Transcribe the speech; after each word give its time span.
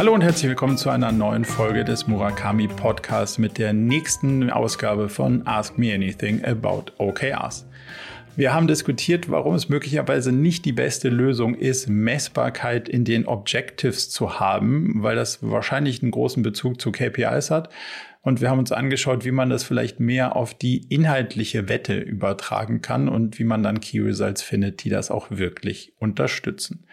Hallo 0.00 0.14
und 0.14 0.22
herzlich 0.22 0.48
willkommen 0.48 0.78
zu 0.78 0.88
einer 0.88 1.12
neuen 1.12 1.44
Folge 1.44 1.84
des 1.84 2.06
Murakami 2.06 2.68
Podcasts 2.68 3.36
mit 3.36 3.58
der 3.58 3.74
nächsten 3.74 4.48
Ausgabe 4.48 5.10
von 5.10 5.46
Ask 5.46 5.76
Me 5.76 5.92
Anything 5.92 6.42
About 6.42 6.92
OKRs. 6.96 7.66
Wir 8.34 8.54
haben 8.54 8.66
diskutiert, 8.66 9.30
warum 9.30 9.54
es 9.54 9.68
möglicherweise 9.68 10.32
nicht 10.32 10.64
die 10.64 10.72
beste 10.72 11.10
Lösung 11.10 11.54
ist, 11.54 11.90
Messbarkeit 11.90 12.88
in 12.88 13.04
den 13.04 13.26
Objectives 13.26 14.08
zu 14.08 14.40
haben, 14.40 15.02
weil 15.02 15.16
das 15.16 15.40
wahrscheinlich 15.42 16.00
einen 16.00 16.12
großen 16.12 16.42
Bezug 16.42 16.80
zu 16.80 16.92
KPIs 16.92 17.50
hat. 17.50 17.68
Und 18.22 18.42
wir 18.42 18.50
haben 18.50 18.58
uns 18.58 18.70
angeschaut, 18.70 19.24
wie 19.24 19.30
man 19.30 19.48
das 19.48 19.64
vielleicht 19.64 19.98
mehr 19.98 20.36
auf 20.36 20.52
die 20.52 20.84
inhaltliche 20.90 21.70
Wette 21.70 21.98
übertragen 21.98 22.82
kann 22.82 23.08
und 23.08 23.38
wie 23.38 23.44
man 23.44 23.62
dann 23.62 23.80
Key 23.80 23.98
Results 24.00 24.42
findet, 24.42 24.84
die 24.84 24.90
das 24.90 25.10
auch 25.10 25.30
wirklich 25.30 25.94
unterstützen. 25.98 26.84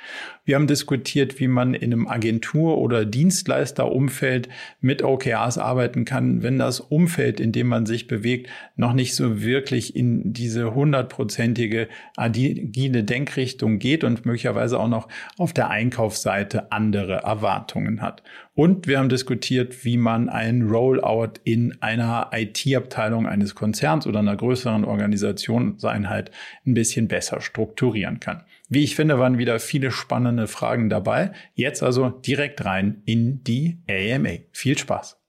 Wir 0.46 0.56
haben 0.56 0.68
diskutiert, 0.68 1.42
wie 1.42 1.50
man 1.50 1.74
in 1.74 1.92
einem 1.92 2.08
Agentur- 2.08 2.78
oder 2.78 3.04
Dienstleisterumfeld 3.04 4.48
mit 4.80 5.04
OKRs 5.04 5.58
arbeiten 5.58 6.06
kann, 6.06 6.44
wenn 6.44 6.58
das 6.58 6.80
Umfeld, 6.80 7.42
in 7.42 7.52
dem 7.52 7.68
man 7.68 7.86
sich 7.86 8.08
bewegt, 8.08 8.50
noch 8.78 8.94
nicht 8.94 9.14
so 9.14 9.42
wirklich 9.42 9.98
in 9.98 10.32
diese 10.32 10.74
hundertprozentige 10.74 11.90
agile 12.16 13.04
Denkrichtung 13.04 13.80
geht 13.80 14.06
und 14.06 14.26
möglicherweise 14.26 14.80
auch 14.80 14.88
noch 14.88 15.10
auf 15.38 15.52
der 15.52 15.70
Einkaufsseite 15.70 16.72
andere 16.72 17.16
Erwartungen 17.16 18.02
hat. 18.02 18.24
Und 18.58 18.88
wir 18.88 18.98
haben 18.98 19.08
diskutiert, 19.08 19.86
wie 19.86 19.98
man 19.98 20.30
einen 20.30 20.68
Rollout 20.68 21.34
in 21.44 21.80
einer 21.80 22.32
IT-Abteilung 22.34 23.28
eines 23.28 23.54
Konzerns 23.54 24.08
oder 24.08 24.18
einer 24.18 24.36
größeren 24.36 24.84
Organisationseinheit 24.84 26.32
ein 26.66 26.74
bisschen 26.74 27.08
besser 27.08 27.40
strukturieren 27.40 28.20
kann. 28.20 28.46
Wie 28.68 28.84
ich 28.84 28.96
finde, 28.96 29.20
waren 29.20 29.38
wieder 29.38 29.60
viele 29.60 29.92
spannende 29.92 30.48
Fragen 30.48 30.90
dabei. 30.90 31.34
Jetzt 31.54 31.84
also 31.84 32.10
direkt 32.10 32.66
rein 32.66 33.04
in 33.06 33.44
die 33.44 33.78
AMA. 33.88 34.40
Viel 34.54 34.76
Spaß! 34.76 35.22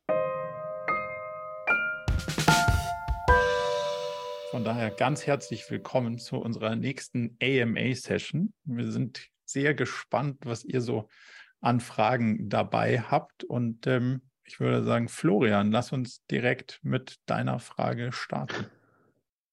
Von 4.51 4.65
daher 4.65 4.91
ganz 4.91 5.27
herzlich 5.27 5.71
willkommen 5.71 6.17
zu 6.17 6.39
unserer 6.39 6.77
nächsten 6.77 7.37
AMA-Session. 7.43 8.55
Wir 8.65 8.91
sind 8.91 9.29
sehr 9.45 9.75
gespannt, 9.75 10.39
was 10.47 10.65
ihr 10.65 10.81
so 10.81 11.11
an 11.61 11.81
Fragen 11.81 12.49
dabei 12.49 13.01
habt. 13.01 13.45
Und 13.45 13.87
ähm, 13.87 14.23
ich 14.45 14.61
würde 14.61 14.85
sagen, 14.85 15.09
Florian, 15.09 15.71
lass 15.71 15.93
uns 15.93 16.25
direkt 16.27 16.81
mit 16.83 17.17
deiner 17.27 17.59
Frage 17.59 18.13
starten. 18.13 18.67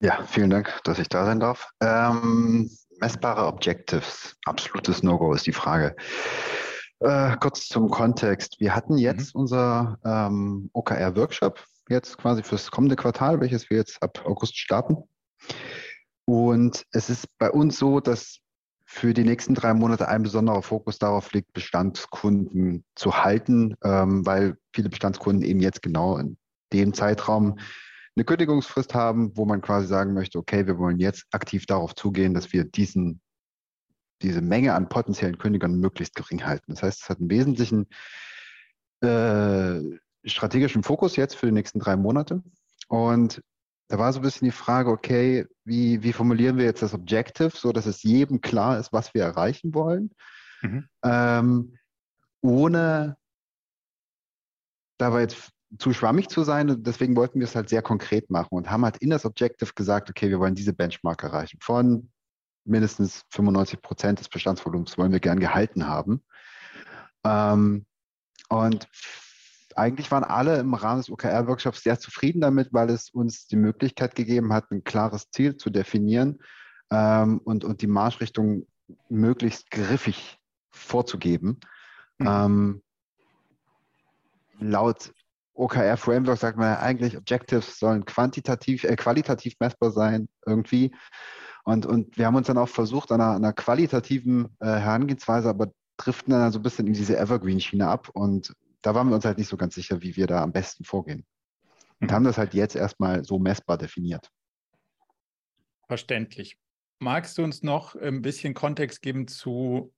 Ja, 0.02 0.24
vielen 0.24 0.50
Dank, 0.50 0.82
dass 0.84 1.00
ich 1.00 1.10
da 1.10 1.26
sein 1.26 1.40
darf. 1.40 1.70
Ähm, 1.82 2.70
messbare 3.00 3.46
Objectives, 3.46 4.36
absolutes 4.46 5.04
No-Go 5.04 5.34
ist 5.34 5.48
die 5.48 5.54
Frage. 5.54 5.96
Äh, 7.00 7.36
kurz 7.38 7.68
zum 7.68 7.90
Kontext. 7.90 8.60
Wir 8.60 8.76
hatten 8.76 8.98
jetzt 8.98 9.36
mhm. 9.36 9.42
unser 9.42 10.00
ähm, 10.06 10.70
OKR-Workshop, 10.74 11.64
jetzt 11.90 12.18
quasi 12.18 12.44
fürs 12.44 12.72
kommende 12.72 12.96
Quartal, 12.96 13.40
welches 13.42 13.70
wir 13.70 13.78
jetzt 13.78 14.02
ab 14.02 14.24
August 14.26 14.58
starten. 14.58 14.98
Und 16.26 16.86
es 16.92 17.10
ist 17.10 17.28
bei 17.38 17.52
uns 17.52 17.78
so, 17.78 18.00
dass 18.00 18.40
für 18.96 19.14
die 19.14 19.26
nächsten 19.26 19.56
drei 19.56 19.74
Monate 19.74 20.08
ein 20.08 20.24
besonderer 20.24 20.62
Fokus 20.62 21.00
darauf 21.00 21.34
liegt, 21.34 21.52
Bestandskunden 21.52 22.86
zu 22.96 23.26
halten, 23.26 23.76
ähm, 23.84 24.26
weil 24.26 24.58
viele 24.74 24.88
Bestandskunden 24.88 25.44
eben 25.44 25.60
jetzt 25.60 25.82
genau 25.82 26.18
in 26.18 26.38
dem 26.72 26.94
Zeitraum 26.94 27.60
eine 28.16 28.24
Kündigungsfrist 28.24 28.94
haben, 28.94 29.36
wo 29.36 29.44
man 29.44 29.62
quasi 29.62 29.88
sagen 29.88 30.14
möchte, 30.14 30.40
okay, 30.40 30.66
wir 30.66 30.78
wollen 30.78 30.98
jetzt 30.98 31.26
aktiv 31.32 31.66
darauf 31.66 31.94
zugehen, 31.94 32.34
dass 32.34 32.54
wir 32.54 32.64
diesen, 32.64 33.20
diese 34.22 34.42
Menge 34.42 34.74
an 34.74 34.88
potenziellen 34.88 35.38
Kündigern 35.38 35.78
möglichst 35.78 36.16
gering 36.16 36.46
halten. 36.46 36.72
Das 36.74 36.82
heißt, 36.82 37.02
es 37.04 37.10
hat 37.10 37.20
einen 37.20 37.30
wesentlichen 37.30 37.88
äh, 39.02 39.82
strategischen 40.24 40.84
Fokus 40.84 41.18
jetzt 41.18 41.36
für 41.36 41.48
die 41.48 41.52
nächsten 41.52 41.80
drei 41.80 41.98
Monate. 41.98 42.42
Und 42.88 43.42
da 43.88 44.00
war 44.00 44.12
so 44.12 44.20
ein 44.20 44.24
bisschen 44.24 44.46
die 44.46 44.52
Frage, 44.52 44.90
okay, 44.90 45.46
wie, 45.64 46.02
wie 46.02 46.14
formulieren 46.14 46.58
wir 46.58 46.66
jetzt 46.66 46.82
das 46.82 46.94
Objective, 46.94 47.52
so 47.56 47.72
dass 47.72 47.86
es 47.86 48.04
jedem 48.04 48.42
klar 48.42 48.80
ist, 48.80 48.94
was 48.94 49.14
wir 49.14 49.24
erreichen 49.24 49.74
wollen, 49.74 50.12
mhm. 50.62 50.88
ähm, 51.04 51.78
ohne 52.42 53.18
dabei 54.98 55.22
jetzt 55.22 55.52
zu 55.78 55.94
schwammig 55.94 56.30
zu 56.30 56.44
sein. 56.44 56.70
Und 56.70 56.88
deswegen 56.88 57.16
wollten 57.16 57.40
wir 57.40 57.46
es 57.46 57.56
halt 57.56 57.70
sehr 57.70 57.82
konkret 57.82 58.30
machen 58.30 58.56
und 58.56 58.72
haben 58.72 58.84
halt 58.84 58.98
in 58.98 59.10
das 59.10 59.26
Objective 59.26 59.74
gesagt, 59.74 60.10
okay, 60.10 60.30
wir 60.30 60.40
wollen 60.40 60.56
diese 60.56 60.74
Benchmark 60.74 61.24
erreichen. 61.24 61.60
Von 61.62 62.12
mindestens 62.66 63.24
95 63.32 63.82
Prozent 63.82 64.20
des 64.20 64.30
Bestandsvolumens 64.30 64.98
wollen 64.98 65.12
wir 65.12 65.20
gern 65.20 65.40
gehalten 65.40 65.88
haben. 65.88 66.24
Ähm, 67.24 67.86
und 68.50 68.88
eigentlich 69.76 70.10
waren 70.10 70.24
alle 70.24 70.58
im 70.60 70.74
Rahmen 70.74 71.02
des 71.02 71.10
OKR-Workshops 71.10 71.84
sehr 71.84 72.00
zufrieden 72.00 72.42
damit, 72.42 72.70
weil 72.72 72.90
es 72.90 73.10
uns 73.10 73.48
die 73.48 73.58
Möglichkeit 73.58 74.16
gegeben 74.16 74.54
hat, 74.54 74.72
ein 74.72 74.84
klares 74.84 75.30
Ziel 75.30 75.58
zu 75.58 75.70
definieren 75.70 76.40
ähm, 76.92 77.40
und, 77.44 77.66
und 77.66 77.82
die 77.82 77.88
Marschrichtung 77.88 78.66
möglichst 79.10 79.70
griffig 79.72 80.40
vorzugeben. 80.72 81.60
Mhm. 82.18 82.28
Ähm, 82.28 82.82
laut 84.60 85.14
OKR-Framework 85.56 86.38
sagt 86.38 86.58
man 86.58 86.68
ja 86.68 86.80
eigentlich, 86.80 87.18
Objectives 87.18 87.80
sollen 87.80 88.06
quantitativ, 88.06 88.84
äh, 88.84 88.96
qualitativ 88.96 89.56
messbar 89.60 89.92
sein 89.92 90.28
irgendwie. 90.46 90.96
Und, 91.64 91.86
und 91.86 92.18
wir 92.18 92.28
haben 92.28 92.36
uns 92.36 92.48
dann 92.48 92.58
auch 92.58 92.70
versucht, 92.70 93.12
an 93.12 93.22
einer, 93.22 93.36
einer 93.36 93.54
qualitativen 93.54 94.56
äh, 94.60 94.68
Herangehensweise, 94.68 95.50
aber 95.50 95.72
driften 95.98 96.32
dann 96.32 96.52
so 96.52 96.60
ein 96.60 96.64
bisschen 96.64 96.88
in 96.88 96.94
diese 96.94 97.18
Evergreen-Schiene 97.18 97.88
ab. 97.88 98.10
Und 98.14 98.54
da 98.86 98.94
waren 98.94 99.10
wir 99.10 99.16
uns 99.16 99.26
halt 99.26 99.40
nicht 99.40 99.48
so 99.48 99.58
ganz 99.58 99.74
sicher, 99.74 100.02
wie 100.04 100.16
wir 100.16 100.28
da 100.28 100.44
am 100.44 100.52
besten 100.52 100.84
vorgehen. 100.84 101.26
Und 102.00 102.12
haben 102.12 102.24
das 102.24 102.38
halt 102.38 102.54
jetzt 102.54 102.76
erstmal 102.76 103.24
so 103.24 103.40
messbar 103.40 103.78
definiert. 103.78 104.30
Verständlich. 105.88 106.60
Magst 107.00 107.38
du 107.38 107.44
uns 107.44 107.64
noch 107.64 107.96
ein 107.96 108.22
bisschen 108.22 108.54
Kontext 108.54 109.02
geben 109.02 109.28
zu, 109.28 109.94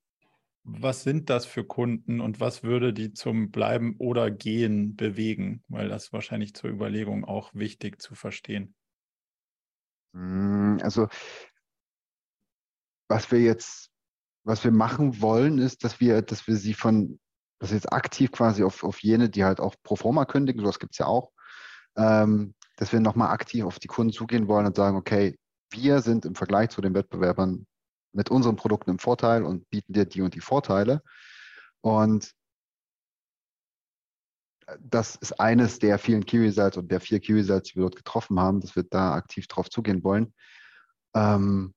was 0.64 1.04
sind 1.04 1.30
das 1.30 1.46
für 1.46 1.66
Kunden 1.66 2.22
und 2.22 2.40
was 2.40 2.64
würde 2.64 2.94
die 2.94 3.14
zum 3.14 3.52
Bleiben 3.52 3.96
oder 3.98 4.32
Gehen 4.32 4.96
bewegen? 4.96 5.64
Weil 5.68 5.90
das 5.90 6.14
wahrscheinlich 6.14 6.54
zur 6.56 6.70
Überlegung 6.70 7.26
auch 7.26 7.54
wichtig 7.54 8.02
zu 8.02 8.16
verstehen. 8.16 8.74
Hm, 10.14 10.80
also, 10.82 11.08
was 13.10 13.32
wir 13.32 13.42
jetzt, 13.42 13.92
was 14.44 14.64
wir 14.64 14.72
machen 14.72 15.22
wollen, 15.22 15.58
ist, 15.58 15.84
dass 15.84 16.00
wir, 16.00 16.22
dass 16.22 16.48
wir 16.48 16.56
sie 16.56 16.74
von 16.74 17.20
das 17.60 17.72
jetzt 17.72 17.92
aktiv 17.92 18.32
quasi 18.32 18.64
auf, 18.64 18.84
auf 18.84 19.02
jene, 19.02 19.30
die 19.30 19.44
halt 19.44 19.60
auch 19.60 19.76
pro 19.84 19.96
forma 19.96 20.26
kündigen, 20.26 20.62
sowas 20.62 20.80
gibt 20.80 20.94
es 20.94 21.00
ja 21.00 21.08
auch, 21.08 21.32
ähm, 21.96 22.54
dass 22.78 22.92
wir 22.94 23.00
nochmal 23.00 23.30
aktiv 23.30 23.66
auf 23.66 23.80
die 23.80 23.88
Kunden 23.88 24.14
zugehen 24.14 24.48
wollen 24.48 24.66
und 24.66 24.76
sagen, 24.76 24.98
okay, 24.98 25.38
wir 25.72 26.02
sind 26.02 26.26
im 26.26 26.36
Vergleich 26.36 26.70
zu 26.70 26.82
den 26.82 26.94
Wettbewerbern 26.94 27.66
mit 28.14 28.30
unseren 28.32 28.56
Produkten 28.56 28.92
im 28.92 29.00
Vorteil 29.00 29.44
und 29.44 29.70
bieten 29.70 29.94
dir 29.94 30.06
die 30.06 30.22
und 30.22 30.36
die 30.36 30.42
Vorteile. 30.42 31.02
Und 31.82 32.32
das 34.80 35.16
ist 35.16 35.40
eines 35.40 35.80
der 35.80 35.98
vielen 35.98 36.26
Key 36.26 36.40
Results 36.40 36.78
und 36.78 36.92
der 36.92 37.00
vier 37.00 37.20
Key 37.20 37.34
Results, 37.34 37.70
die 37.70 37.76
wir 37.76 37.84
dort 37.84 37.96
getroffen 37.96 38.40
haben, 38.40 38.60
dass 38.60 38.76
wir 38.76 38.84
da 38.84 39.14
aktiv 39.14 39.48
drauf 39.48 39.70
zugehen 39.70 40.04
wollen. 40.04 40.34
Ähm, 41.16 41.74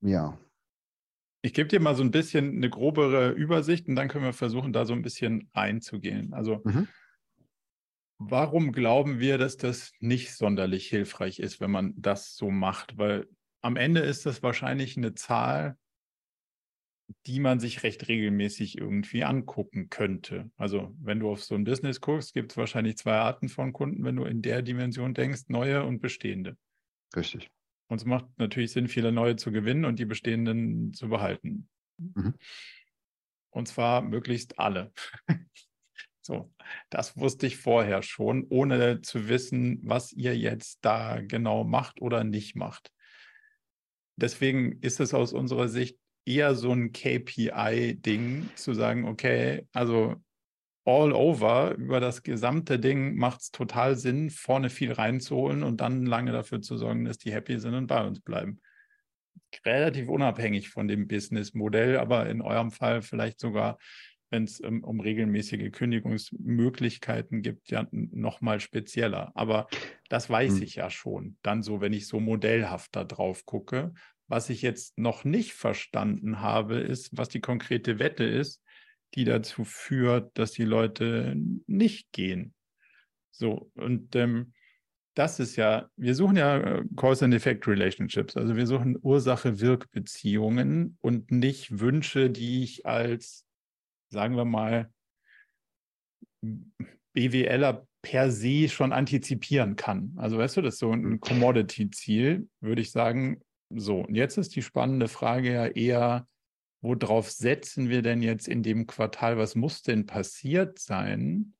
ja, 0.00 0.36
ich 1.42 1.52
gebe 1.52 1.68
dir 1.68 1.80
mal 1.80 1.96
so 1.96 2.04
ein 2.04 2.12
bisschen 2.12 2.56
eine 2.56 2.70
grobere 2.70 3.30
Übersicht 3.30 3.88
und 3.88 3.96
dann 3.96 4.08
können 4.08 4.24
wir 4.24 4.32
versuchen, 4.32 4.72
da 4.72 4.86
so 4.86 4.92
ein 4.92 5.02
bisschen 5.02 5.50
einzugehen. 5.52 6.32
Also, 6.32 6.62
mhm. 6.64 6.86
warum 8.18 8.72
glauben 8.72 9.18
wir, 9.18 9.38
dass 9.38 9.56
das 9.56 9.92
nicht 9.98 10.34
sonderlich 10.34 10.86
hilfreich 10.86 11.40
ist, 11.40 11.60
wenn 11.60 11.72
man 11.72 11.94
das 11.96 12.36
so 12.36 12.50
macht? 12.50 12.96
Weil 12.96 13.26
am 13.60 13.76
Ende 13.76 14.00
ist 14.00 14.24
das 14.24 14.42
wahrscheinlich 14.44 14.96
eine 14.96 15.14
Zahl, 15.14 15.76
die 17.26 17.40
man 17.40 17.58
sich 17.58 17.82
recht 17.82 18.08
regelmäßig 18.08 18.78
irgendwie 18.78 19.24
angucken 19.24 19.90
könnte. 19.90 20.50
Also, 20.56 20.94
wenn 21.00 21.18
du 21.18 21.28
auf 21.28 21.42
so 21.42 21.56
ein 21.56 21.64
Business 21.64 22.00
guckst, 22.00 22.34
gibt 22.34 22.52
es 22.52 22.56
wahrscheinlich 22.56 22.96
zwei 22.96 23.14
Arten 23.14 23.48
von 23.48 23.72
Kunden, 23.72 24.04
wenn 24.04 24.16
du 24.16 24.24
in 24.24 24.42
der 24.42 24.62
Dimension 24.62 25.12
denkst, 25.12 25.42
neue 25.48 25.84
und 25.84 26.00
bestehende. 26.00 26.56
Richtig. 27.14 27.50
Und 27.92 27.98
es 27.98 28.06
macht 28.06 28.24
natürlich 28.38 28.72
Sinn, 28.72 28.88
viele 28.88 29.12
neue 29.12 29.36
zu 29.36 29.52
gewinnen 29.52 29.84
und 29.84 29.98
die 29.98 30.06
bestehenden 30.06 30.94
zu 30.94 31.10
behalten. 31.10 31.68
Mhm. 31.98 32.32
Und 33.50 33.68
zwar 33.68 34.00
möglichst 34.00 34.58
alle. 34.58 34.94
so, 36.22 36.50
das 36.88 37.18
wusste 37.18 37.46
ich 37.46 37.58
vorher 37.58 38.02
schon, 38.02 38.46
ohne 38.48 39.02
zu 39.02 39.28
wissen, 39.28 39.78
was 39.82 40.10
ihr 40.10 40.34
jetzt 40.34 40.78
da 40.80 41.20
genau 41.20 41.64
macht 41.64 42.00
oder 42.00 42.24
nicht 42.24 42.56
macht. 42.56 42.90
Deswegen 44.16 44.80
ist 44.80 44.98
es 44.98 45.12
aus 45.12 45.34
unserer 45.34 45.68
Sicht 45.68 45.98
eher 46.24 46.54
so 46.54 46.72
ein 46.72 46.92
KPI-Ding, 46.92 48.48
zu 48.54 48.72
sagen, 48.72 49.06
okay, 49.06 49.66
also 49.74 50.16
all 50.84 51.12
over 51.12 51.74
über 51.76 52.00
das 52.00 52.22
gesamte 52.22 52.78
Ding 52.78 53.16
macht 53.16 53.40
es 53.42 53.50
total 53.50 53.96
Sinn, 53.96 54.30
vorne 54.30 54.68
viel 54.68 54.92
reinzuholen 54.92 55.62
und 55.62 55.80
dann 55.80 56.06
lange 56.06 56.32
dafür 56.32 56.60
zu 56.60 56.76
sorgen, 56.76 57.04
dass 57.04 57.18
die 57.18 57.32
happy 57.32 57.58
sind 57.58 57.74
und 57.74 57.86
bei 57.86 58.04
uns 58.04 58.20
bleiben. 58.20 58.60
relativ 59.64 60.08
unabhängig 60.08 60.70
von 60.70 60.88
dem 60.88 61.06
Businessmodell, 61.06 61.98
aber 61.98 62.28
in 62.28 62.40
eurem 62.40 62.70
Fall 62.70 63.02
vielleicht 63.02 63.38
sogar, 63.38 63.78
wenn 64.30 64.44
es 64.44 64.60
um, 64.60 64.82
um, 64.82 64.98
regelmäßige 64.98 65.70
Kündigungsmöglichkeiten 65.70 67.42
gibt, 67.42 67.70
ja 67.70 67.86
noch 67.90 68.40
mal 68.40 68.60
spezieller. 68.60 69.30
Aber 69.34 69.68
das 70.08 70.30
weiß 70.30 70.56
hm. 70.56 70.62
ich 70.62 70.76
ja 70.76 70.88
schon. 70.88 71.36
Dann 71.42 71.62
so, 71.62 71.82
wenn 71.82 71.92
ich 71.92 72.08
so 72.08 72.18
modellhaft 72.18 72.96
da 72.96 73.04
drauf 73.04 73.44
gucke. 73.44 73.92
Was 74.28 74.48
ich 74.48 74.62
jetzt 74.62 74.98
noch 74.98 75.24
nicht 75.24 75.52
verstanden 75.52 76.40
habe, 76.40 76.76
ist, 76.76 77.10
was 77.16 77.28
die 77.28 77.40
konkrete 77.40 77.98
Wette 77.98 78.24
ist, 78.24 78.62
die 79.14 79.24
dazu 79.24 79.64
führt, 79.64 80.36
dass 80.38 80.52
die 80.52 80.64
Leute 80.64 81.34
nicht 81.66 82.12
gehen. 82.12 82.54
So, 83.30 83.70
und 83.74 84.14
ähm, 84.16 84.52
das 85.14 85.40
ist 85.40 85.56
ja, 85.56 85.88
wir 85.96 86.14
suchen 86.14 86.36
ja 86.36 86.58
äh, 86.58 86.84
Cause 86.96 87.24
and 87.24 87.34
Effect 87.34 87.66
Relationships, 87.66 88.36
also 88.36 88.56
wir 88.56 88.66
suchen 88.66 88.98
Ursache-Wirk-Beziehungen 89.00 90.96
und 91.00 91.30
nicht 91.30 91.80
Wünsche, 91.80 92.30
die 92.30 92.62
ich 92.62 92.86
als, 92.86 93.44
sagen 94.10 94.36
wir 94.36 94.44
mal, 94.44 94.90
BWLer 97.12 97.86
per 98.00 98.30
se 98.30 98.68
schon 98.68 98.92
antizipieren 98.92 99.76
kann. 99.76 100.14
Also 100.16 100.38
weißt 100.38 100.56
du, 100.56 100.62
das 100.62 100.74
ist 100.74 100.80
so 100.80 100.92
ein 100.92 101.20
Commodity-Ziel, 101.20 102.48
würde 102.60 102.82
ich 102.82 102.90
sagen. 102.90 103.40
So, 103.70 104.00
und 104.00 104.14
jetzt 104.14 104.38
ist 104.38 104.56
die 104.56 104.62
spannende 104.62 105.08
Frage 105.08 105.52
ja 105.52 105.66
eher, 105.66 106.26
worauf 106.82 107.30
setzen 107.30 107.88
wir 107.88 108.02
denn 108.02 108.22
jetzt 108.22 108.48
in 108.48 108.62
dem 108.62 108.86
Quartal? 108.86 109.38
Was 109.38 109.54
muss 109.54 109.82
denn 109.82 110.04
passiert 110.04 110.78
sein, 110.78 111.54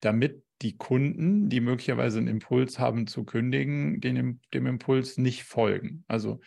damit 0.00 0.44
die 0.62 0.76
Kunden, 0.76 1.48
die 1.48 1.60
möglicherweise 1.60 2.18
einen 2.18 2.28
Impuls 2.28 2.78
haben 2.78 3.06
zu 3.06 3.24
kündigen, 3.24 4.00
den, 4.00 4.40
dem 4.52 4.66
Impuls 4.66 5.18
nicht 5.18 5.44
folgen. 5.44 6.04
Also 6.08 6.40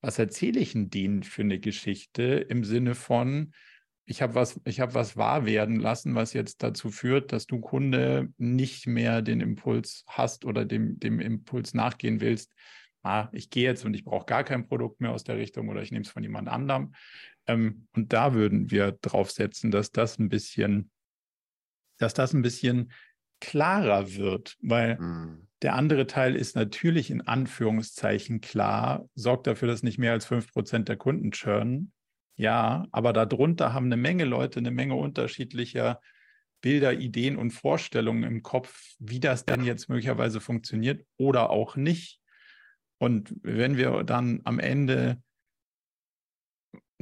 was 0.00 0.18
erzähle 0.18 0.60
ich 0.60 0.72
denen 0.74 1.22
für 1.22 1.42
eine 1.42 1.58
Geschichte 1.58 2.22
im 2.22 2.64
Sinne 2.64 2.94
von, 2.94 3.52
ich 4.04 4.22
habe 4.22 4.34
was, 4.34 4.60
ich 4.64 4.80
habe 4.80 4.94
was 4.94 5.16
wahr 5.16 5.44
werden 5.44 5.80
lassen, 5.80 6.14
was 6.14 6.32
jetzt 6.32 6.62
dazu 6.62 6.90
führt, 6.90 7.32
dass 7.32 7.46
du 7.46 7.60
Kunde 7.60 8.32
nicht 8.38 8.86
mehr 8.86 9.22
den 9.22 9.40
Impuls 9.40 10.04
hast 10.06 10.44
oder 10.44 10.64
dem, 10.64 10.98
dem 10.98 11.20
Impuls 11.20 11.74
nachgehen 11.74 12.20
willst. 12.20 12.54
Ah, 13.02 13.28
ich 13.32 13.50
gehe 13.50 13.64
jetzt 13.64 13.84
und 13.84 13.94
ich 13.94 14.04
brauche 14.04 14.26
gar 14.26 14.44
kein 14.44 14.66
Produkt 14.66 15.00
mehr 15.00 15.12
aus 15.12 15.24
der 15.24 15.36
Richtung 15.36 15.68
oder 15.68 15.82
ich 15.82 15.92
nehme 15.92 16.04
es 16.04 16.10
von 16.10 16.22
jemand 16.22 16.48
anderem. 16.48 16.94
Ähm, 17.48 17.88
und 17.96 18.12
da 18.12 18.34
würden 18.34 18.70
wir 18.70 18.92
drauf 18.92 19.30
setzen, 19.32 19.70
dass 19.70 19.90
das 19.90 20.18
ein 20.18 20.28
bisschen, 20.28 20.90
dass 21.98 22.14
das 22.14 22.32
ein 22.34 22.42
bisschen 22.42 22.92
klarer 23.40 24.14
wird, 24.14 24.56
weil 24.60 24.98
mhm. 24.98 25.48
der 25.62 25.74
andere 25.74 26.06
Teil 26.06 26.36
ist 26.36 26.54
natürlich 26.54 27.10
in 27.10 27.22
Anführungszeichen 27.22 28.40
klar, 28.40 29.08
sorgt 29.14 29.46
dafür, 29.46 29.68
dass 29.68 29.82
nicht 29.82 29.98
mehr 29.98 30.12
als 30.12 30.30
5% 30.30 30.84
der 30.84 30.96
Kunden 30.96 31.30
churnen. 31.32 31.92
Ja, 32.36 32.86
aber 32.92 33.12
darunter 33.12 33.72
haben 33.72 33.86
eine 33.86 33.96
Menge 33.96 34.24
Leute 34.24 34.60
eine 34.60 34.70
Menge 34.70 34.94
unterschiedlicher 34.94 36.00
Bilder, 36.60 36.92
Ideen 36.92 37.36
und 37.36 37.50
Vorstellungen 37.52 38.24
im 38.24 38.42
Kopf, 38.42 38.94
wie 38.98 39.20
das 39.20 39.44
denn 39.44 39.64
jetzt 39.64 39.88
möglicherweise 39.88 40.40
funktioniert 40.40 41.04
oder 41.16 41.50
auch 41.50 41.76
nicht. 41.76 42.20
Und 42.98 43.34
wenn 43.42 43.76
wir 43.76 44.02
dann 44.02 44.40
am 44.44 44.58
Ende 44.58 45.22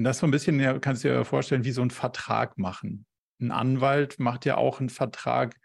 das 0.05 0.19
so 0.19 0.27
ein 0.27 0.31
bisschen, 0.31 0.81
kannst 0.81 1.05
du 1.05 1.09
dir 1.09 1.25
vorstellen, 1.25 1.65
wie 1.65 1.73
so 1.73 1.83
ein 1.83 1.91
Vertrag 1.91 2.59
machen. 2.59 3.07
Ein 3.41 3.51
Anwalt 3.51 4.19
macht 4.19 4.45
ja 4.45 4.57
auch 4.57 4.81
einen 4.81 4.89
Vertrag, 4.89 5.57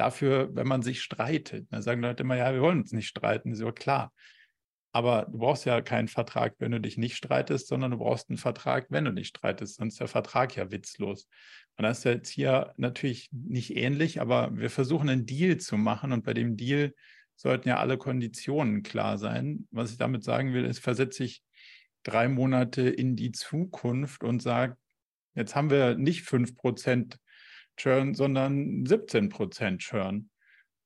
dafür, 0.00 0.48
wenn 0.54 0.66
man 0.66 0.82
sich 0.82 1.02
streitet. 1.02 1.66
Da 1.70 1.82
sagen 1.82 2.00
Leute 2.00 2.22
immer, 2.22 2.36
ja, 2.36 2.52
wir 2.52 2.62
wollen 2.62 2.80
uns 2.80 2.92
nicht 2.92 3.08
streiten, 3.08 3.52
ist 3.52 3.60
ja 3.60 3.70
klar. 3.70 4.12
Aber 4.92 5.26
du 5.30 5.38
brauchst 5.38 5.66
ja 5.66 5.82
keinen 5.82 6.08
Vertrag, 6.08 6.54
wenn 6.58 6.72
du 6.72 6.80
dich 6.80 6.96
nicht 6.96 7.16
streitest, 7.16 7.68
sondern 7.68 7.92
du 7.92 7.98
brauchst 7.98 8.28
einen 8.28 8.38
Vertrag, 8.38 8.86
wenn 8.88 9.04
du 9.04 9.12
dich 9.12 9.28
streitest. 9.28 9.76
Sonst 9.76 9.94
ist 9.94 10.00
der 10.00 10.08
Vertrag 10.08 10.56
ja 10.56 10.70
witzlos. 10.72 11.28
Und 11.76 11.84
das 11.84 11.98
ist 11.98 12.04
jetzt 12.04 12.30
hier 12.30 12.72
natürlich 12.76 13.28
nicht 13.30 13.76
ähnlich, 13.76 14.20
aber 14.20 14.56
wir 14.56 14.70
versuchen 14.70 15.08
einen 15.08 15.26
Deal 15.26 15.58
zu 15.58 15.76
machen 15.76 16.12
und 16.12 16.24
bei 16.24 16.34
dem 16.34 16.56
Deal 16.56 16.94
sollten 17.36 17.68
ja 17.68 17.78
alle 17.78 17.98
Konditionen 17.98 18.82
klar 18.82 19.16
sein. 19.16 19.68
Was 19.70 19.92
ich 19.92 19.98
damit 19.98 20.24
sagen 20.24 20.52
will, 20.54 20.64
ist, 20.64 20.80
versetze 20.80 21.24
ich 21.24 21.42
drei 22.02 22.28
Monate 22.28 22.82
in 22.82 23.16
die 23.16 23.32
Zukunft 23.32 24.24
und 24.24 24.40
sage, 24.42 24.76
jetzt 25.34 25.54
haben 25.54 25.70
wir 25.70 25.96
nicht 25.96 26.22
fünf 26.22 26.56
Prozent 26.56 27.18
Churn, 27.76 28.14
sondern 28.14 28.84
17 28.84 29.28
Prozent 29.28 29.80
Churn. 29.80 30.30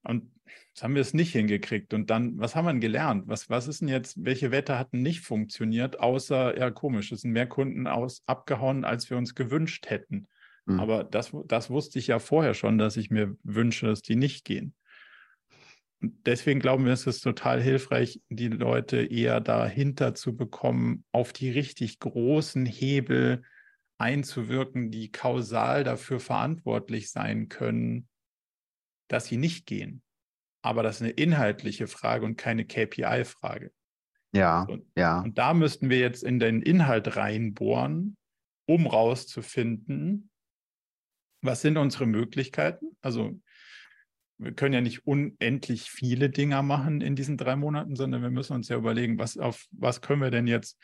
Und 0.03 0.31
jetzt 0.69 0.83
haben 0.83 0.95
wir 0.95 1.03
es 1.03 1.15
nicht 1.15 1.33
hingekriegt. 1.33 1.95
Und 1.95 2.11
dann, 2.11 2.39
was 2.39 2.55
haben 2.55 2.67
wir 2.67 2.73
denn 2.73 2.81
gelernt? 2.81 3.25
Was, 3.27 3.51
was 3.51 3.69
ist 3.69 3.81
denn 3.81 3.89
jetzt, 3.89 4.23
welche 4.25 4.51
Wette 4.51 4.79
hatten 4.79 5.03
nicht 5.03 5.21
funktioniert, 5.21 5.99
außer, 5.99 6.59
ja, 6.59 6.71
komisch, 6.71 7.11
es 7.11 7.23
sind 7.23 7.33
mehr 7.33 7.49
Kunden 7.49 7.87
aus, 7.87 8.23
abgehauen, 8.27 8.85
als 8.85 9.11
wir 9.11 9.17
uns 9.17 9.35
gewünscht 9.35 9.89
hätten. 9.89 10.27
Mhm. 10.67 10.81
Aber 10.81 11.05
das, 11.05 11.33
das 11.47 11.71
wusste 11.71 11.99
ich 11.99 12.09
ja 12.09 12.19
vorher 12.19 12.55
schon, 12.55 12.79
dass 12.79 12.97
ich 12.97 13.11
mir 13.11 13.37
wünsche, 13.43 13.87
dass 13.87 14.03
die 14.03 14.17
nicht 14.17 14.45
gehen. 14.45 14.75
Deswegen 16.27 16.61
glauben 16.61 16.85
wir, 16.85 16.93
es 16.93 17.06
ist 17.06 17.21
total 17.21 17.62
hilfreich, 17.62 18.21
die 18.29 18.49
Leute 18.49 19.03
eher 19.03 19.41
dahinter 19.41 20.15
zu 20.15 20.37
bekommen, 20.37 21.05
auf 21.12 21.33
die 21.33 21.51
richtig 21.51 21.99
großen 21.99 22.67
Hebel 22.67 23.43
einzuwirken, 23.99 24.91
die 24.91 25.12
kausal 25.12 25.85
dafür 25.85 26.21
verantwortlich 26.21 27.11
sein 27.11 27.49
können, 27.49 28.09
dass 29.09 29.27
sie 29.27 29.37
nicht 29.37 29.67
gehen. 29.67 30.03
Aber 30.62 30.83
das 30.83 30.97
ist 30.97 31.03
eine 31.03 31.11
inhaltliche 31.11 31.87
Frage 31.87 32.25
und 32.25 32.37
keine 32.37 32.65
KPI-Frage. 32.65 33.73
Ja, 34.35 34.62
und, 34.62 34.85
ja. 34.97 35.21
Und 35.21 35.39
da 35.39 35.55
müssten 35.55 35.91
wir 35.91 35.99
jetzt 35.99 36.25
in 36.25 36.41
den 36.41 36.62
Inhalt 36.62 37.17
reinbohren, 37.17 38.17
um 38.67 38.87
rauszufinden, 38.87 40.31
was 41.43 41.61
sind 41.61 41.77
unsere 41.77 42.06
Möglichkeiten? 42.06 42.97
Also 43.03 43.39
wir 44.44 44.52
können 44.52 44.75
ja 44.75 44.81
nicht 44.81 45.06
unendlich 45.06 45.91
viele 45.91 46.31
Dinger 46.31 46.62
machen 46.62 47.00
in 47.00 47.17
diesen 47.17 47.37
drei 47.37 47.56
Monaten, 47.56 47.96
sondern 47.96 48.23
wir 48.23 48.31
müssen 48.31 48.55
uns 48.55 48.69
ja 48.69 48.76
überlegen, 48.76 49.19
was 49.19 49.38
auf 49.38 49.64
was 49.73 50.00
können 50.00 50.23
wir 50.23 50.31
denn 50.31 50.46
jetzt 50.46 50.79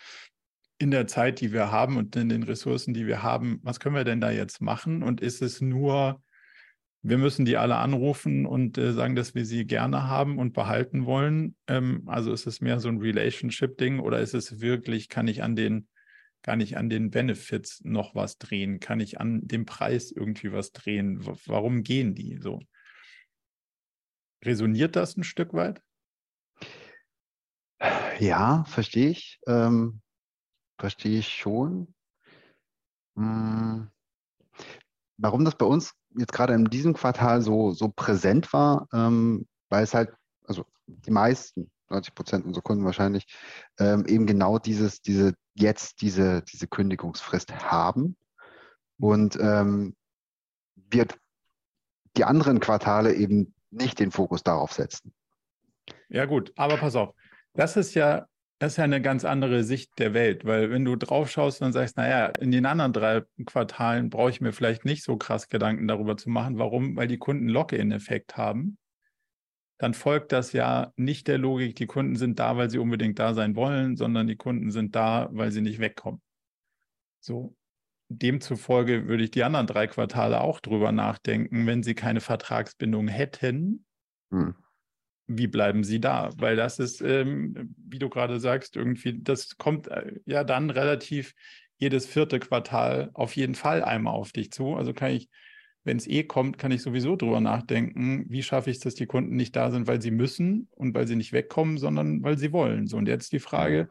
in 0.79 0.91
der 0.91 1.07
Zeit, 1.07 1.41
die 1.41 1.53
wir 1.53 1.71
haben 1.71 1.99
und 1.99 2.17
in 2.17 2.31
den 2.31 2.43
Ressourcen, 2.43 2.95
die 2.95 3.07
wir 3.07 3.23
haben, 3.23 3.61
was 3.63 3.81
können 3.81 3.95
wir 3.95 4.05
denn 4.05 4.21
da 4.21 4.31
jetzt 4.31 4.63
machen? 4.63 5.03
Und 5.03 5.21
ist 5.21 5.43
es 5.43 5.61
nur, 5.61 6.23
wir 7.03 7.19
müssen 7.19 7.45
die 7.45 7.59
alle 7.59 7.77
anrufen 7.77 8.47
und 8.47 8.79
äh, 8.79 8.95
sagen, 8.95 9.15
dass 9.15 9.35
wir 9.35 9.45
sie 9.45 9.67
gerne 9.67 10.09
haben 10.09 10.39
und 10.39 10.55
behalten 10.55 11.05
wollen? 11.05 11.55
Ähm, 11.67 12.05
also 12.07 12.33
ist 12.33 12.47
es 12.47 12.63
mehr 12.63 12.81
so 12.81 12.89
ein 12.89 12.99
Relationship-Ding 12.99 14.01
oder 14.01 14.21
ist 14.21 14.33
es 14.33 14.61
wirklich, 14.63 15.11
kann 15.11 15.29
ich 15.29 15.43
an 15.43 15.55
den, 15.55 15.87
kann 16.41 16.63
ich 16.63 16.79
an 16.79 16.89
den 16.89 17.11
Benefits 17.11 17.83
noch 17.85 18.15
was 18.15 18.39
drehen? 18.39 18.81
Kann 18.81 19.01
ich 19.01 19.21
an 19.21 19.47
dem 19.47 19.67
Preis 19.67 20.11
irgendwie 20.11 20.51
was 20.51 20.73
drehen? 20.73 21.27
W 21.27 21.33
warum 21.45 21.83
gehen 21.83 22.15
die 22.15 22.39
so? 22.41 22.61
Resoniert 24.45 24.97
das 24.97 25.17
ein 25.17 25.25
Stück 25.25 25.53
weit? 25.53 25.83
Ja, 28.19 28.65
verstehe 28.65 29.11
ich. 29.11 29.41
Ähm, 29.47 30.01
verstehe 30.79 31.19
ich 31.19 31.29
schon. 31.29 31.95
Hm. 33.17 33.91
Warum 35.17 35.45
das 35.45 35.57
bei 35.57 35.67
uns 35.67 35.95
jetzt 36.17 36.33
gerade 36.33 36.55
in 36.55 36.65
diesem 36.65 36.95
Quartal 36.95 37.43
so, 37.43 37.73
so 37.73 37.89
präsent 37.89 38.53
war, 38.53 38.89
ähm, 38.93 39.47
weil 39.69 39.85
es 39.85 39.95
halt, 39.95 40.13
also 40.47 40.65
die 40.87 41.11
meisten, 41.11 41.71
90 41.91 42.15
Prozent 42.15 42.45
unserer 42.47 42.63
Kunden 42.63 42.85
wahrscheinlich, 42.85 43.27
ähm, 43.79 44.07
eben 44.07 44.27
genau 44.27 44.59
dieses, 44.59 45.03
diese, 45.03 45.35
jetzt 45.55 46.01
diese, 46.01 46.43
diese 46.43 46.67
Kündigungsfrist 46.67 47.55
haben. 47.71 48.17
Und 48.99 49.37
ähm, 49.41 49.95
wir 50.75 51.07
die 52.17 52.25
anderen 52.25 52.61
Quartale 52.61 53.15
eben 53.15 53.55
nicht 53.71 53.99
den 53.99 54.11
Fokus 54.11 54.43
darauf 54.43 54.73
setzen. 54.73 55.13
Ja, 56.09 56.27
gut, 56.27 56.53
aber 56.57 56.77
pass 56.77 56.97
auf. 56.97 57.15
Das 57.55 57.77
ist 57.77 57.95
ja 57.95 58.27
das 58.61 58.75
ist 58.75 58.77
ja 58.77 58.85
eine 58.85 59.01
ganz 59.01 59.25
andere 59.25 59.65
Sicht 59.65 59.99
der 59.99 60.13
Welt, 60.13 60.45
weil 60.45 60.71
wenn 60.71 60.85
du 60.85 60.95
drauf 60.95 61.31
schaust 61.31 61.63
und 61.63 61.73
sagst, 61.73 61.97
naja, 61.97 62.27
in 62.27 62.51
den 62.51 62.67
anderen 62.67 62.93
drei 62.93 63.23
Quartalen 63.47 64.11
brauche 64.11 64.29
ich 64.29 64.43
mir 64.43 64.53
vielleicht 64.53 64.85
nicht 64.85 65.03
so 65.03 65.17
krass 65.17 65.49
Gedanken 65.49 65.89
darüber 65.89 66.19
zu 66.19 66.29
machen. 66.29 66.59
Warum? 66.59 66.95
Weil 66.95 67.09
die 67.09 67.17
Kunden 67.17 67.49
Lock-in-Effekt 67.49 68.37
haben. 68.37 68.77
Dann 69.79 69.95
folgt 69.95 70.33
das 70.33 70.53
ja 70.53 70.93
nicht 70.97 71.27
der 71.27 71.39
Logik, 71.39 71.75
die 71.75 71.87
Kunden 71.87 72.17
sind 72.17 72.39
da, 72.39 72.59
weil 72.59 72.69
sie 72.69 72.77
unbedingt 72.77 73.19
da 73.19 73.33
sein 73.33 73.57
wollen, 73.57 73.97
sondern 73.97 74.27
die 74.27 74.37
Kunden 74.37 74.71
sind 74.71 74.95
da, 74.95 75.31
weil 75.33 75.53
sie 75.53 75.63
nicht 75.63 75.79
wegkommen. 75.79 76.21
So. 77.19 77.57
Demzufolge 78.11 79.09
würde 79.09 79.25
ich 79.25 79.31
die 79.31 79.45
anderen 79.45 79.67
drei 79.67 79.87
Quartale 79.87 80.41
auch 80.41 80.61
drüber 80.61 80.93
nachdenken, 80.93 81.67
wenn 81.67 81.83
sie 81.83 81.95
keine 81.95 82.21
Vertragsbindung 82.21 83.09
hätten. 83.09 83.87
Hm 84.31 84.55
wie 85.33 85.47
bleiben 85.47 85.85
sie 85.85 86.01
da? 86.01 86.31
Weil 86.37 86.57
das 86.57 86.79
ist, 86.79 87.01
ähm, 87.01 87.75
wie 87.77 88.01
du 88.01 88.09
gerade 88.09 88.41
sagst, 88.41 88.77
irgendwie, 88.77 89.21
das 89.23 89.57
kommt 89.59 89.87
äh, 89.89 90.15
ja 90.27 90.43
dann 90.43 90.71
relativ 90.71 91.35
jedes 91.77 92.07
vierte 92.07 92.41
Quartal 92.41 93.11
auf 93.15 93.37
jeden 93.37 93.55
Fall 93.55 93.83
einmal 93.85 94.15
auf 94.15 94.33
dich 94.33 94.51
zu. 94.51 94.75
Also 94.75 94.93
kann 94.93 95.13
ich, 95.13 95.29
wenn 95.85 95.97
es 95.97 96.09
eh 96.09 96.25
kommt, 96.25 96.59
kann 96.59 96.73
ich 96.73 96.83
sowieso 96.83 97.17
drüber 97.17 97.41
nachdenken, 97.41 98.27
wie 98.29 98.43
schaffe 98.43 98.71
ich 98.71 98.79
es, 98.79 98.83
dass 98.83 98.97
die 98.97 99.07
Kunden 99.07 99.37
nicht 99.37 99.55
da 99.55 99.71
sind, 99.71 99.87
weil 99.87 100.03
sie 100.03 100.11
müssen 100.11 100.69
und 100.73 100.95
weil 100.95 101.07
sie 101.07 101.17
nicht 101.17 101.33
wegkommen, 101.33 101.79
sondern 101.79 102.23
weil 102.25 102.37
sie 102.37 102.53
wollen. 102.53 102.87
So, 102.87 102.97
und 102.97 103.07
jetzt 103.07 103.33
die 103.33 103.39
Frage, 103.39 103.89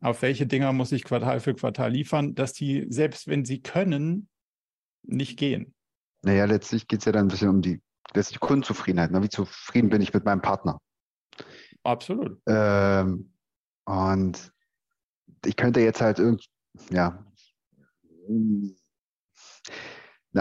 auf 0.00 0.22
welche 0.22 0.46
Dinger 0.46 0.72
muss 0.72 0.92
ich 0.92 1.04
Quartal 1.04 1.40
für 1.40 1.54
Quartal 1.54 1.92
liefern, 1.92 2.34
dass 2.34 2.52
die, 2.52 2.86
selbst 2.88 3.26
wenn 3.28 3.44
sie 3.44 3.60
können, 3.60 4.28
nicht 5.02 5.38
gehen. 5.38 5.74
Naja, 6.22 6.44
letztlich 6.44 6.88
geht 6.88 7.00
es 7.00 7.04
ja 7.06 7.12
dann 7.12 7.26
ein 7.26 7.28
bisschen 7.28 7.48
um 7.48 7.62
die 7.62 7.80
letztlich 8.14 8.40
Kundenzufriedenheit. 8.40 9.10
Ne? 9.10 9.22
Wie 9.22 9.28
zufrieden 9.28 9.88
bin 9.88 10.02
ich 10.02 10.12
mit 10.12 10.24
meinem 10.24 10.42
Partner? 10.42 10.80
Absolut. 11.82 12.40
Ähm, 12.46 13.32
und 13.84 14.52
ich 15.44 15.56
könnte 15.56 15.80
jetzt 15.80 16.00
halt 16.00 16.18
irgendwie, 16.18 16.48
ja, 16.90 17.24
eine 18.28 18.74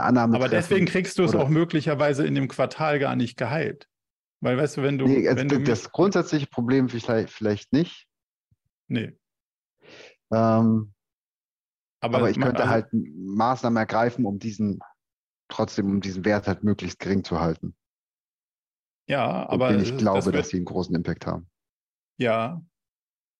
Annahme. 0.04 0.36
Aber 0.36 0.50
treffen, 0.50 0.70
deswegen 0.70 0.86
kriegst 0.86 1.18
du 1.18 1.24
es 1.24 1.36
auch 1.36 1.50
möglicherweise 1.50 2.26
in 2.26 2.36
dem 2.36 2.48
Quartal 2.48 3.00
gar 3.00 3.16
nicht 3.16 3.38
geheilt. 3.38 3.88
Weil, 4.42 4.58
weißt 4.58 4.78
du, 4.78 4.84
wenn 4.84 4.98
du. 4.98 5.06
Nee, 5.06 5.28
also 5.28 5.40
wenn 5.40 5.66
das, 5.66 5.84
du 5.84 5.90
grundsätzliche 5.90 6.48
Problem 6.48 6.90
vielleicht, 6.90 7.34
vielleicht 7.34 7.74
nicht. 7.74 8.08
Nee. 8.88 9.19
Ähm, 10.32 10.94
aber, 12.02 12.18
aber, 12.18 12.30
ich 12.30 12.40
könnte 12.40 12.62
also, 12.62 12.72
halt 12.72 12.88
Maßnahmen 12.92 13.78
ergreifen, 13.78 14.26
um 14.26 14.40
diesen, 14.40 14.80
trotzdem, 15.50 15.88
um 15.88 16.02
diesen 16.02 16.26
Wert 16.26 16.48
halt 16.48 16.64
möglichst 16.64 17.00
gering 17.00 17.24
zu 17.24 17.40
halten. 17.40 17.76
Ja, 19.08 19.50
aber. 19.50 19.70
Und 19.70 19.82
ich 19.82 19.98
glaube, 19.98 20.32
das 20.32 20.42
dass 20.42 20.50
sie 20.50 20.58
einen 20.58 20.66
großen 20.66 20.96
Impact 20.96 21.26
haben. 21.26 21.50
Ja, 22.18 22.62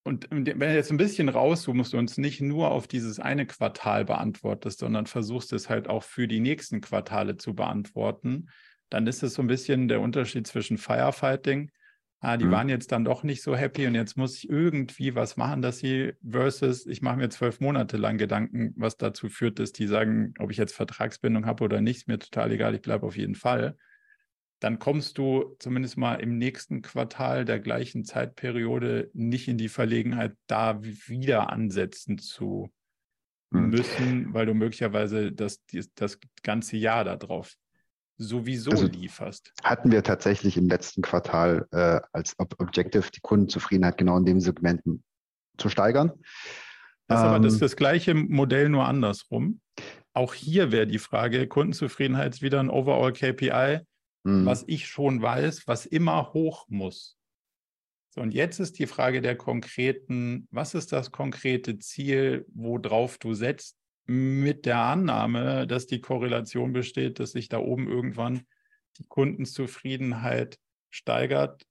und 0.04 0.28
wenn 0.32 0.44
du 0.44 0.74
jetzt 0.74 0.92
ein 0.92 0.98
bisschen 0.98 1.30
rauszoomst 1.30 1.94
und 1.94 2.00
uns 2.00 2.18
nicht 2.18 2.42
nur 2.42 2.72
auf 2.72 2.88
dieses 2.88 3.20
eine 3.20 3.46
Quartal 3.46 4.06
beantwortest, 4.06 4.80
sondern 4.80 5.06
versuchst 5.06 5.54
es 5.54 5.70
halt 5.70 5.88
auch 5.88 6.04
für 6.04 6.28
die 6.28 6.40
nächsten 6.40 6.82
Quartale 6.82 7.38
zu 7.38 7.54
beantworten, 7.54 8.50
dann 8.90 9.06
ist 9.06 9.22
es 9.22 9.36
so 9.36 9.44
ein 9.44 9.48
bisschen 9.48 9.88
der 9.88 10.02
Unterschied 10.02 10.48
zwischen 10.48 10.78
Firefighting. 10.78 11.72
Ah, 12.22 12.36
die 12.36 12.46
mhm. 12.46 12.52
waren 12.52 12.70
jetzt 12.70 12.92
dann 12.92 13.06
doch 13.06 13.24
nicht 13.24 13.42
so 13.42 13.56
happy 13.56 13.88
und 13.88 13.96
jetzt 13.96 14.18
muss 14.18 14.36
ich 14.36 14.50
irgendwie 14.50 15.16
was 15.16 15.38
machen, 15.38 15.62
dass 15.62 15.80
sie 15.80 16.14
versus, 16.28 16.86
ich 16.86 17.02
mache 17.02 17.18
mir 17.18 17.30
zwölf 17.30 17.62
Monate 17.62 17.96
lang 17.96 18.18
Gedanken, 18.18 18.74
was 18.76 18.98
dazu 18.98 19.30
führt, 19.30 19.60
dass 19.60 19.72
die 19.72 19.88
sagen, 19.88 20.34
ob 20.38 20.52
ich 20.52 20.58
jetzt 20.58 20.76
Vertragsbindung 20.76 21.46
habe 21.46 21.64
oder 21.64 21.80
nicht, 21.80 21.98
ist 21.98 22.08
mir 22.10 22.20
total 22.20 22.52
egal, 22.52 22.76
ich 22.76 22.82
bleibe 22.82 23.06
auf 23.06 23.16
jeden 23.16 23.36
Fall 23.36 23.78
dann 24.60 24.78
kommst 24.78 25.18
du 25.18 25.56
zumindest 25.60 25.98
mal 25.98 26.16
im 26.16 26.38
nächsten 26.38 26.82
Quartal 26.82 27.46
der 27.46 27.60
gleichen 27.60 28.04
Zeitperiode 28.04 29.10
nicht 29.14 29.48
in 29.48 29.58
die 29.58 29.70
Verlegenheit, 29.70 30.36
da 30.48 30.84
wieder 30.84 31.50
ansetzen 31.50 32.18
zu 32.18 32.70
hm. 33.52 33.70
müssen, 33.70 34.34
weil 34.34 34.46
du 34.46 34.54
möglicherweise 34.54 35.32
das, 35.32 35.64
das 35.96 36.20
ganze 36.44 36.78
Jahr 36.78 37.06
darauf 37.06 37.54
sowieso 38.20 38.72
also 38.72 38.86
lieferst. 38.86 39.52
Hatten 39.64 39.92
wir 39.92 40.04
tatsächlich 40.04 40.58
im 40.58 40.68
letzten 40.68 41.02
Quartal 41.02 41.68
äh, 41.72 42.00
als 42.14 42.36
Objective 42.38 43.10
die 43.12 43.22
Kundenzufriedenheit 43.22 43.98
genau 43.98 44.18
in 44.18 44.26
dem 44.26 44.40
Segmenten 44.40 45.04
zu 45.58 45.70
steigern. 45.70 46.12
Das 47.08 47.20
ist 47.20 47.26
ähm, 47.26 47.30
aber 47.32 47.40
das, 47.40 47.54
ähm. 47.56 47.60
das 47.62 47.76
gleiche 47.76 48.14
Modell 48.14 48.70
nur 48.70 48.86
andersrum. 48.86 49.62
Auch 50.14 50.36
hier 50.36 50.72
wäre 50.72 50.86
die 50.86 51.00
Frage, 51.00 51.48
Kundenzufriedenheit 51.48 52.36
ist 52.36 52.42
wieder 52.42 52.60
ein 52.60 52.70
Overall 52.70 53.14
KPI 53.14 53.80
mhm. 54.24 54.46
was 54.46 54.64
ich 54.68 54.88
schon 54.88 55.22
weiß, 55.22 55.68
was 55.68 55.86
immer 55.86 56.34
hoch 56.34 56.66
muss. 56.70 57.18
So, 58.12 58.22
und 58.22 58.34
jetzt 58.34 58.60
ist 58.60 58.80
die 58.80 58.88
Frage 58.88 59.22
der 59.22 59.36
konkreten, 59.36 60.48
was 60.52 60.74
ist 60.74 60.92
das 60.92 61.12
konkrete 61.12 61.78
Ziel, 61.78 62.46
worauf 62.54 63.18
du 63.20 63.34
setzt, 63.34 63.78
mit 64.10 64.66
der 64.66 64.80
Annahme, 64.80 65.68
dass 65.68 65.86
die 65.86 66.02
Korrelation 66.02 66.74
besteht, 66.74 67.20
dass 67.20 67.34
sich 67.34 67.48
da 67.48 67.60
oben 67.60 67.88
irgendwann 67.88 68.42
die 68.98 69.06
Kundenzufriedenheit 69.08 70.58
steigert. 70.90 71.64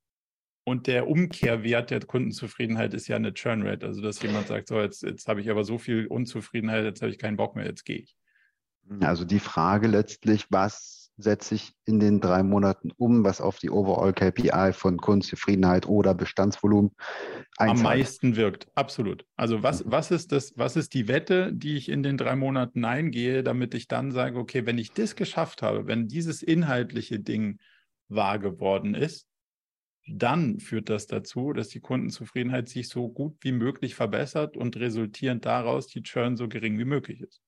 Und 0.63 0.87
der 0.87 1.09
Umkehrwert 1.09 1.91
der 1.91 2.01
Kundenzufriedenheit 2.01 2.95
ist 2.95 3.09
ja 3.09 3.17
eine 3.17 3.35
Churn 3.35 3.67
Rate. 3.67 3.87
Also, 3.87 4.03
dass 4.03 4.23
jemand 4.23 4.47
sagt, 4.47 4.69
so, 4.69 4.81
jetzt, 4.81 5.03
jetzt 5.03 5.27
habe 5.27 5.41
ich 5.41 5.51
aber 5.51 5.65
so 5.65 5.79
viel 5.79 6.07
Unzufriedenheit, 6.07 6.85
jetzt 6.85 7.03
habe 7.03 7.11
ich 7.11 7.19
keinen 7.19 7.37
Bock 7.37 7.57
mehr, 7.57 7.67
jetzt 7.67 7.85
gehe 7.85 7.99
ich. 7.99 8.15
Also 9.01 9.25
die 9.25 9.41
Frage 9.41 9.89
letztlich, 9.89 10.47
was 10.49 10.98
setze 11.19 11.57
ich 11.57 11.73
in 11.85 11.99
den 11.99 12.21
drei 12.21 12.43
Monaten 12.45 12.93
um, 12.97 13.25
was 13.25 13.41
auf 13.41 13.59
die 13.59 13.71
Overall 13.71 14.13
KPI 14.13 14.73
von 14.73 14.97
Kundenzufriedenheit 14.97 15.87
oder 15.87 16.15
Bestandsvolumen 16.15 16.93
einzahlt. 17.57 17.79
Am 17.79 17.83
meisten 17.83 18.37
wirkt, 18.37 18.69
absolut. 18.77 19.27
Also 19.37 19.63
was, 19.65 19.85
mhm. 19.85 19.91
was 19.91 20.11
ist 20.13 20.31
das, 20.31 20.53
was 20.57 20.77
ist 20.77 20.95
die 20.95 21.09
Wette, 21.09 21.53
die 21.53 21.77
ich 21.77 21.89
in 21.89 22.05
den 22.05 22.17
drei 22.17 22.37
Monaten 22.37 22.85
eingehe, 22.85 23.43
damit 23.43 23.75
ich 23.75 23.89
dann 23.89 24.13
sage, 24.13 24.39
okay, 24.39 24.65
wenn 24.65 24.79
ich 24.79 24.93
das 24.93 25.17
geschafft 25.17 25.61
habe, 25.61 25.87
wenn 25.89 26.07
dieses 26.07 26.43
inhaltliche 26.43 27.19
Ding 27.19 27.59
wahr 28.09 28.39
geworden 28.39 28.95
ist, 28.95 29.27
dann 30.11 30.61
führt 30.61 30.89
das 30.89 31.07
dazu, 31.07 31.53
dass 31.53 31.69
die 31.69 31.81
Kundenzufriedenheit 31.81 32.69
sich 32.69 32.89
so 32.89 33.09
gut 33.09 33.37
wie 33.41 33.53
möglich 33.53 33.95
verbessert 33.95 34.57
und 34.57 34.77
resultierend 34.77 35.45
daraus 35.45 35.89
die 35.89 36.03
Churn 36.03 36.37
so 36.37 36.49
gering 36.49 36.79
wie 36.79 36.87
möglich 36.87 37.21
ist. 37.21 37.43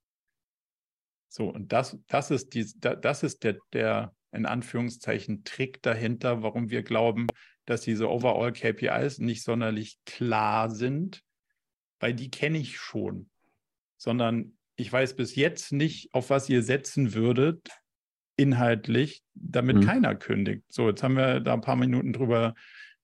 So, 1.31 1.49
und 1.49 1.73
das, 1.73 1.97
das 2.09 2.33
ist, 2.33 2.55
die, 2.55 2.67
das 2.81 3.23
ist 3.23 3.45
der, 3.45 3.57
der, 3.73 4.13
in 4.33 4.47
Anführungszeichen, 4.47 5.45
Trick 5.45 5.81
dahinter, 5.81 6.43
warum 6.43 6.71
wir 6.71 6.83
glauben, 6.83 7.29
dass 7.67 7.83
diese 7.83 8.11
Overall 8.11 8.53
KPIs 8.53 9.19
nicht 9.19 9.45
sonderlich 9.45 10.01
klar 10.05 10.71
sind, 10.71 11.23
weil 12.01 12.15
die 12.15 12.33
kenne 12.33 12.59
ich 12.59 12.79
schon, 12.79 13.31
sondern 13.97 14.57
ich 14.75 14.93
weiß 14.93 15.15
bis 15.15 15.37
jetzt 15.37 15.71
nicht, 15.71 16.13
auf 16.15 16.31
was 16.31 16.49
ihr 16.49 16.65
setzen 16.65 17.15
würdet, 17.15 17.69
inhaltlich, 18.37 19.23
damit 19.35 19.77
mhm. 19.77 19.83
keiner 19.83 20.17
kündigt. 20.17 20.65
So, 20.69 20.89
jetzt 20.89 21.05
haben 21.05 21.17
wir 21.17 21.39
da 21.39 21.55
ein 21.55 21.61
paar 21.61 21.77
Minuten 21.77 22.13
drüber, 22.13 22.55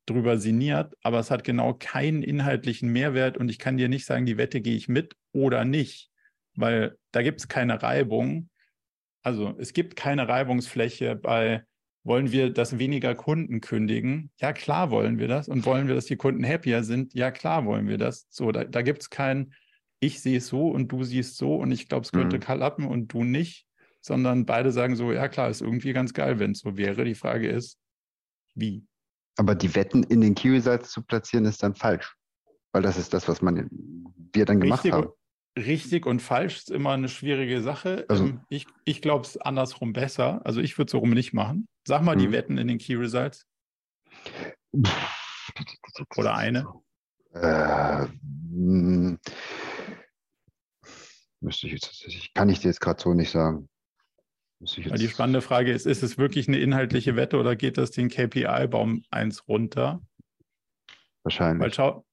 drüber 0.05 0.39
sinniert, 0.39 0.95
aber 1.03 1.21
es 1.21 1.31
hat 1.31 1.45
genau 1.45 1.75
keinen 1.75 2.25
inhaltlichen 2.25 2.91
Mehrwert 2.91 3.37
und 3.37 3.51
ich 3.51 3.61
kann 3.61 3.77
dir 3.77 3.89
nicht 3.89 4.05
sagen, 4.05 4.27
die 4.27 4.39
Wette 4.39 4.61
gehe 4.61 4.77
ich 4.77 4.89
mit 4.89 5.15
oder 5.33 5.65
nicht 5.65 6.11
weil 6.57 6.97
da 7.13 7.23
gibt 7.23 7.41
es 7.41 7.49
keine 7.49 7.83
Reibung. 7.83 8.51
Also 9.23 9.55
es 9.59 9.73
gibt 9.73 9.97
keine 9.97 10.29
Reibungsfläche 10.29 11.17
bei, 11.17 11.65
wollen 12.05 12.33
wir, 12.33 12.53
dass 12.53 12.79
weniger 12.79 13.15
Kunden 13.15 13.61
kündigen? 13.61 14.31
Ja, 14.39 14.53
klar 14.53 14.91
wollen 14.91 15.19
wir 15.19 15.29
das. 15.29 15.49
Und 15.49 15.67
wollen 15.67 15.89
wir, 15.89 15.95
dass 15.95 16.07
die 16.07 16.17
Kunden 16.17 16.45
happier 16.45 16.85
sind? 16.85 17.15
Ja, 17.15 17.31
klar 17.31 17.65
wollen 17.65 17.89
wir 17.89 17.99
das. 17.99 18.27
So, 18.31 18.53
da, 18.53 18.65
da 18.65 18.83
gibt 18.83 19.03
es 19.03 19.11
kein, 19.11 19.55
ich 20.01 20.21
sehe 20.21 20.39
es 20.39 20.49
so 20.49 20.69
und 20.69 20.91
du 20.93 21.05
siehst 21.05 21.37
so 21.37 21.57
und 21.57 21.71
ich 21.73 21.89
glaube, 21.89 22.05
es 22.05 22.13
könnte 22.13 22.37
mhm. 22.37 22.41
klappen 22.41 22.87
und 22.87 23.13
du 23.13 23.25
nicht, 23.25 23.67
sondern 24.01 24.47
beide 24.47 24.73
sagen 24.73 24.97
so, 24.97 25.13
ja 25.13 25.29
klar, 25.29 25.51
ist 25.51 25.63
irgendwie 25.63 25.93
ganz 25.93 26.15
geil, 26.15 26.39
wenn 26.39 26.53
es 26.53 26.61
so 26.61 26.77
wäre. 26.77 27.05
Die 27.05 27.15
Frage 27.15 27.49
ist, 27.49 27.79
wie? 28.55 28.87
Aber 29.37 29.55
die 29.55 29.75
Wetten 29.75 30.03
in 30.05 30.21
den 30.21 30.35
Key-Results 30.35 30.91
zu 30.91 31.03
platzieren, 31.03 31.45
ist 31.45 31.63
dann 31.63 31.75
falsch. 31.75 32.15
Weil 32.73 32.83
das 32.83 32.97
ist 32.97 33.13
das, 33.13 33.27
was 33.29 33.43
man, 33.43 33.69
wir 34.33 34.45
dann 34.45 34.61
gemacht 34.61 34.85
Richtig, 34.85 34.93
haben 34.93 35.11
richtig 35.57 36.07
und 36.07 36.21
falsch 36.21 36.57
ist 36.59 36.71
immer 36.71 36.93
eine 36.93 37.09
schwierige 37.09 37.63
Sache. 37.63 38.05
Also, 38.09 38.25
ähm, 38.25 38.41
ich 38.49 38.67
ich 38.85 39.03
glaube 39.03 39.25
es 39.25 39.37
andersrum 39.37 39.93
besser. 39.93 40.41
Also 40.45 40.61
ich 40.61 40.77
würde 40.79 40.87
es 40.87 40.93
so 40.93 40.99
rum 40.99 41.11
nicht 41.11 41.33
machen. 41.33 41.69
Sag 41.87 42.03
mal 42.03 42.17
die 42.17 42.29
mhm. 42.29 42.33
Wetten 42.33 42.59
in 42.59 42.69
den 42.69 42.79
Key 42.79 42.95
Results. 42.95 43.47
Oder 46.17 46.35
eine. 46.35 46.67
Äh, 47.33 48.07
müsste 51.41 51.67
ich 51.67 51.73
jetzt 51.75 51.87
tatsächlich, 51.87 52.35
kann 52.35 52.49
ich 52.49 52.61
dir 52.61 52.69
jetzt 52.69 52.81
gerade 52.81 53.01
so 53.01 53.15
nicht 53.15 53.31
sagen. 53.31 53.69
Die 54.61 55.09
spannende 55.09 55.43
Frage 55.43 55.71
ist, 55.71 55.87
ist 55.87 56.03
es 56.03 56.17
wirklich 56.17 56.49
eine 56.49 56.59
inhaltliche 56.59 57.15
Wette 57.15 57.37
oder 57.37 57.57
geht 57.57 57.77
das 57.77 57.91
den 57.91 58.09
KPI-Baum 58.09 59.05
eins 59.11 59.47
runter? 59.49 60.01
Wahrscheinlich. 61.25 61.63
Weil 61.63 61.75
schau, 61.75 62.06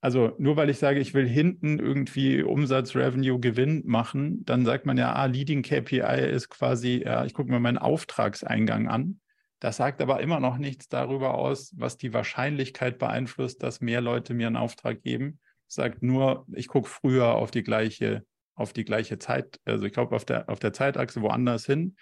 also 0.00 0.34
nur 0.38 0.56
weil 0.56 0.70
ich 0.70 0.78
sage, 0.78 1.00
ich 1.00 1.12
will 1.14 1.26
hinten 1.26 1.78
irgendwie 1.78 2.42
Umsatz, 2.42 2.94
Revenue, 2.94 3.40
Gewinn 3.40 3.82
machen, 3.84 4.44
dann 4.44 4.64
sagt 4.64 4.86
man 4.86 4.96
ja, 4.96 5.12
ah, 5.12 5.26
Leading 5.26 5.62
KPI 5.62 6.30
ist 6.30 6.48
quasi, 6.48 7.02
ja, 7.04 7.24
ich 7.24 7.34
gucke 7.34 7.50
mir 7.50 7.58
meinen 7.58 7.78
Auftragseingang 7.78 8.88
an. 8.88 9.20
Das 9.60 9.78
sagt 9.78 10.00
aber 10.00 10.20
immer 10.20 10.38
noch 10.38 10.56
nichts 10.56 10.88
darüber 10.88 11.34
aus, 11.34 11.72
was 11.76 11.96
die 11.96 12.12
Wahrscheinlichkeit 12.12 12.98
beeinflusst, 12.98 13.62
dass 13.64 13.80
mehr 13.80 14.00
Leute 14.00 14.34
mir 14.34 14.46
einen 14.46 14.56
Auftrag 14.56 15.02
geben. 15.02 15.40
Sagt 15.66 16.02
nur, 16.02 16.46
ich 16.52 16.68
gucke 16.68 16.88
früher 16.88 17.34
auf 17.34 17.50
die 17.50 17.64
gleiche, 17.64 18.24
auf 18.54 18.72
die 18.72 18.84
gleiche 18.84 19.18
Zeit, 19.18 19.58
also 19.64 19.84
ich 19.84 19.92
glaube 19.92 20.14
auf 20.14 20.24
der, 20.24 20.48
auf 20.48 20.60
der 20.60 20.72
Zeitachse 20.72 21.22
woanders 21.22 21.66
hin, 21.66 21.96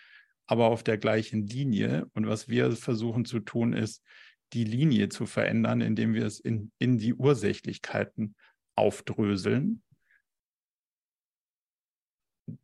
aber 0.47 0.67
auf 0.67 0.83
der 0.83 0.99
gleichen 0.99 1.47
Linie. 1.47 2.07
Und 2.12 2.26
was 2.26 2.47
wir 2.47 2.73
versuchen 2.73 3.25
zu 3.25 3.41
tun, 3.41 3.73
ist, 3.73 4.03
die 4.53 4.65
Linie 4.65 5.09
zu 5.09 5.26
verändern, 5.26 5.81
indem 5.81 6.15
wir 6.15 6.25
es 6.25 6.41
in, 6.41 6.73
in 6.79 6.99
die 6.99 7.15
Ursächlichkeiten 7.15 8.37
aufdröseln, 8.76 9.83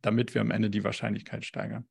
damit 0.01 0.33
wir 0.33 0.41
am 0.41 0.51
Ende 0.51 0.69
die 0.69 0.83
Wahrscheinlichkeit 0.83 1.45
steigern. 1.45 1.87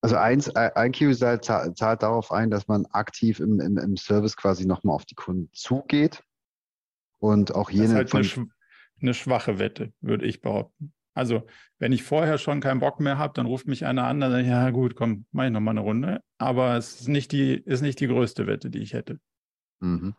Also 0.00 0.16
eins, 0.16 0.54
ein 0.54 0.92
Key-Result 0.92 1.44
zahlt, 1.44 1.78
zahlt 1.78 2.02
darauf 2.02 2.30
ein, 2.30 2.50
dass 2.50 2.68
man 2.68 2.86
aktiv 2.86 3.40
im, 3.40 3.58
im, 3.60 3.78
im 3.78 3.96
Service 3.96 4.36
quasi 4.36 4.66
nochmal 4.66 4.94
auf 4.94 5.06
die 5.06 5.14
Kunden 5.14 5.50
zugeht 5.52 6.22
und 7.18 7.54
auch 7.54 7.70
jene. 7.70 7.84
Das 7.84 7.90
ist 7.92 7.96
halt 7.96 8.14
eine, 8.14 8.24
sch 8.24 8.40
eine 9.00 9.14
schwache 9.14 9.58
Wette, 9.58 9.92
würde 10.00 10.26
ich 10.26 10.40
behaupten. 10.40 10.93
Also, 11.14 11.46
wenn 11.78 11.92
ich 11.92 12.02
vorher 12.02 12.38
schon 12.38 12.60
keinen 12.60 12.80
Bock 12.80 13.00
mehr 13.00 13.18
habe, 13.18 13.34
dann 13.34 13.46
ruft 13.46 13.68
mich 13.68 13.86
einer 13.86 14.04
an, 14.04 14.20
dann 14.20 14.32
sage 14.32 14.42
ich, 14.42 14.48
ja 14.48 14.70
gut, 14.70 14.96
komm, 14.96 15.26
mach 15.30 15.44
ich 15.44 15.52
nochmal 15.52 15.72
eine 15.72 15.80
Runde. 15.80 16.20
Aber 16.38 16.76
es 16.76 17.00
ist 17.00 17.08
nicht 17.08 17.30
die, 17.32 17.54
ist 17.54 17.82
nicht 17.82 18.00
die 18.00 18.08
größte 18.08 18.46
Wette, 18.46 18.68
die 18.68 18.80
ich 18.80 18.92
hätte. 18.92 19.20
Mhm. 19.80 20.14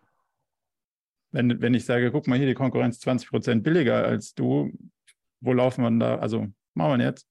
Wenn, 1.31 1.61
wenn 1.61 1.73
ich 1.73 1.83
sage, 1.83 2.11
guck 2.11 2.27
mal 2.27 2.37
hier, 2.37 2.47
die 2.47 2.53
Konkurrenz 2.53 2.99
20 3.01 3.29
Prozent 3.29 3.63
billiger 3.63 4.05
als 4.05 4.33
du, 4.33 4.71
wo 5.41 5.51
laufen 5.51 5.83
wir 5.83 5.91
da? 5.99 6.17
Also 6.19 6.47
machen 6.73 6.99
wir 6.99 7.05
jetzt. 7.05 7.27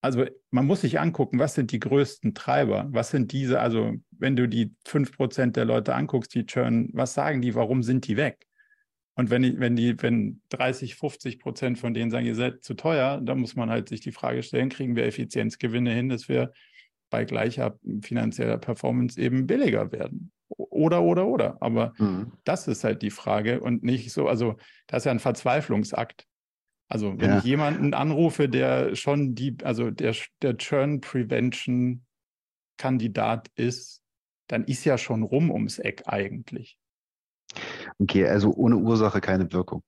Also 0.00 0.24
man 0.50 0.66
muss 0.66 0.82
sich 0.82 0.98
angucken, 1.00 1.38
was 1.38 1.54
sind 1.54 1.72
die 1.72 1.80
größten 1.80 2.32
Treiber? 2.32 2.86
Was 2.90 3.10
sind 3.10 3.32
diese, 3.32 3.60
also 3.60 3.96
wenn 4.12 4.36
du 4.36 4.48
die 4.48 4.74
5% 4.86 5.56
der 5.56 5.64
Leute 5.64 5.94
anguckst, 5.94 6.34
die 6.34 6.46
churn, 6.46 6.90
was 6.92 7.12
sagen 7.12 7.42
die, 7.42 7.54
warum 7.54 7.82
sind 7.82 8.06
die 8.06 8.16
weg? 8.16 8.46
Und 9.16 9.30
wenn, 9.30 9.42
die, 9.42 9.58
wenn, 9.58 9.76
die, 9.76 10.00
wenn 10.02 10.42
30, 10.50 10.94
50 10.94 11.38
Prozent 11.38 11.78
von 11.78 11.94
denen 11.94 12.10
sagen, 12.10 12.26
ihr 12.26 12.34
seid 12.34 12.62
zu 12.62 12.74
teuer, 12.74 13.20
dann 13.22 13.40
muss 13.40 13.56
man 13.56 13.70
halt 13.70 13.88
sich 13.88 14.00
die 14.00 14.12
Frage 14.12 14.42
stellen, 14.42 14.68
kriegen 14.68 14.94
wir 14.94 15.06
Effizienzgewinne 15.06 15.92
hin, 15.92 16.10
dass 16.10 16.28
wir 16.28 16.52
bei 17.08 17.24
gleicher 17.24 17.78
finanzieller 18.02 18.58
Performance 18.58 19.18
eben 19.18 19.46
billiger 19.46 19.90
werden? 19.90 20.32
Oder, 20.48 21.02
oder, 21.02 21.26
oder. 21.26 21.56
Aber 21.60 21.94
mhm. 21.98 22.32
das 22.44 22.68
ist 22.68 22.84
halt 22.84 23.00
die 23.00 23.10
Frage 23.10 23.60
und 23.60 23.82
nicht 23.82 24.12
so, 24.12 24.28
also 24.28 24.56
das 24.86 25.02
ist 25.02 25.04
ja 25.06 25.12
ein 25.12 25.18
Verzweiflungsakt. 25.18 26.26
Also 26.88 27.18
wenn 27.18 27.30
ja. 27.30 27.38
ich 27.38 27.44
jemanden 27.44 27.94
anrufe, 27.94 28.48
der 28.48 28.94
schon 28.94 29.34
die, 29.34 29.56
also 29.62 29.90
der, 29.90 30.14
der 30.42 30.56
Churn 30.58 31.00
Prevention 31.00 32.04
Kandidat 32.76 33.48
ist, 33.54 34.02
dann 34.46 34.64
ist 34.64 34.84
ja 34.84 34.98
schon 34.98 35.22
rum 35.22 35.50
ums 35.50 35.78
Eck 35.78 36.02
eigentlich. 36.06 36.78
Okay, 37.98 38.26
also 38.26 38.52
ohne 38.52 38.76
Ursache 38.76 39.20
keine 39.20 39.50
Wirkung. 39.52 39.82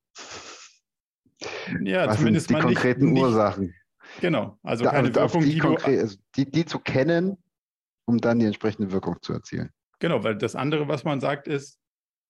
Ja, 1.82 2.06
Was 2.06 2.18
zumindest 2.18 2.48
sind 2.48 2.58
die 2.58 2.62
konkreten 2.62 3.12
nicht, 3.12 3.22
Ursachen. 3.22 3.74
Genau, 4.20 4.58
also 4.62 4.84
da, 4.84 4.90
keine 4.90 5.14
Wirkung, 5.14 5.42
die, 5.42 5.52
die, 5.52 5.58
du, 5.58 5.76
also 5.76 6.16
die, 6.34 6.50
die 6.50 6.64
zu 6.64 6.78
kennen, 6.78 7.36
um 8.06 8.18
dann 8.18 8.38
die 8.38 8.46
entsprechende 8.46 8.90
Wirkung 8.90 9.16
zu 9.20 9.34
erzielen. 9.34 9.70
Genau, 9.98 10.24
weil 10.24 10.36
das 10.36 10.56
andere, 10.56 10.88
was 10.88 11.04
man 11.04 11.20
sagt, 11.20 11.46
ist, 11.46 11.78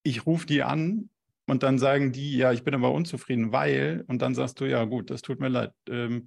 ich 0.03 0.27
rufe 0.27 0.47
die 0.47 0.63
an 0.63 1.11
und 1.47 1.63
dann 1.63 1.79
sagen 1.79 2.13
die, 2.13 2.37
ja, 2.37 2.53
ich 2.53 2.65
bin 2.65 2.75
aber 2.75 2.93
unzufrieden, 2.93 3.53
weil, 3.53 4.05
und 4.09 4.21
dann 4.21 4.35
sagst 4.35 4.61
du, 4.61 4.65
ja 4.65 4.85
gut, 4.85 5.11
das 5.11 5.23
tut 5.23 5.39
mir 5.39 5.49
leid, 5.49 5.73
ähm, 5.89 6.27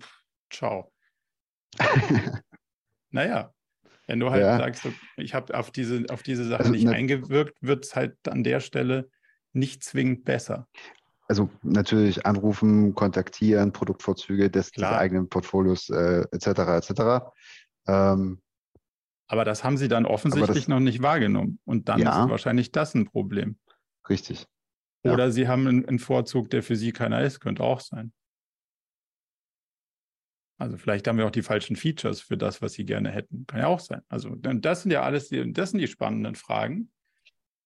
ciao. 0.49 0.91
naja, 3.11 3.53
wenn 4.07 4.19
du 4.19 4.29
halt 4.29 4.41
ja. 4.41 4.57
sagst, 4.57 4.87
ich 5.17 5.33
habe 5.33 5.57
auf 5.57 5.71
diese, 5.71 6.05
auf 6.09 6.23
diese 6.23 6.45
Sache 6.45 6.61
also, 6.61 6.71
nicht 6.71 6.85
ne, 6.85 6.91
eingewirkt, 6.91 7.61
wird 7.61 7.85
es 7.85 7.95
halt 7.95 8.15
an 8.27 8.43
der 8.43 8.59
Stelle 8.59 9.09
nicht 9.53 9.83
zwingend 9.83 10.25
besser. 10.25 10.67
Also 11.27 11.49
natürlich 11.61 12.25
anrufen, 12.25 12.93
kontaktieren, 12.93 13.71
Produktvorzüge 13.71 14.49
des, 14.49 14.71
des 14.71 14.83
eigenen 14.83 15.29
Portfolios 15.29 15.89
äh, 15.89 16.25
etc. 16.31 16.47
etc. 16.89 17.01
Ähm, 17.87 18.41
aber 19.27 19.45
das 19.45 19.63
haben 19.63 19.77
sie 19.77 19.87
dann 19.87 20.05
offensichtlich 20.05 20.65
das, 20.65 20.67
noch 20.67 20.81
nicht 20.81 21.01
wahrgenommen. 21.01 21.59
Und 21.63 21.87
dann 21.87 21.99
ja, 21.99 22.23
ist 22.23 22.29
wahrscheinlich 22.29 22.73
das 22.73 22.93
ein 22.95 23.05
Problem. 23.05 23.57
Richtig. 24.09 24.45
Ja. 25.03 25.13
Oder 25.13 25.31
sie 25.31 25.47
haben 25.47 25.67
einen, 25.67 25.85
einen 25.85 25.99
Vorzug, 25.99 26.49
der 26.49 26.63
für 26.63 26.75
sie 26.75 26.91
keiner 26.91 27.21
ist, 27.21 27.39
könnte 27.39 27.63
auch 27.63 27.79
sein. 27.79 28.11
Also 30.57 30.77
vielleicht 30.77 31.07
haben 31.07 31.17
wir 31.17 31.25
auch 31.25 31.31
die 31.31 31.41
falschen 31.41 31.75
Features 31.75 32.19
für 32.21 32.37
das, 32.37 32.61
was 32.61 32.73
sie 32.73 32.85
gerne 32.85 33.09
hätten. 33.09 33.47
Kann 33.47 33.61
ja 33.61 33.67
auch 33.67 33.79
sein. 33.79 34.01
Also 34.09 34.35
das 34.35 34.83
sind 34.83 34.91
ja 34.91 35.01
alles 35.01 35.29
die, 35.29 35.53
das 35.53 35.71
sind 35.71 35.79
die 35.79 35.87
spannenden 35.87 36.35
Fragen. 36.35 36.91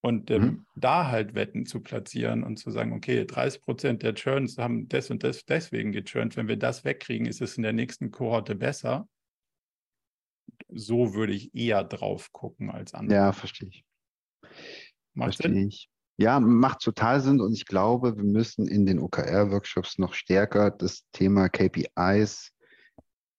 Und 0.01 0.29
ähm, 0.29 0.41
mhm. 0.41 0.65
da 0.75 1.07
halt 1.07 1.33
Wetten 1.33 1.65
zu 1.65 1.81
platzieren 1.81 2.43
und 2.43 2.57
zu 2.57 2.69
sagen, 2.69 2.93
okay, 2.93 3.25
30 3.25 3.61
Prozent 3.61 4.03
der 4.03 4.13
Churns 4.13 4.57
haben 4.57 4.87
das 4.87 5.09
und 5.09 5.23
das 5.23 5.45
deswegen 5.45 5.91
gechurnt. 5.91 6.37
Wenn 6.37 6.47
wir 6.47 6.57
das 6.57 6.85
wegkriegen, 6.85 7.25
ist 7.25 7.41
es 7.41 7.57
in 7.57 7.63
der 7.63 7.73
nächsten 7.73 8.11
Kohorte 8.11 8.55
besser. 8.55 9.07
So 10.69 11.15
würde 11.15 11.33
ich 11.33 11.55
eher 11.55 11.83
drauf 11.83 12.31
gucken 12.31 12.69
als 12.69 12.93
andere. 12.93 13.17
Ja, 13.17 13.31
verstehe 13.31 13.69
ich. 13.69 13.85
Macht 15.15 15.35
verstehe 15.35 15.53
Sinn? 15.53 15.67
ich. 15.67 15.89
Ja, 16.17 16.39
macht 16.39 16.79
total 16.79 17.19
Sinn 17.19 17.41
und 17.41 17.53
ich 17.53 17.65
glaube, 17.65 18.15
wir 18.15 18.23
müssen 18.23 18.67
in 18.67 18.85
den 18.85 18.99
OKR-Workshops 18.99 19.97
noch 19.97 20.13
stärker 20.13 20.71
das 20.71 21.03
Thema 21.11 21.49
KPIs 21.49 22.53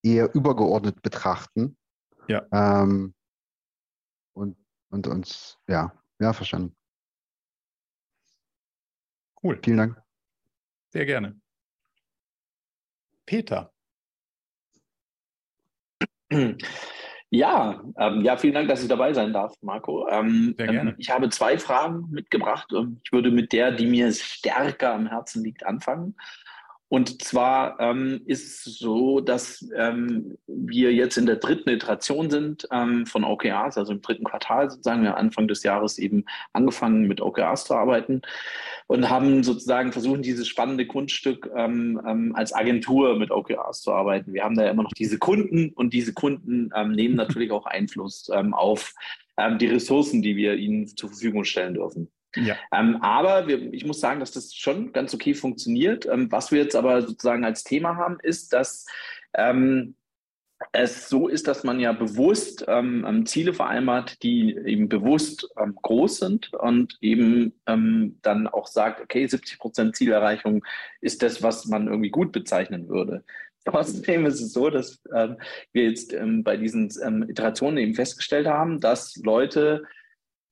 eher 0.02 0.34
übergeordnet 0.34 1.00
betrachten. 1.00 1.76
Ja. 2.28 2.46
Ähm, 2.52 3.14
und, 4.34 4.56
und 4.90 5.06
uns, 5.06 5.58
ja, 5.68 5.92
ja, 6.18 6.32
verstanden. 6.32 6.76
Cool. 9.42 9.60
Vielen 9.62 9.76
Dank. 9.76 10.02
Sehr 10.90 11.06
gerne. 11.06 11.38
Peter. 13.26 13.72
Ja, 17.30 17.82
ähm, 17.98 18.22
ja, 18.22 18.36
vielen 18.36 18.54
Dank, 18.54 18.68
dass 18.68 18.82
ich 18.82 18.88
dabei 18.88 19.12
sein 19.12 19.32
darf, 19.32 19.52
Marco. 19.60 20.08
Ähm, 20.08 20.54
Sehr 20.56 20.68
gerne. 20.68 20.90
Ähm, 20.90 20.96
ich 20.98 21.10
habe 21.10 21.28
zwei 21.28 21.58
Fragen 21.58 22.08
mitgebracht. 22.10 22.72
Ich 23.02 23.12
würde 23.12 23.30
mit 23.30 23.52
der, 23.52 23.72
die 23.72 23.86
mir 23.86 24.12
stärker 24.12 24.94
am 24.94 25.08
Herzen 25.08 25.42
liegt, 25.42 25.66
anfangen. 25.66 26.16
Und 26.88 27.20
zwar 27.22 27.80
ähm, 27.80 28.20
ist 28.26 28.66
es 28.66 28.78
so, 28.78 29.20
dass 29.20 29.68
ähm, 29.76 30.38
wir 30.46 30.92
jetzt 30.92 31.16
in 31.16 31.26
der 31.26 31.36
dritten 31.36 31.68
Iteration 31.68 32.30
sind 32.30 32.68
ähm, 32.70 33.06
von 33.06 33.24
OKRs, 33.24 33.76
also 33.76 33.92
im 33.92 34.02
dritten 34.02 34.22
Quartal 34.22 34.70
sozusagen. 34.70 35.02
Wir 35.02 35.16
Anfang 35.16 35.48
des 35.48 35.64
Jahres 35.64 35.98
eben 35.98 36.24
angefangen 36.52 37.08
mit 37.08 37.20
OKRs 37.20 37.64
zu 37.64 37.74
arbeiten 37.74 38.22
und 38.86 39.10
haben 39.10 39.42
sozusagen 39.42 39.90
versucht, 39.90 40.24
dieses 40.24 40.46
spannende 40.46 40.86
Kunststück 40.86 41.50
ähm, 41.56 42.00
ähm, 42.06 42.36
als 42.36 42.54
Agentur 42.54 43.18
mit 43.18 43.32
OKRs 43.32 43.82
zu 43.82 43.92
arbeiten. 43.92 44.32
Wir 44.32 44.44
haben 44.44 44.56
da 44.56 44.70
immer 44.70 44.84
noch 44.84 44.92
diese 44.92 45.18
Kunden 45.18 45.70
und 45.70 45.92
diese 45.92 46.14
Kunden 46.14 46.70
ähm, 46.76 46.92
nehmen 46.92 47.16
natürlich 47.16 47.50
auch 47.50 47.66
Einfluss 47.66 48.30
auf 48.52 48.94
die 49.60 49.66
Ressourcen, 49.66 50.22
die 50.22 50.34
wir 50.34 50.54
ihnen 50.54 50.86
zur 50.86 51.10
Verfügung 51.10 51.44
stellen 51.44 51.74
dürfen. 51.74 52.10
Ja. 52.36 52.56
Ähm, 52.72 52.96
aber 53.02 53.48
wir, 53.48 53.72
ich 53.72 53.84
muss 53.84 54.00
sagen, 54.00 54.20
dass 54.20 54.32
das 54.32 54.54
schon 54.54 54.92
ganz 54.92 55.14
okay 55.14 55.34
funktioniert. 55.34 56.06
Ähm, 56.06 56.30
was 56.30 56.52
wir 56.52 56.62
jetzt 56.62 56.76
aber 56.76 57.02
sozusagen 57.02 57.44
als 57.44 57.64
Thema 57.64 57.96
haben, 57.96 58.18
ist, 58.22 58.52
dass 58.52 58.86
ähm, 59.34 59.96
es 60.72 61.08
so 61.08 61.28
ist, 61.28 61.48
dass 61.48 61.64
man 61.64 61.80
ja 61.80 61.92
bewusst 61.92 62.64
ähm, 62.66 63.04
ähm 63.06 63.26
Ziele 63.26 63.52
vereinbart, 63.52 64.22
die 64.22 64.56
eben 64.56 64.88
bewusst 64.88 65.48
ähm, 65.60 65.74
groß 65.80 66.18
sind 66.18 66.52
und 66.54 66.96
eben 67.00 67.52
ähm, 67.66 68.18
dann 68.22 68.46
auch 68.46 68.66
sagt, 68.66 69.00
okay, 69.00 69.26
70 69.26 69.58
Prozent 69.58 69.96
Zielerreichung 69.96 70.64
ist 71.00 71.22
das, 71.22 71.42
was 71.42 71.66
man 71.66 71.88
irgendwie 71.88 72.10
gut 72.10 72.32
bezeichnen 72.32 72.88
würde. 72.88 73.24
Trotzdem 73.66 74.26
ist 74.26 74.40
es 74.40 74.52
so, 74.52 74.70
dass 74.70 75.02
ähm, 75.14 75.36
wir 75.72 75.84
jetzt 75.84 76.12
ähm, 76.12 76.44
bei 76.44 76.56
diesen 76.56 76.88
Iterationen 77.28 77.78
eben 77.78 77.94
festgestellt 77.94 78.46
haben, 78.46 78.80
dass 78.80 79.16
Leute 79.16 79.82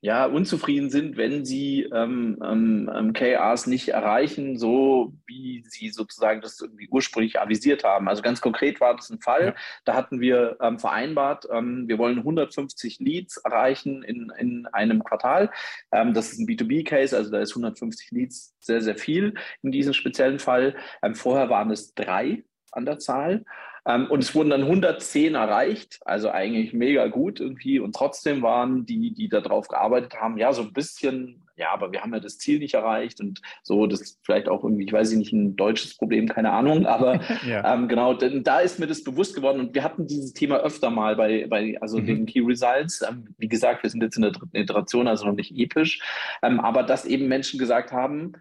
ja, 0.05 0.27
unzufrieden 0.27 0.91
sind, 0.91 1.17
wenn 1.17 1.47
sie 1.47 1.85
ähm, 1.85 2.39
ähm, 2.45 2.91
ähm 2.95 3.15
KRs 3.15 3.67
nicht 3.67 3.89
erreichen, 3.89 4.59
so 4.59 5.15
wie 5.27 5.65
sie 5.67 5.89
sozusagen 5.89 6.43
das 6.43 6.61
irgendwie 6.61 6.89
ursprünglich 6.91 7.41
avisiert 7.41 7.85
haben. 7.85 8.07
Also 8.07 8.21
ganz 8.21 8.43
konkret 8.43 8.83
war 8.83 8.95
das 8.95 9.09
ein 9.09 9.23
Fall, 9.23 9.47
ja. 9.47 9.55
da 9.87 9.95
hatten 9.95 10.21
wir 10.21 10.59
ähm, 10.61 10.79
vereinbart, 10.79 11.49
ähm, 11.51 11.89
wir 11.89 11.97
wollen 11.97 12.19
150 12.19 13.01
Leads 13.01 13.39
erreichen 13.39 14.03
in, 14.03 14.31
in 14.39 14.67
einem 14.67 15.03
Quartal. 15.03 15.51
Ähm, 15.91 16.13
das 16.13 16.33
ist 16.33 16.39
ein 16.39 16.47
B2B-Case, 16.47 17.17
also 17.17 17.31
da 17.31 17.41
ist 17.41 17.53
150 17.53 18.11
Leads 18.11 18.55
sehr, 18.61 18.83
sehr 18.83 18.97
viel 18.97 19.33
in 19.63 19.73
diesem 19.73 19.95
speziellen 19.95 20.39
Fall. 20.39 20.77
vorher 21.15 21.49
waren 21.49 21.71
es 21.71 21.95
drei 21.95 22.45
an 22.73 22.85
der 22.85 22.99
Zahl. 22.99 23.47
Ähm, 23.87 24.07
und 24.11 24.23
es 24.23 24.35
wurden 24.35 24.51
dann 24.51 24.63
110 24.63 25.35
erreicht, 25.35 26.01
also 26.05 26.31
eigentlich 26.31 26.73
mega 26.73 27.07
gut 27.09 27.41
irgendwie. 27.41 27.79
Und 27.81 27.95
trotzdem 27.95 28.43
waren 28.43 28.87
die, 28.87 29.13
die 29.13 29.29
da 29.29 29.41
drauf 29.41 29.69
gearbeitet 29.69 30.15
haben, 30.15 30.39
ja, 30.39 30.53
so 30.53 30.63
ein 30.63 30.73
bisschen, 30.73 31.43
ja, 31.57 31.71
aber 31.73 31.93
wir 31.93 32.01
haben 32.01 32.15
ja 32.15 32.21
das 32.21 32.39
Ziel 32.39 32.59
nicht 32.59 32.75
erreicht 32.75 33.21
und 33.21 33.43
so, 33.63 33.87
das 33.87 34.01
ist 34.01 34.21
vielleicht 34.25 34.49
auch 34.49 34.65
irgendwie, 34.65 34.85
ich 34.85 34.93
weiß 34.93 35.13
nicht, 35.13 35.33
ein 35.33 35.55
deutsches 35.55 35.97
Problem, 35.97 36.29
keine 36.29 36.51
Ahnung, 36.51 36.87
aber 36.87 37.21
ja. 37.47 37.75
ähm, 37.75 37.89
genau, 37.89 38.15
denn 38.15 38.43
da 38.43 38.61
ist 38.61 38.81
mir 38.81 38.87
das 38.87 39.05
bewusst 39.05 39.35
geworden 39.35 39.61
und 39.61 39.75
wir 39.75 39.85
hatten 39.85 40.07
dieses 40.07 40.33
Thema 40.33 40.59
öfter 40.61 40.91
mal 40.91 41.15
bei, 41.17 41.47
bei 41.47 41.77
also 41.81 41.99
mhm. 41.99 42.07
den 42.07 42.27
Key 42.27 42.41
Results. 42.41 43.03
Ähm, 43.03 43.35
wie 43.39 43.49
gesagt, 43.49 43.83
wir 43.83 43.91
sind 43.91 44.03
jetzt 44.03 44.17
in 44.17 44.23
der 44.23 44.33
dritten 44.33 44.57
Iteration, 44.57 45.09
also 45.09 45.27
noch 45.27 45.35
nicht 45.35 45.55
episch, 45.57 46.01
ähm, 46.43 46.59
aber 46.59 46.83
dass 46.83 47.05
eben 47.05 47.29
Menschen 47.29 47.59
gesagt 47.59 47.93
haben, 47.93 48.33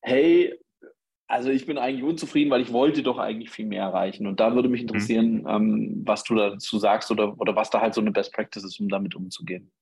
hey, 0.00 0.58
also 1.32 1.48
ich 1.48 1.64
bin 1.64 1.78
eigentlich 1.78 2.04
unzufrieden, 2.04 2.50
weil 2.50 2.60
ich 2.60 2.74
wollte 2.74 3.02
doch 3.02 3.16
eigentlich 3.16 3.48
viel 3.48 3.64
mehr 3.64 3.84
erreichen. 3.84 4.26
Und 4.26 4.38
da 4.38 4.54
würde 4.54 4.68
mich 4.68 4.82
interessieren, 4.82 5.40
mhm. 5.40 5.48
ähm, 5.48 6.02
was 6.04 6.24
du 6.24 6.34
dazu 6.34 6.78
sagst 6.78 7.10
oder, 7.10 7.40
oder 7.40 7.56
was 7.56 7.70
da 7.70 7.80
halt 7.80 7.94
so 7.94 8.02
eine 8.02 8.12
Best 8.12 8.34
Practice 8.34 8.64
ist, 8.64 8.78
um 8.78 8.90
damit 8.90 9.14
umzugehen. 9.14 9.72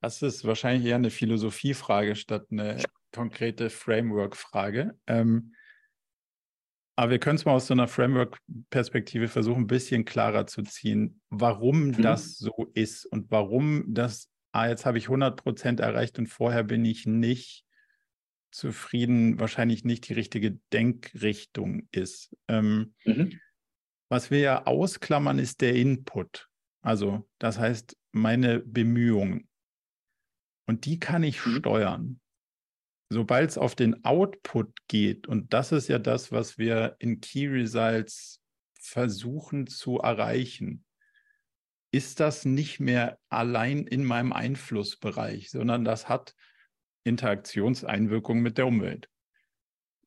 Das 0.00 0.22
ist 0.22 0.46
wahrscheinlich 0.46 0.88
eher 0.88 0.96
eine 0.96 1.10
Philosophiefrage 1.10 2.16
statt 2.16 2.46
eine 2.50 2.82
konkrete 3.12 3.68
Framework-Frage. 3.68 4.98
Ähm, 5.06 5.52
aber 6.96 7.12
wir 7.12 7.18
können 7.18 7.36
es 7.36 7.44
mal 7.44 7.52
aus 7.52 7.66
so 7.66 7.74
einer 7.74 7.86
Framework-Perspektive 7.86 9.28
versuchen, 9.28 9.64
ein 9.64 9.66
bisschen 9.66 10.06
klarer 10.06 10.46
zu 10.46 10.62
ziehen, 10.62 11.20
warum 11.28 11.88
mhm. 11.88 12.02
das 12.02 12.38
so 12.38 12.70
ist 12.72 13.04
und 13.04 13.30
warum 13.30 13.84
das, 13.88 14.30
ah, 14.52 14.68
jetzt 14.68 14.86
habe 14.86 14.96
ich 14.96 15.04
100 15.04 15.36
Prozent 15.36 15.80
erreicht 15.80 16.18
und 16.18 16.28
vorher 16.28 16.64
bin 16.64 16.82
ich 16.86 17.04
nicht 17.04 17.66
zufrieden 18.52 19.40
wahrscheinlich 19.40 19.84
nicht 19.84 20.08
die 20.08 20.12
richtige 20.12 20.52
Denkrichtung 20.72 21.88
ist. 21.90 22.36
Ähm, 22.48 22.94
mhm. 23.04 23.40
Was 24.08 24.30
wir 24.30 24.38
ja 24.40 24.66
ausklammern, 24.66 25.38
ist 25.38 25.62
der 25.62 25.74
Input. 25.74 26.48
Also 26.82 27.28
das 27.38 27.58
heißt, 27.58 27.96
meine 28.12 28.60
Bemühungen. 28.60 29.48
Und 30.66 30.84
die 30.84 31.00
kann 31.00 31.22
ich 31.22 31.44
mhm. 31.44 31.56
steuern. 31.56 32.20
sobald 33.08 33.50
es 33.50 33.58
auf 33.58 33.74
den 33.74 34.04
Output 34.04 34.74
geht, 34.88 35.26
und 35.26 35.52
das 35.52 35.72
ist 35.72 35.88
ja 35.88 35.98
das, 35.98 36.32
was 36.32 36.56
wir 36.56 36.96
in 36.98 37.20
Key 37.20 37.46
Results 37.46 38.40
versuchen 38.78 39.66
zu 39.66 39.98
erreichen, 39.98 40.84
ist 41.92 42.20
das 42.20 42.46
nicht 42.46 42.80
mehr 42.80 43.18
allein 43.28 43.86
in 43.86 44.04
meinem 44.04 44.32
Einflussbereich, 44.32 45.50
sondern 45.50 45.84
das 45.84 46.08
hat 46.08 46.34
Interaktionseinwirkungen 47.04 48.42
mit 48.42 48.58
der 48.58 48.66
Umwelt. 48.66 49.08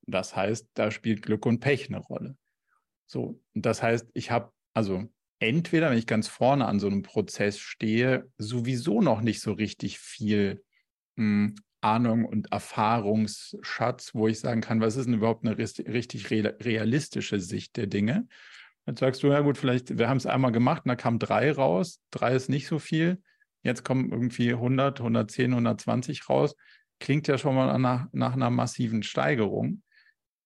Das 0.07 0.35
heißt, 0.35 0.67
da 0.73 0.91
spielt 0.91 1.21
Glück 1.21 1.45
und 1.45 1.59
Pech 1.59 1.89
eine 1.89 1.99
Rolle. 1.99 2.37
So, 3.07 3.41
das 3.53 3.81
heißt, 3.81 4.07
ich 4.13 4.31
habe 4.31 4.51
also 4.73 5.03
entweder, 5.39 5.89
wenn 5.89 5.97
ich 5.97 6.07
ganz 6.07 6.27
vorne 6.27 6.65
an 6.65 6.79
so 6.79 6.87
einem 6.87 7.01
Prozess 7.01 7.59
stehe, 7.59 8.29
sowieso 8.37 9.01
noch 9.01 9.21
nicht 9.21 9.41
so 9.41 9.53
richtig 9.53 9.99
viel 9.99 10.63
mh, 11.15 11.23
hm, 11.23 11.55
Ahnung 11.81 12.25
und 12.25 12.51
Erfahrungsschatz, 12.51 14.15
wo 14.15 14.27
ich 14.27 14.39
sagen 14.39 14.61
kann, 14.61 14.81
was 14.81 14.95
ist 14.95 15.05
denn 15.05 15.13
überhaupt 15.13 15.45
eine 15.45 15.57
richtig 15.57 16.31
realistische 16.31 17.39
Sicht 17.39 17.77
der 17.77 17.85
Dinge? 17.85 18.27
Jetzt 18.87 18.99
sagst 18.99 19.21
du, 19.21 19.27
ja 19.27 19.41
gut, 19.41 19.57
vielleicht, 19.57 19.97
wir 19.97 20.09
haben 20.09 20.17
es 20.17 20.25
einmal 20.25 20.51
gemacht 20.51 20.83
und 20.85 20.89
da 20.89 20.95
kam 20.95 21.19
drei 21.19 21.51
raus. 21.51 22.01
Drei 22.09 22.35
ist 22.35 22.49
nicht 22.49 22.67
so 22.67 22.79
viel. 22.79 23.21
Jetzt 23.61 23.83
kommen 23.83 24.11
irgendwie 24.11 24.51
100, 24.51 24.99
110, 24.99 25.51
120 25.51 26.27
raus. 26.27 26.55
Klingt 26.99 27.27
ja 27.27 27.37
schon 27.37 27.55
mal 27.55 27.77
nach, 27.77 28.07
nach 28.11 28.33
einer 28.33 28.49
massiven 28.49 29.03
Steigerung. 29.03 29.83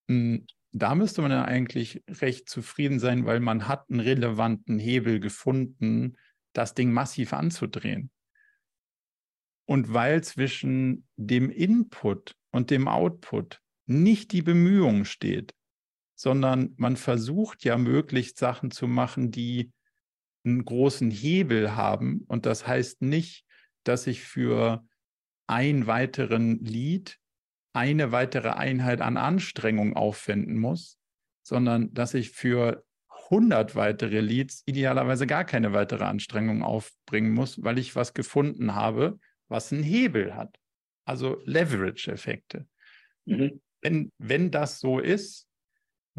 Hm, 0.08 0.46
da 0.72 0.96
müsste 0.96 1.22
man 1.22 1.32
ja 1.32 1.46
eigentlich 1.46 2.04
recht 2.08 2.50
zufrieden 2.50 3.00
sein, 3.00 3.26
weil 3.26 3.40
man 3.40 3.68
hat 3.68 3.90
einen 3.90 4.00
relevanten 4.00 4.78
Hebel 4.80 5.20
gefunden, 5.20 6.18
das 6.54 6.74
Ding 6.74 6.92
massiv 6.92 7.34
anzudrehen. 7.34 8.12
Und 9.66 9.94
weil 9.94 10.24
zwischen 10.24 11.08
dem 11.16 11.50
Input 11.50 12.36
und 12.52 12.72
dem 12.72 12.88
Output 12.88 13.62
nicht 13.86 14.32
die 14.32 14.42
Bemühung 14.42 15.06
steht, 15.06 15.54
sondern 16.16 16.74
man 16.78 16.98
versucht 16.98 17.64
ja 17.64 17.78
möglichst 17.78 18.38
Sachen 18.38 18.72
zu 18.72 18.88
machen, 18.88 19.32
die 19.32 19.72
einen 20.44 20.66
großen 20.66 21.12
Hebel 21.12 21.76
haben. 21.76 22.26
Und 22.28 22.46
das 22.46 22.68
heißt 22.68 23.02
nicht, 23.02 23.46
dass 23.84 24.08
ich 24.08 24.22
für 24.22 24.86
ein 25.50 25.88
weiteren 25.88 26.64
Lied 26.64 27.18
eine 27.74 28.12
weitere 28.12 28.50
Einheit 28.50 29.02
an 29.02 29.18
Anstrengung 29.18 29.96
aufwenden 29.96 30.58
muss, 30.58 31.00
sondern 31.44 31.94
dass 31.94 32.14
ich 32.14 32.30
für 32.32 32.84
100 33.30 33.76
weitere 33.76 34.22
Leads 34.22 34.62
idealerweise 34.66 35.26
gar 35.26 35.46
keine 35.46 35.74
weitere 35.74 36.04
Anstrengung 36.04 36.64
aufbringen 36.64 37.32
muss, 37.32 37.64
weil 37.64 37.80
ich 37.80 37.96
was 37.96 38.14
gefunden 38.14 38.76
habe, 38.76 39.20
was 39.48 39.74
einen 39.74 39.84
Hebel 39.84 40.36
hat. 40.36 40.58
Also 41.06 41.42
Leverage-Effekte. 41.46 42.68
Mhm. 43.26 43.62
Wenn, 43.82 44.12
wenn 44.20 44.52
das 44.52 44.80
so 44.80 45.00
ist, 45.00 45.48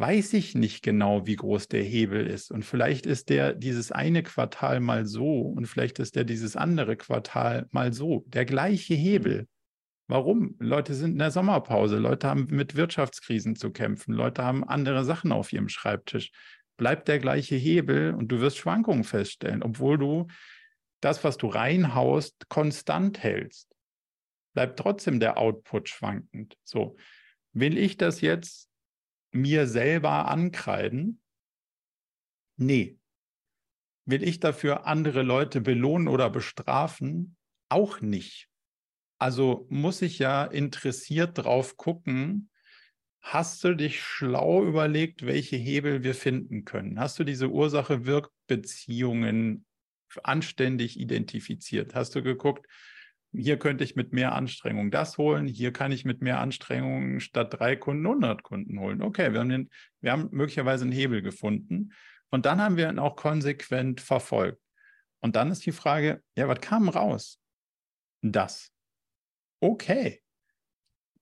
weiß 0.00 0.32
ich 0.32 0.54
nicht 0.54 0.82
genau, 0.82 1.26
wie 1.26 1.36
groß 1.36 1.68
der 1.68 1.82
Hebel 1.82 2.26
ist. 2.26 2.50
Und 2.50 2.64
vielleicht 2.64 3.04
ist 3.04 3.28
der 3.28 3.52
dieses 3.52 3.92
eine 3.92 4.22
Quartal 4.22 4.80
mal 4.80 5.04
so 5.04 5.42
und 5.42 5.66
vielleicht 5.66 5.98
ist 5.98 6.16
der 6.16 6.24
dieses 6.24 6.56
andere 6.56 6.96
Quartal 6.96 7.66
mal 7.70 7.92
so. 7.92 8.24
Der 8.26 8.46
gleiche 8.46 8.94
Hebel. 8.94 9.46
Warum? 10.08 10.56
Leute 10.58 10.94
sind 10.94 11.12
in 11.12 11.18
der 11.18 11.30
Sommerpause, 11.30 11.98
Leute 11.98 12.26
haben 12.26 12.46
mit 12.50 12.74
Wirtschaftskrisen 12.74 13.54
zu 13.54 13.70
kämpfen, 13.70 14.12
Leute 14.14 14.42
haben 14.42 14.64
andere 14.64 15.04
Sachen 15.04 15.30
auf 15.30 15.52
ihrem 15.52 15.68
Schreibtisch. 15.68 16.32
Bleibt 16.78 17.06
der 17.06 17.18
gleiche 17.18 17.56
Hebel 17.56 18.14
und 18.14 18.28
du 18.28 18.40
wirst 18.40 18.56
Schwankungen 18.56 19.04
feststellen, 19.04 19.62
obwohl 19.62 19.98
du 19.98 20.26
das, 21.00 21.22
was 21.24 21.36
du 21.36 21.46
reinhaust, 21.46 22.48
konstant 22.48 23.22
hältst. 23.22 23.68
Bleibt 24.54 24.78
trotzdem 24.78 25.20
der 25.20 25.36
Output 25.36 25.90
schwankend. 25.90 26.56
So, 26.64 26.96
will 27.52 27.76
ich 27.76 27.98
das 27.98 28.22
jetzt 28.22 28.69
mir 29.32 29.66
selber 29.66 30.28
ankreiden? 30.28 31.20
Nee. 32.56 32.98
Will 34.06 34.22
ich 34.22 34.40
dafür 34.40 34.86
andere 34.86 35.20
Leute 35.22 35.60
belohnen 35.60 36.08
oder 36.08 36.30
bestrafen? 36.30 37.36
Auch 37.68 38.00
nicht. 38.00 38.48
Also 39.18 39.66
muss 39.68 40.00
ich 40.02 40.18
ja 40.18 40.44
interessiert 40.44 41.38
drauf 41.38 41.76
gucken, 41.76 42.50
hast 43.20 43.62
du 43.64 43.74
dich 43.74 44.02
schlau 44.02 44.64
überlegt, 44.64 45.26
welche 45.26 45.56
Hebel 45.56 46.02
wir 46.02 46.14
finden 46.14 46.64
können? 46.64 46.98
Hast 46.98 47.18
du 47.18 47.24
diese 47.24 47.50
Ursache-Wirk-Beziehungen 47.50 49.66
anständig 50.22 50.98
identifiziert? 50.98 51.94
Hast 51.94 52.14
du 52.14 52.22
geguckt, 52.22 52.66
hier 53.32 53.58
könnte 53.58 53.84
ich 53.84 53.96
mit 53.96 54.12
mehr 54.12 54.34
Anstrengung 54.34 54.90
das 54.90 55.18
holen, 55.18 55.46
hier 55.46 55.72
kann 55.72 55.92
ich 55.92 56.04
mit 56.04 56.20
mehr 56.20 56.40
Anstrengung 56.40 57.20
statt 57.20 57.54
drei 57.58 57.76
Kunden 57.76 58.06
100 58.06 58.42
Kunden 58.42 58.78
holen. 58.78 59.02
Okay, 59.02 59.32
wir 59.32 59.40
haben, 59.40 59.48
den, 59.48 59.70
wir 60.00 60.12
haben 60.12 60.28
möglicherweise 60.30 60.84
einen 60.84 60.92
Hebel 60.92 61.22
gefunden 61.22 61.92
und 62.30 62.46
dann 62.46 62.60
haben 62.60 62.76
wir 62.76 62.88
ihn 62.88 62.98
auch 62.98 63.16
konsequent 63.16 64.00
verfolgt. 64.00 64.60
Und 65.20 65.36
dann 65.36 65.50
ist 65.50 65.66
die 65.66 65.72
Frage, 65.72 66.22
ja, 66.34 66.48
was 66.48 66.60
kam 66.60 66.88
raus? 66.88 67.40
Das 68.22 68.72
okay. 69.60 70.22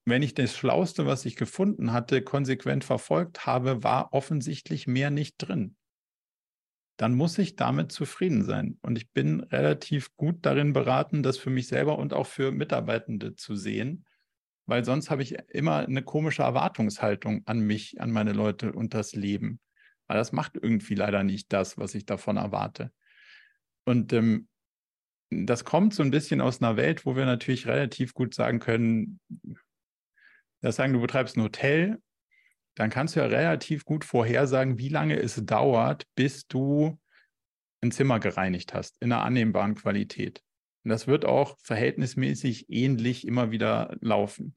Wenn 0.05 0.23
ich 0.23 0.33
das 0.33 0.57
Schlauste, 0.57 1.05
was 1.05 1.27
ich 1.27 1.37
gefunden 1.37 1.93
hatte, 1.93 2.23
konsequent 2.23 2.85
verfolgt 2.85 3.45
habe, 3.45 3.83
war 3.83 4.15
offensichtlich 4.15 4.87
mehr 4.87 5.11
nicht 5.11 5.37
drin. 5.37 5.77
Dann 6.99 7.15
muss 7.15 7.39
ich 7.39 7.55
damit 7.55 7.93
zufrieden 7.93 8.45
sein. 8.45 8.77
Und 8.83 8.99
ich 8.99 9.11
bin 9.13 9.41
relativ 9.41 10.15
gut 10.17 10.39
darin 10.43 10.73
beraten, 10.73 11.23
das 11.23 11.39
für 11.39 11.49
mich 11.49 11.69
selber 11.69 11.97
und 11.97 12.13
auch 12.13 12.27
für 12.27 12.51
Mitarbeitende 12.51 13.37
zu 13.37 13.55
sehen, 13.55 14.05
weil 14.67 14.85
sonst 14.85 15.09
habe 15.09 15.23
ich 15.23 15.39
immer 15.49 15.79
eine 15.79 16.03
komische 16.03 16.43
Erwartungshaltung 16.43 17.43
an 17.47 17.61
mich, 17.61 18.01
an 18.01 18.11
meine 18.11 18.33
Leute 18.33 18.73
und 18.73 18.95
das 18.95 19.15
Leben. 19.15 19.61
Weil 20.09 20.19
das 20.19 20.33
macht 20.33 20.57
irgendwie 20.61 20.97
leider 20.97 21.23
nicht 21.23 21.53
das, 21.53 21.79
was 21.79 21.95
ich 21.95 22.05
davon 22.05 22.37
erwarte. 22.37 22.93
Und 23.87 24.13
ähm, 24.13 24.49
das 25.31 25.65
kommt 25.65 25.95
so 25.95 26.03
ein 26.03 26.11
bisschen 26.11 26.41
aus 26.41 26.61
einer 26.61 26.77
Welt, 26.77 27.07
wo 27.07 27.15
wir 27.15 27.27
natürlich 27.27 27.67
relativ 27.69 28.13
gut 28.13 28.35
sagen 28.35 28.59
können, 28.59 29.21
das 30.63 30.77
sagen, 30.77 30.95
du 30.95 31.01
betreibst 31.01 31.37
ein 31.37 31.43
Hotel, 31.43 32.03
dann 32.79 32.91
kannst 32.91 33.17
du 33.17 33.21
ja 33.21 33.27
relativ 33.27 33.85
gut 33.85 34.05
vorhersagen, 34.05 34.79
wie 34.79 34.89
lange 34.89 35.19
es 35.19 35.45
dauert, 35.45 36.05
bis 36.15 36.47
du 36.47 36.99
ein 37.81 37.91
Zimmer 37.91 38.21
gereinigt 38.21 38.73
hast, 38.73 38.97
in 39.01 39.13
einer 39.13 39.25
annehmbaren 39.25 39.75
Qualität. 39.75 40.43
Und 40.85 40.91
das 40.91 41.07
wird 41.07 41.25
auch 41.25 41.59
verhältnismäßig 41.59 42.67
ähnlich 42.69 43.27
immer 43.27 43.51
wieder 43.51 43.97
laufen. 44.01 44.55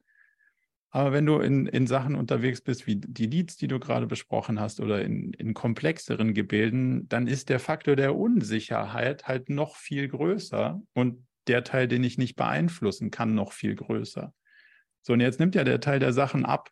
Aber 0.91 1.13
wenn 1.13 1.25
du 1.25 1.39
in, 1.39 1.65
in 1.67 1.87
Sachen 1.87 2.15
unterwegs 2.15 2.61
bist, 2.61 2.85
wie 2.85 2.97
die 2.97 3.25
Leads, 3.25 3.55
die 3.55 3.67
du 3.67 3.79
gerade 3.79 4.07
besprochen 4.07 4.59
hast, 4.59 4.81
oder 4.81 5.01
in, 5.01 5.33
in 5.33 5.53
komplexeren 5.53 6.33
Gebilden, 6.33 7.07
dann 7.07 7.27
ist 7.27 7.49
der 7.49 7.59
Faktor 7.59 7.95
der 7.95 8.15
Unsicherheit 8.15 9.27
halt 9.27 9.49
noch 9.49 9.77
viel 9.77 10.07
größer 10.09 10.81
und 10.93 11.25
der 11.47 11.63
Teil, 11.63 11.87
den 11.87 12.03
ich 12.03 12.17
nicht 12.17 12.35
beeinflussen 12.35 13.09
kann, 13.09 13.33
noch 13.33 13.53
viel 13.53 13.75
größer. 13.75 14.33
So, 15.01 15.13
und 15.13 15.21
jetzt 15.21 15.39
nimmt 15.39 15.55
ja 15.55 15.63
der 15.63 15.79
Teil 15.79 15.99
der 15.99 16.13
Sachen 16.13 16.45
ab, 16.45 16.69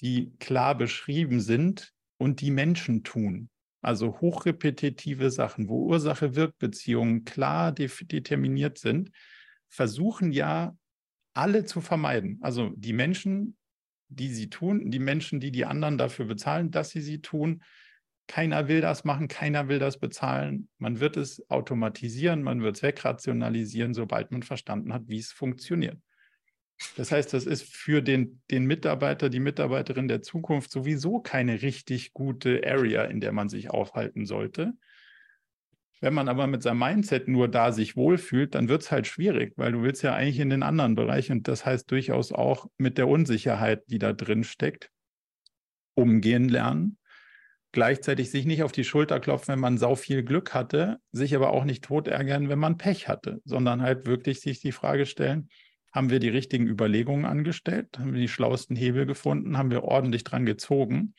die 0.00 0.32
klar 0.38 0.76
beschrieben 0.76 1.40
sind 1.40 1.92
und 2.18 2.40
die 2.40 2.50
Menschen 2.50 3.04
tun. 3.04 3.50
Also 3.82 4.20
hochrepetitive 4.20 5.30
Sachen, 5.30 5.68
wo 5.68 5.86
Ursache-Wirkbeziehungen 5.86 7.24
klar 7.24 7.72
determiniert 7.72 8.78
sind, 8.78 9.10
versuchen 9.68 10.32
ja 10.32 10.76
alle 11.34 11.64
zu 11.64 11.80
vermeiden. 11.80 12.38
Also 12.42 12.70
die 12.76 12.92
Menschen, 12.92 13.56
die 14.08 14.32
sie 14.32 14.48
tun, 14.48 14.90
die 14.90 14.98
Menschen, 14.98 15.40
die 15.40 15.50
die 15.50 15.66
anderen 15.66 15.98
dafür 15.98 16.24
bezahlen, 16.24 16.70
dass 16.70 16.90
sie 16.90 17.00
sie 17.00 17.20
tun. 17.20 17.62
Keiner 18.26 18.66
will 18.66 18.80
das 18.80 19.04
machen, 19.04 19.28
keiner 19.28 19.68
will 19.68 19.78
das 19.78 20.00
bezahlen. 20.00 20.68
Man 20.78 20.98
wird 20.98 21.16
es 21.16 21.48
automatisieren, 21.48 22.42
man 22.42 22.62
wird 22.62 22.76
es 22.76 22.82
wegrationalisieren, 22.82 23.94
sobald 23.94 24.32
man 24.32 24.42
verstanden 24.42 24.92
hat, 24.92 25.02
wie 25.06 25.18
es 25.18 25.30
funktioniert. 25.30 25.98
Das 26.96 27.10
heißt, 27.10 27.32
das 27.32 27.46
ist 27.46 27.64
für 27.74 28.02
den, 28.02 28.42
den 28.50 28.66
Mitarbeiter, 28.66 29.28
die 29.30 29.40
Mitarbeiterin 29.40 30.08
der 30.08 30.22
Zukunft 30.22 30.70
sowieso 30.70 31.20
keine 31.20 31.62
richtig 31.62 32.12
gute 32.12 32.62
Area, 32.66 33.04
in 33.04 33.20
der 33.20 33.32
man 33.32 33.48
sich 33.48 33.70
aufhalten 33.70 34.26
sollte. 34.26 34.74
Wenn 36.00 36.12
man 36.12 36.28
aber 36.28 36.46
mit 36.46 36.62
seinem 36.62 36.80
Mindset 36.80 37.26
nur 37.26 37.48
da 37.48 37.72
sich 37.72 37.96
wohlfühlt, 37.96 38.54
dann 38.54 38.68
wird 38.68 38.82
es 38.82 38.90
halt 38.90 39.06
schwierig, 39.06 39.54
weil 39.56 39.72
du 39.72 39.82
willst 39.82 40.02
ja 40.02 40.14
eigentlich 40.14 40.40
in 40.40 40.50
den 40.50 40.62
anderen 40.62 40.94
Bereich 40.94 41.30
und 41.30 41.48
das 41.48 41.64
heißt 41.64 41.90
durchaus 41.90 42.32
auch 42.32 42.66
mit 42.76 42.98
der 42.98 43.08
Unsicherheit, 43.08 43.82
die 43.88 43.98
da 43.98 44.12
drin 44.12 44.44
steckt, 44.44 44.90
umgehen 45.94 46.50
lernen. 46.50 46.98
Gleichzeitig 47.72 48.30
sich 48.30 48.44
nicht 48.44 48.62
auf 48.62 48.72
die 48.72 48.84
Schulter 48.84 49.20
klopfen, 49.20 49.54
wenn 49.54 49.60
man 49.60 49.78
sau 49.78 49.96
viel 49.96 50.22
Glück 50.22 50.52
hatte, 50.52 50.98
sich 51.12 51.34
aber 51.34 51.50
auch 51.50 51.64
nicht 51.64 51.84
tot 51.84 52.08
ärgern, 52.08 52.50
wenn 52.50 52.58
man 52.58 52.76
Pech 52.76 53.08
hatte, 53.08 53.40
sondern 53.44 53.80
halt 53.80 54.06
wirklich 54.06 54.40
sich 54.40 54.60
die 54.60 54.72
Frage 54.72 55.06
stellen, 55.06 55.48
haben 55.96 56.10
wir 56.10 56.20
die 56.20 56.28
richtigen 56.28 56.66
Überlegungen 56.66 57.24
angestellt, 57.24 57.98
haben 57.98 58.12
wir 58.12 58.20
die 58.20 58.28
schlauesten 58.28 58.76
Hebel 58.76 59.06
gefunden, 59.06 59.56
haben 59.56 59.70
wir 59.70 59.82
ordentlich 59.82 60.24
dran 60.24 60.44
gezogen 60.44 61.14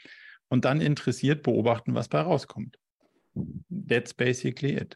und 0.49 0.65
dann 0.65 0.81
interessiert 0.81 1.41
beobachten, 1.41 1.95
was 1.95 2.09
bei 2.09 2.21
rauskommt. 2.21 2.77
That's 3.69 4.13
basically 4.13 4.77
it. 4.77 4.95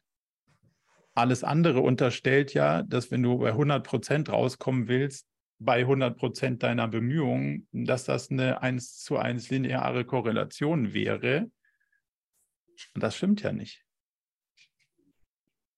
Alles 1.15 1.43
andere 1.43 1.81
unterstellt 1.81 2.53
ja, 2.53 2.83
dass 2.83 3.09
wenn 3.09 3.23
du 3.23 3.39
bei 3.39 3.49
100 3.49 3.83
Prozent 3.83 4.29
rauskommen 4.29 4.87
willst, 4.87 5.27
bei 5.57 5.79
100 5.79 6.15
Prozent 6.15 6.61
deiner 6.61 6.87
Bemühungen, 6.87 7.67
dass 7.71 8.03
das 8.03 8.29
eine 8.29 8.61
1 8.61 8.99
zu 8.99 9.17
1 9.17 9.49
lineare 9.49 10.05
Korrelation 10.05 10.93
wäre. 10.93 11.49
Und 12.93 13.01
das 13.03 13.17
stimmt 13.17 13.41
ja 13.41 13.51
nicht. 13.51 13.83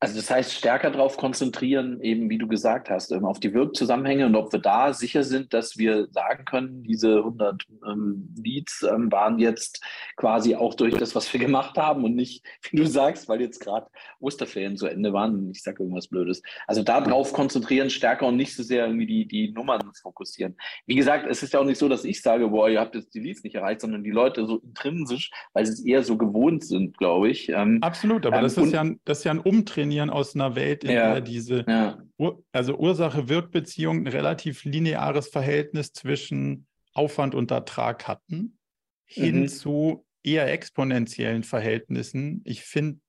Also 0.04 0.18
das 0.18 0.30
heißt, 0.30 0.52
stärker 0.52 0.92
darauf 0.92 1.16
konzentrieren, 1.16 2.02
eben 2.02 2.30
wie 2.30 2.38
du 2.38 2.46
gesagt 2.46 2.90
hast, 2.90 3.14
auf 3.14 3.40
die 3.40 3.54
Wirkzusammenhänge 3.54 4.26
und 4.26 4.36
ob 4.36 4.52
wir 4.52 4.60
da 4.60 4.92
sicher 4.92 5.24
sind, 5.24 5.54
dass 5.54 5.78
wir 5.78 6.10
sagen 6.12 6.44
können, 6.44 6.84
diese 6.84 7.20
100 7.20 7.64
ähm, 7.88 8.28
Leads 8.36 8.84
ähm, 8.84 9.10
waren 9.14 9.40
jetzt 9.40 9.82
quasi 10.18 10.56
auch 10.56 10.74
durch 10.74 10.94
das, 10.96 11.16
was 11.16 11.32
wir 11.32 11.40
gemacht 11.40 11.78
haben 11.78 12.04
und 12.04 12.16
nicht, 12.16 12.46
wie 12.70 12.76
du 12.76 12.86
sagst, 12.86 13.30
weil 13.30 13.40
jetzt 13.40 13.62
gerade 13.62 13.88
Osterferien 14.20 14.76
zu 14.76 14.88
Ende 14.88 15.14
waren 15.14 15.36
und 15.36 15.52
ich 15.52 15.64
sage 15.64 15.84
irgendwas 15.84 16.10
Blödes. 16.10 16.42
Also 16.68 16.84
darauf 16.84 17.32
konzentrieren 17.32 17.90
stärker 17.90 18.28
und 18.28 18.36
nicht 18.36 18.58
so 18.58 18.62
sehr 18.62 18.86
irgendwie 18.86 19.06
die, 19.06 19.26
die 19.26 19.54
Nummern 19.54 19.90
fokussieren. 20.02 20.58
Wie 20.86 20.96
gesagt, 20.96 21.28
es 21.30 21.44
ist 21.44 21.54
ja 21.54 21.62
auch 21.62 21.66
nicht 21.66 21.80
so, 21.80 21.88
dass 21.88 22.04
ich 22.04 22.22
sage, 22.22 22.50
boah, 22.50 22.68
ihr 22.68 22.82
habt 22.82 22.96
jetzt 22.96 23.16
die 23.16 23.22
Leads 23.22 23.46
nicht 23.46 23.56
erreicht, 23.56 23.80
sondern 23.80 24.04
die 24.04 24.12
Leute 24.12 24.46
so 24.48 24.58
intrinsisch, 24.58 25.32
weil 25.54 25.66
sie 25.66 25.72
es 25.72 25.86
eher 25.86 26.04
so 26.04 26.18
gewohnt 26.18 26.66
sind, 26.66 26.98
glaube 26.98 27.30
ich. 27.30 27.48
Ähm, 27.48 27.78
Absolut, 27.80 28.26
aber 28.26 28.42
das, 28.42 28.58
ähm, 28.58 28.64
ist 28.66 28.74
ja, 28.74 28.86
das 29.06 29.20
ist 29.20 29.24
ja 29.24 29.32
ein 29.32 29.40
Umtrainieren 29.40 29.93
trainieren 29.94 30.10
aus 30.10 30.36
einer 30.36 30.56
Welt, 30.56 30.84
in 30.84 30.92
ja. 30.92 31.14
der 31.14 31.22
diese, 31.22 31.66
ja. 31.68 31.98
Ur 32.18 32.44
also 32.52 32.78
Ursache-Wirk-Beziehung 32.78 34.04
ein 34.04 34.08
relativ 34.08 34.64
lineares 34.64 35.28
Verhältnis 35.28 35.94
zwischen 35.94 36.68
Aufwand 36.94 37.36
und 37.36 37.52
Ertrag 37.52 38.08
hatten, 38.08 38.58
hin 39.06 39.42
mhm. 39.42 39.48
zu 39.48 40.06
eher 40.24 40.52
exponentiellen 40.52 41.44
Verhältnissen. 41.44 42.42
Ich 42.46 42.64
finde 42.64 43.00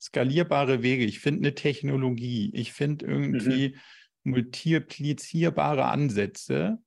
skalierbare 0.00 0.82
Wege, 0.82 1.04
ich 1.04 1.20
finde 1.20 1.40
eine 1.40 1.54
Technologie, 1.54 2.50
ich 2.54 2.72
finde 2.72 3.06
irgendwie 3.06 3.76
mhm. 4.24 4.32
multiplizierbare 4.32 5.86
Ansätze, 5.86 6.78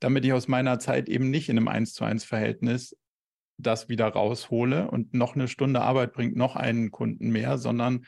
damit 0.00 0.24
ich 0.24 0.32
aus 0.32 0.48
meiner 0.48 0.78
Zeit 0.78 1.08
eben 1.08 1.30
nicht 1.30 1.48
in 1.48 1.56
einem 1.56 1.68
1 1.68 1.94
zu 1.94 2.04
1 2.04 2.24
Verhältnis 2.24 2.96
das 3.58 3.88
wieder 3.88 4.06
raushole 4.06 4.88
und 4.88 5.14
noch 5.14 5.34
eine 5.34 5.48
Stunde 5.48 5.80
Arbeit 5.80 6.12
bringt 6.12 6.36
noch 6.36 6.54
einen 6.54 6.92
Kunden 6.92 7.30
mehr, 7.30 7.58
sondern 7.58 8.06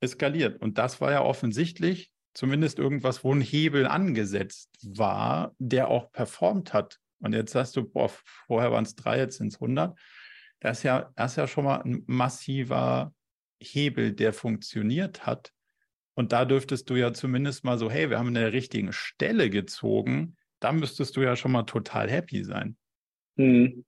eskaliert. 0.00 0.60
Und 0.60 0.78
das 0.78 1.00
war 1.00 1.10
ja 1.10 1.22
offensichtlich 1.22 2.12
zumindest 2.34 2.78
irgendwas, 2.78 3.24
wo 3.24 3.34
ein 3.34 3.40
Hebel 3.40 3.86
angesetzt 3.86 4.70
war, 4.82 5.54
der 5.58 5.88
auch 5.88 6.12
performt 6.12 6.72
hat. 6.72 6.98
Und 7.20 7.32
jetzt 7.32 7.52
sagst 7.52 7.76
du, 7.76 7.88
boah, 7.88 8.08
vorher 8.46 8.70
waren 8.70 8.84
es 8.84 8.94
drei, 8.94 9.18
jetzt 9.18 9.38
sind 9.38 9.48
es 9.48 9.56
100. 9.56 9.98
Das 10.60 10.78
ist, 10.78 10.82
ja, 10.84 11.10
das 11.16 11.32
ist 11.32 11.36
ja 11.36 11.46
schon 11.48 11.64
mal 11.64 11.82
ein 11.82 12.04
massiver 12.06 13.12
Hebel, 13.60 14.12
der 14.12 14.32
funktioniert 14.32 15.26
hat. 15.26 15.52
Und 16.14 16.32
da 16.32 16.44
dürftest 16.44 16.90
du 16.90 16.96
ja 16.96 17.12
zumindest 17.12 17.64
mal 17.64 17.78
so, 17.78 17.90
hey, 17.90 18.10
wir 18.10 18.18
haben 18.18 18.28
eine 18.28 18.52
richtige 18.52 18.92
Stelle 18.92 19.50
gezogen. 19.50 20.36
Da 20.60 20.72
müsstest 20.72 21.16
du 21.16 21.22
ja 21.22 21.36
schon 21.36 21.52
mal 21.52 21.62
total 21.62 22.10
happy 22.10 22.44
sein. 22.44 22.76
Hm. 23.36 23.84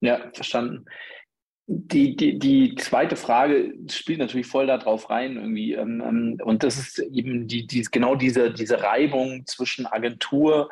Ja, 0.00 0.30
verstanden. 0.32 0.86
Die, 1.72 2.16
die, 2.16 2.36
die 2.36 2.74
zweite 2.74 3.14
Frage 3.14 3.74
spielt 3.88 4.18
natürlich 4.18 4.48
voll 4.48 4.66
darauf 4.66 5.08
rein 5.08 5.36
irgendwie. 5.36 5.74
Ähm, 5.74 6.02
ähm, 6.04 6.38
und 6.42 6.64
das 6.64 6.76
ist 6.78 6.98
eben 6.98 7.46
die, 7.46 7.64
die, 7.64 7.82
genau 7.82 8.16
diese, 8.16 8.50
diese 8.50 8.82
Reibung 8.82 9.46
zwischen 9.46 9.86
Agentur 9.86 10.68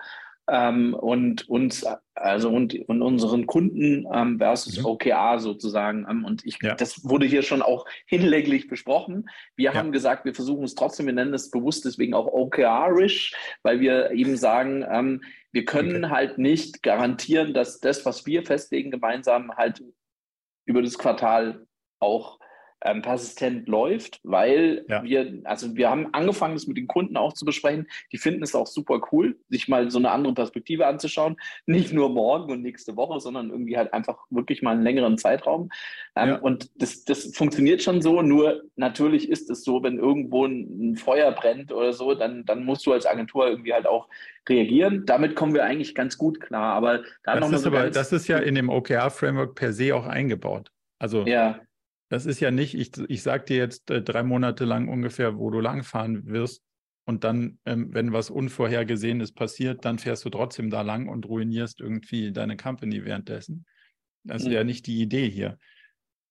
ähm, 0.48 0.94
und 0.94 1.48
uns, 1.48 1.86
also 2.14 2.50
und, 2.50 2.74
und 2.88 3.02
unseren 3.02 3.46
Kunden 3.46 4.08
ähm, 4.12 4.38
versus 4.38 4.78
mhm. 4.78 4.86
OKR 4.86 5.38
sozusagen. 5.38 6.04
Ähm, 6.10 6.24
und 6.24 6.44
ich, 6.44 6.58
ja. 6.62 6.74
das 6.74 7.04
wurde 7.04 7.26
hier 7.26 7.42
schon 7.42 7.62
auch 7.62 7.84
hinlänglich 8.06 8.66
besprochen. 8.66 9.28
Wir 9.54 9.72
ja. 9.72 9.74
haben 9.74 9.92
gesagt, 9.92 10.24
wir 10.24 10.34
versuchen 10.34 10.64
es 10.64 10.74
trotzdem, 10.74 11.06
wir 11.06 11.12
nennen 11.12 11.34
es 11.34 11.50
bewusst 11.50 11.84
deswegen 11.84 12.14
auch 12.14 12.26
OKR-ish, 12.26 13.34
weil 13.62 13.78
wir 13.78 14.10
eben 14.10 14.36
sagen, 14.36 14.84
ähm, 14.90 15.22
wir 15.52 15.64
können 15.64 16.06
okay. 16.06 16.12
halt 16.12 16.38
nicht 16.38 16.82
garantieren, 16.82 17.54
dass 17.54 17.78
das, 17.78 18.04
was 18.04 18.26
wir 18.26 18.44
festlegen 18.44 18.90
gemeinsam, 18.90 19.52
halt 19.56 19.82
über 20.68 20.82
das 20.82 20.98
Quartal 20.98 21.66
auch 21.98 22.38
ähm, 22.82 23.02
persistent 23.02 23.68
läuft, 23.68 24.20
weil 24.22 24.84
ja. 24.88 25.02
wir, 25.02 25.40
also 25.44 25.76
wir 25.76 25.90
haben 25.90 26.12
angefangen, 26.12 26.54
das 26.54 26.66
mit 26.66 26.76
den 26.76 26.86
Kunden 26.86 27.16
auch 27.16 27.32
zu 27.32 27.44
besprechen. 27.44 27.88
Die 28.12 28.18
finden 28.18 28.42
es 28.42 28.54
auch 28.54 28.66
super 28.66 29.00
cool, 29.12 29.36
sich 29.48 29.68
mal 29.68 29.90
so 29.90 29.98
eine 29.98 30.10
andere 30.10 30.34
Perspektive 30.34 30.86
anzuschauen. 30.86 31.36
Nicht 31.66 31.92
nur 31.92 32.10
morgen 32.10 32.52
und 32.52 32.62
nächste 32.62 32.96
Woche, 32.96 33.20
sondern 33.20 33.50
irgendwie 33.50 33.76
halt 33.76 33.92
einfach 33.92 34.18
wirklich 34.30 34.62
mal 34.62 34.72
einen 34.72 34.82
längeren 34.82 35.18
Zeitraum. 35.18 35.70
Ähm, 36.16 36.28
ja. 36.28 36.36
Und 36.36 36.70
das, 36.76 37.04
das 37.04 37.34
funktioniert 37.34 37.82
schon 37.82 38.00
so. 38.00 38.22
Nur 38.22 38.62
natürlich 38.76 39.28
ist 39.28 39.50
es 39.50 39.64
so, 39.64 39.82
wenn 39.82 39.98
irgendwo 39.98 40.46
ein, 40.46 40.92
ein 40.92 40.96
Feuer 40.96 41.32
brennt 41.32 41.72
oder 41.72 41.92
so, 41.92 42.14
dann, 42.14 42.44
dann 42.44 42.64
musst 42.64 42.86
du 42.86 42.92
als 42.92 43.06
Agentur 43.06 43.48
irgendwie 43.48 43.72
halt 43.72 43.86
auch 43.86 44.08
reagieren. 44.48 45.04
Damit 45.04 45.34
kommen 45.36 45.54
wir 45.54 45.64
eigentlich 45.64 45.94
ganz 45.94 46.16
gut 46.16 46.40
klar. 46.40 46.74
Aber 46.74 47.02
da 47.24 47.38
das, 47.38 47.50
ist 47.50 47.62
so 47.62 47.68
aber, 47.68 47.90
das 47.90 48.12
ist 48.12 48.28
ja 48.28 48.38
in 48.38 48.54
dem 48.54 48.68
OKR-Framework 48.68 49.54
per 49.54 49.72
se 49.72 49.94
auch 49.94 50.06
eingebaut. 50.06 50.70
Also 50.98 51.24
ja. 51.26 51.60
Das 52.08 52.26
ist 52.26 52.40
ja 52.40 52.50
nicht, 52.50 52.74
ich, 52.74 52.96
ich 53.08 53.22
sage 53.22 53.44
dir 53.44 53.56
jetzt 53.56 53.90
äh, 53.90 54.02
drei 54.02 54.22
Monate 54.22 54.64
lang 54.64 54.88
ungefähr, 54.88 55.38
wo 55.38 55.50
du 55.50 55.60
langfahren 55.60 56.26
wirst. 56.26 56.62
Und 57.04 57.24
dann, 57.24 57.58
ähm, 57.64 57.92
wenn 57.94 58.12
was 58.12 58.28
Unvorhergesehenes 58.28 59.32
passiert, 59.32 59.84
dann 59.84 59.98
fährst 59.98 60.24
du 60.24 60.30
trotzdem 60.30 60.68
da 60.68 60.82
lang 60.82 61.08
und 61.08 61.26
ruinierst 61.26 61.80
irgendwie 61.80 62.32
deine 62.32 62.56
Company 62.56 63.04
währenddessen. 63.04 63.64
Das 64.24 64.42
ist 64.42 64.48
mhm. 64.48 64.54
ja 64.54 64.64
nicht 64.64 64.86
die 64.86 65.00
Idee 65.00 65.28
hier. 65.28 65.58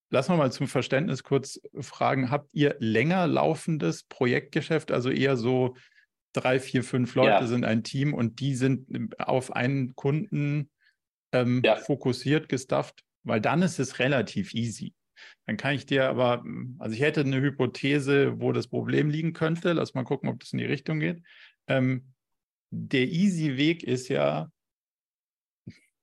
Lass 0.10 0.30
mal 0.30 0.52
zum 0.52 0.68
Verständnis 0.68 1.24
kurz 1.24 1.60
fragen, 1.80 2.30
habt 2.30 2.54
ihr 2.54 2.76
länger 2.80 3.28
laufendes 3.28 4.04
Projektgeschäft, 4.04 4.92
also 4.92 5.10
eher 5.10 5.36
so 5.36 5.76
drei, 6.34 6.60
vier, 6.60 6.84
fünf 6.84 7.16
Leute 7.16 7.30
ja. 7.32 7.48
sind 7.48 7.66
ein 7.66 7.84
Team 7.84 8.14
und 8.14 8.40
die 8.40 8.56
sind 8.56 8.90
ähm, 8.94 9.10
auf 9.18 9.52
einen 9.52 9.96
Kunden 9.96 10.70
ähm, 11.34 11.62
ja. 11.66 11.76
fokussiert, 11.76 12.48
gestafft, 12.50 13.04
weil 13.24 13.42
dann 13.42 13.62
ist 13.62 13.80
es 13.80 14.00
relativ 14.00 14.54
easy. 14.54 14.94
Dann 15.46 15.58
kann 15.58 15.76
ich 15.76 15.86
dir 15.86 16.10
aber, 16.10 16.44
also 16.80 16.94
ich 16.94 17.02
hätte 17.02 17.22
eine 17.22 17.42
Hypothese, 17.42 18.40
wo 18.40 18.52
das 18.52 18.68
Problem 18.68 19.10
liegen 19.10 19.34
könnte. 19.34 19.74
Lass 19.74 19.94
mal 19.94 20.04
gucken, 20.04 20.30
ob 20.30 20.40
das 20.40 20.54
in 20.54 20.60
die 20.60 20.66
Richtung 20.66 21.00
geht. 21.00 21.22
Ähm, 21.68 22.14
der 22.70 23.08
easy 23.08 23.58
Weg 23.58 23.84
ist 23.84 24.10
ja, 24.10 24.52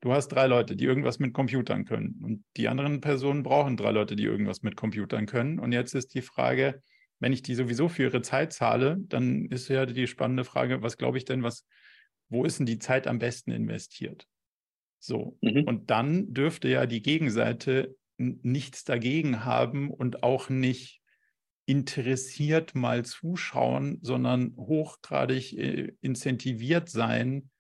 du 0.00 0.12
hast 0.12 0.28
drei 0.28 0.46
Leute, 0.46 0.76
die 0.76 0.84
irgendwas 0.84 1.18
mit 1.18 1.32
Computern 1.32 1.84
können. 1.84 2.18
Und 2.22 2.44
die 2.56 2.68
anderen 2.68 3.00
Personen 3.00 3.42
brauchen 3.42 3.76
drei 3.76 3.90
Leute, 3.90 4.16
die 4.16 4.24
irgendwas 4.24 4.62
mit 4.62 4.76
Computern 4.76 5.26
können. 5.26 5.58
Und 5.58 5.72
jetzt 5.72 5.94
ist 5.94 6.14
die 6.14 6.22
Frage, 6.22 6.82
wenn 7.20 7.32
ich 7.32 7.42
die 7.42 7.54
sowieso 7.54 7.88
für 7.88 8.04
ihre 8.04 8.22
Zeit 8.22 8.52
zahle, 8.52 8.98
dann 9.08 9.46
ist 9.46 9.68
ja 9.68 9.86
die 9.86 10.06
spannende 10.06 10.44
Frage, 10.44 10.82
was 10.82 10.98
glaube 10.98 11.18
ich 11.18 11.24
denn, 11.24 11.42
was, 11.42 11.66
wo 12.28 12.44
ist 12.44 12.58
denn 12.58 12.66
die 12.66 12.78
Zeit 12.78 13.06
am 13.06 13.18
besten 13.18 13.50
investiert? 13.50 14.26
So. 14.98 15.38
Mhm. 15.40 15.64
Und 15.64 15.90
dann 15.90 16.32
dürfte 16.32 16.68
ja 16.68 16.86
die 16.86 17.02
Gegenseite 17.02 17.96
nichts 18.16 18.84
dagegen 18.84 19.44
haben 19.44 19.90
und 19.90 20.22
auch 20.22 20.48
nicht 20.48 21.00
interessiert 21.66 22.74
mal 22.74 23.04
zuschauen, 23.04 23.98
sondern 24.02 24.54
hochgradig 24.56 25.56
äh, 25.56 25.92
incentiviert 26.00 26.90
sein, 26.90 27.50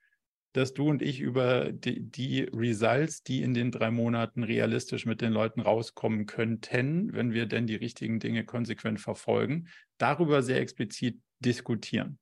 dass 0.52 0.74
du 0.74 0.88
und 0.88 1.02
ich 1.02 1.20
über 1.20 1.72
die, 1.72 2.00
die, 2.00 2.42
Results, 2.42 3.22
die 3.22 3.42
in 3.42 3.54
den 3.54 3.72
drei 3.72 3.90
Monaten 3.90 4.44
realistisch 4.44 5.06
mit 5.06 5.20
den 5.20 5.32
Leuten 5.32 5.60
rauskommen 5.60 6.26
könnten, 6.26 7.12
wenn 7.12 7.32
wir 7.32 7.46
denn 7.46 7.66
die 7.66 7.74
richtigen 7.74 8.20
Dinge 8.20 8.44
konsequent 8.44 9.00
verfolgen, 9.00 9.68
darüber 9.98 10.42
sehr 10.42 10.60
explizit 10.60 11.18
diskutieren 11.40 12.18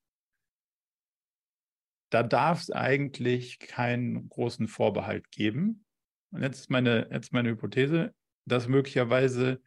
da 2.12 2.22
darf 2.22 2.60
es 2.60 2.70
eigentlich 2.70 3.58
keinen 3.58 4.28
großen 4.28 4.68
Vorbehalt 4.68 5.30
geben. 5.30 5.86
Und 6.30 6.42
jetzt 6.42 6.60
ist 6.60 6.70
meine, 6.70 7.08
jetzt 7.10 7.32
meine 7.32 7.48
Hypothese, 7.48 8.14
dass 8.44 8.68
möglicherweise 8.68 9.62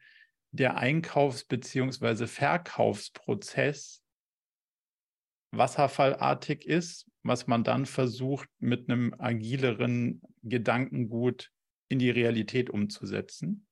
der 0.50 0.76
Einkaufs- 0.76 1.44
bzw. 1.44 2.26
Verkaufsprozess 2.26 4.02
wasserfallartig 5.52 6.66
ist, 6.66 7.10
was 7.22 7.46
man 7.46 7.64
dann 7.64 7.86
versucht, 7.86 8.48
mit 8.58 8.88
einem 8.88 9.14
agileren 9.18 10.22
Gedankengut 10.42 11.50
in 11.88 11.98
die 11.98 12.10
Realität 12.10 12.70
umzusetzen. 12.70 13.66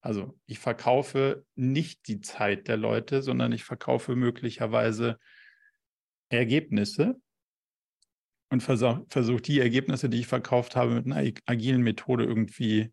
Also 0.00 0.38
ich 0.46 0.58
verkaufe 0.58 1.44
nicht 1.54 2.08
die 2.08 2.20
Zeit 2.20 2.66
der 2.68 2.76
Leute, 2.76 3.22
sondern 3.22 3.52
ich 3.52 3.64
verkaufe 3.64 4.16
möglicherweise 4.16 5.18
Ergebnisse 6.28 7.20
und 8.50 8.62
versuche 8.62 9.04
versuch 9.08 9.40
die 9.40 9.60
Ergebnisse, 9.60 10.08
die 10.08 10.20
ich 10.20 10.26
verkauft 10.26 10.76
habe, 10.76 10.94
mit 10.94 11.06
einer 11.06 11.32
agilen 11.46 11.82
Methode 11.82 12.24
irgendwie 12.24 12.92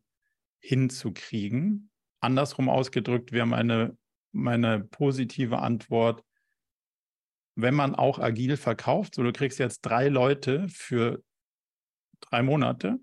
hinzukriegen. 0.60 1.90
Andersrum 2.20 2.70
ausgedrückt 2.70 3.32
wäre 3.32 3.46
meine, 3.46 3.98
meine 4.32 4.82
positive 4.82 5.60
Antwort, 5.60 6.24
wenn 7.56 7.74
man 7.74 7.96
auch 7.96 8.20
agil 8.20 8.58
verkauft, 8.58 9.16
so 9.16 9.24
du 9.24 9.32
kriegst 9.32 9.60
jetzt 9.60 9.82
drei 9.82 10.08
Leute 10.08 10.68
für 10.70 11.24
drei 12.22 12.42
Monate 12.42 13.00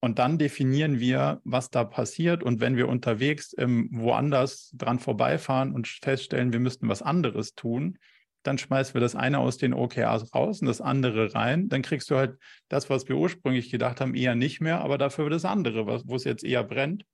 und 0.00 0.18
dann 0.18 0.38
definieren 0.38 0.98
wir, 0.98 1.40
was 1.44 1.70
da 1.70 1.84
passiert 1.84 2.42
und 2.42 2.60
wenn 2.60 2.76
wir 2.76 2.88
unterwegs 2.88 3.54
ähm, 3.58 3.90
woanders 3.92 4.70
dran 4.74 4.98
vorbeifahren 4.98 5.74
und 5.74 5.88
feststellen, 5.88 6.52
wir 6.52 6.60
müssten 6.60 6.88
was 6.88 7.02
anderes 7.02 7.54
tun, 7.54 7.98
dann 8.42 8.58
schmeißen 8.58 8.94
wir 8.94 9.00
das 9.00 9.14
eine 9.14 9.38
aus 9.38 9.58
den 9.58 9.74
OKRs 9.74 10.34
raus 10.34 10.60
und 10.60 10.66
das 10.66 10.80
andere 10.80 11.34
rein. 11.34 11.68
Dann 11.68 11.82
kriegst 11.82 12.10
du 12.10 12.16
halt 12.16 12.38
das, 12.68 12.88
was 12.88 13.08
wir 13.08 13.16
ursprünglich 13.16 13.70
gedacht 13.70 14.00
haben, 14.00 14.14
eher 14.14 14.34
nicht 14.34 14.60
mehr, 14.60 14.80
aber 14.80 14.98
dafür 14.98 15.28
das 15.28 15.44
andere, 15.44 15.86
wo 15.86 16.14
es 16.14 16.24
jetzt 16.24 16.44
eher 16.44 16.64
brennt. 16.64 17.04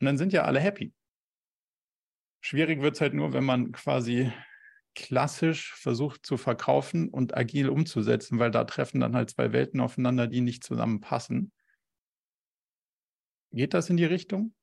Und 0.00 0.06
dann 0.06 0.18
sind 0.18 0.32
ja 0.32 0.44
alle 0.44 0.60
happy. 0.60 0.92
Schwierig 2.40 2.80
wird 2.80 2.94
es 2.94 3.00
halt 3.00 3.14
nur, 3.14 3.32
wenn 3.32 3.44
man 3.44 3.72
quasi 3.72 4.32
klassisch 4.94 5.74
versucht 5.74 6.24
zu 6.24 6.36
verkaufen 6.36 7.08
und 7.08 7.36
agil 7.36 7.68
umzusetzen, 7.68 8.38
weil 8.38 8.50
da 8.50 8.64
treffen 8.64 9.00
dann 9.00 9.14
halt 9.14 9.30
zwei 9.30 9.52
Welten 9.52 9.80
aufeinander, 9.80 10.26
die 10.26 10.40
nicht 10.40 10.64
zusammenpassen. 10.64 11.52
Geht 13.52 13.74
das 13.74 13.90
in 13.90 13.96
die 13.96 14.04
Richtung? 14.04 14.54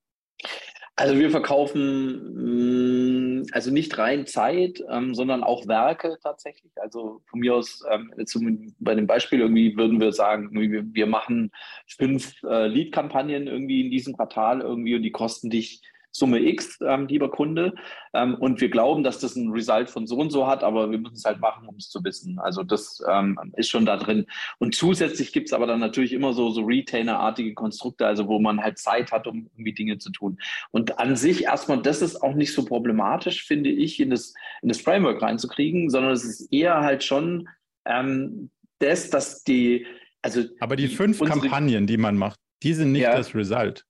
Also 0.95 1.17
wir 1.17 1.31
verkaufen 1.31 3.41
mm, 3.41 3.47
also 3.51 3.71
nicht 3.71 3.97
rein 3.97 4.27
Zeit, 4.27 4.83
ähm, 4.89 5.15
sondern 5.15 5.43
auch 5.43 5.67
Werke 5.67 6.19
tatsächlich. 6.21 6.71
Also 6.75 7.21
von 7.25 7.39
mir 7.39 7.55
aus, 7.55 7.83
ähm, 7.91 8.13
zum, 8.25 8.75
bei 8.79 8.93
dem 8.93 9.07
Beispiel 9.07 9.39
irgendwie 9.39 9.75
würden 9.75 9.99
wir 9.99 10.11
sagen, 10.11 10.49
wir, 10.51 10.85
wir 10.93 11.07
machen 11.07 11.51
fünf 11.87 12.35
äh, 12.43 12.67
Lead-Kampagnen 12.67 13.47
irgendwie 13.47 13.81
in 13.81 13.91
diesem 13.91 14.15
Quartal 14.15 14.61
irgendwie 14.61 14.95
und 14.95 15.01
die 15.01 15.11
kosten 15.11 15.49
dich 15.49 15.81
Summe 16.15 16.39
X, 16.39 16.77
ähm, 16.85 17.07
lieber 17.07 17.29
Kunde. 17.31 17.73
Ähm, 18.13 18.35
und 18.35 18.61
wir 18.61 18.69
glauben, 18.69 19.03
dass 19.03 19.19
das 19.19 19.35
ein 19.35 19.49
Result 19.49 19.89
von 19.89 20.05
so 20.05 20.15
und 20.17 20.29
so 20.29 20.45
hat, 20.45 20.63
aber 20.63 20.91
wir 20.91 20.99
müssen 20.99 21.15
es 21.15 21.25
halt 21.25 21.39
machen, 21.39 21.67
um 21.67 21.75
es 21.77 21.89
zu 21.89 22.03
wissen. 22.03 22.37
Also 22.39 22.61
das 22.61 23.03
ähm, 23.09 23.37
ist 23.57 23.69
schon 23.69 23.85
da 23.85 23.97
drin. 23.97 24.27
Und 24.59 24.75
zusätzlich 24.75 25.33
gibt 25.33 25.47
es 25.49 25.53
aber 25.53 25.65
dann 25.65 25.79
natürlich 25.79 26.13
immer 26.13 26.33
so, 26.33 26.51
so 26.51 26.61
Retainer-artige 26.61 27.55
Konstrukte, 27.55 28.05
also 28.05 28.27
wo 28.27 28.39
man 28.39 28.61
halt 28.61 28.77
Zeit 28.77 29.11
hat, 29.11 29.25
um 29.25 29.49
irgendwie 29.53 29.73
Dinge 29.73 29.97
zu 29.97 30.11
tun. 30.11 30.37
Und 30.69 30.99
an 30.99 31.15
sich 31.15 31.45
erstmal, 31.45 31.81
das 31.81 32.03
ist 32.03 32.21
auch 32.21 32.35
nicht 32.35 32.53
so 32.53 32.63
problematisch, 32.63 33.43
finde 33.43 33.71
ich, 33.71 33.99
in 33.99 34.11
das, 34.11 34.35
in 34.61 34.69
das 34.69 34.81
Framework 34.81 35.19
reinzukriegen, 35.21 35.89
sondern 35.89 36.11
es 36.11 36.23
ist 36.23 36.53
eher 36.53 36.81
halt 36.81 37.03
schon 37.03 37.49
ähm, 37.85 38.51
das, 38.77 39.09
dass 39.09 39.43
die, 39.43 39.87
also. 40.21 40.43
Aber 40.59 40.75
die 40.75 40.89
fünf 40.89 41.19
die, 41.19 41.25
Kampagnen, 41.25 41.87
die 41.87 41.97
man 41.97 42.17
macht, 42.17 42.39
die 42.61 42.73
sind 42.73 42.91
nicht 42.91 43.01
ja. 43.01 43.15
das 43.15 43.33
Result. 43.33 43.85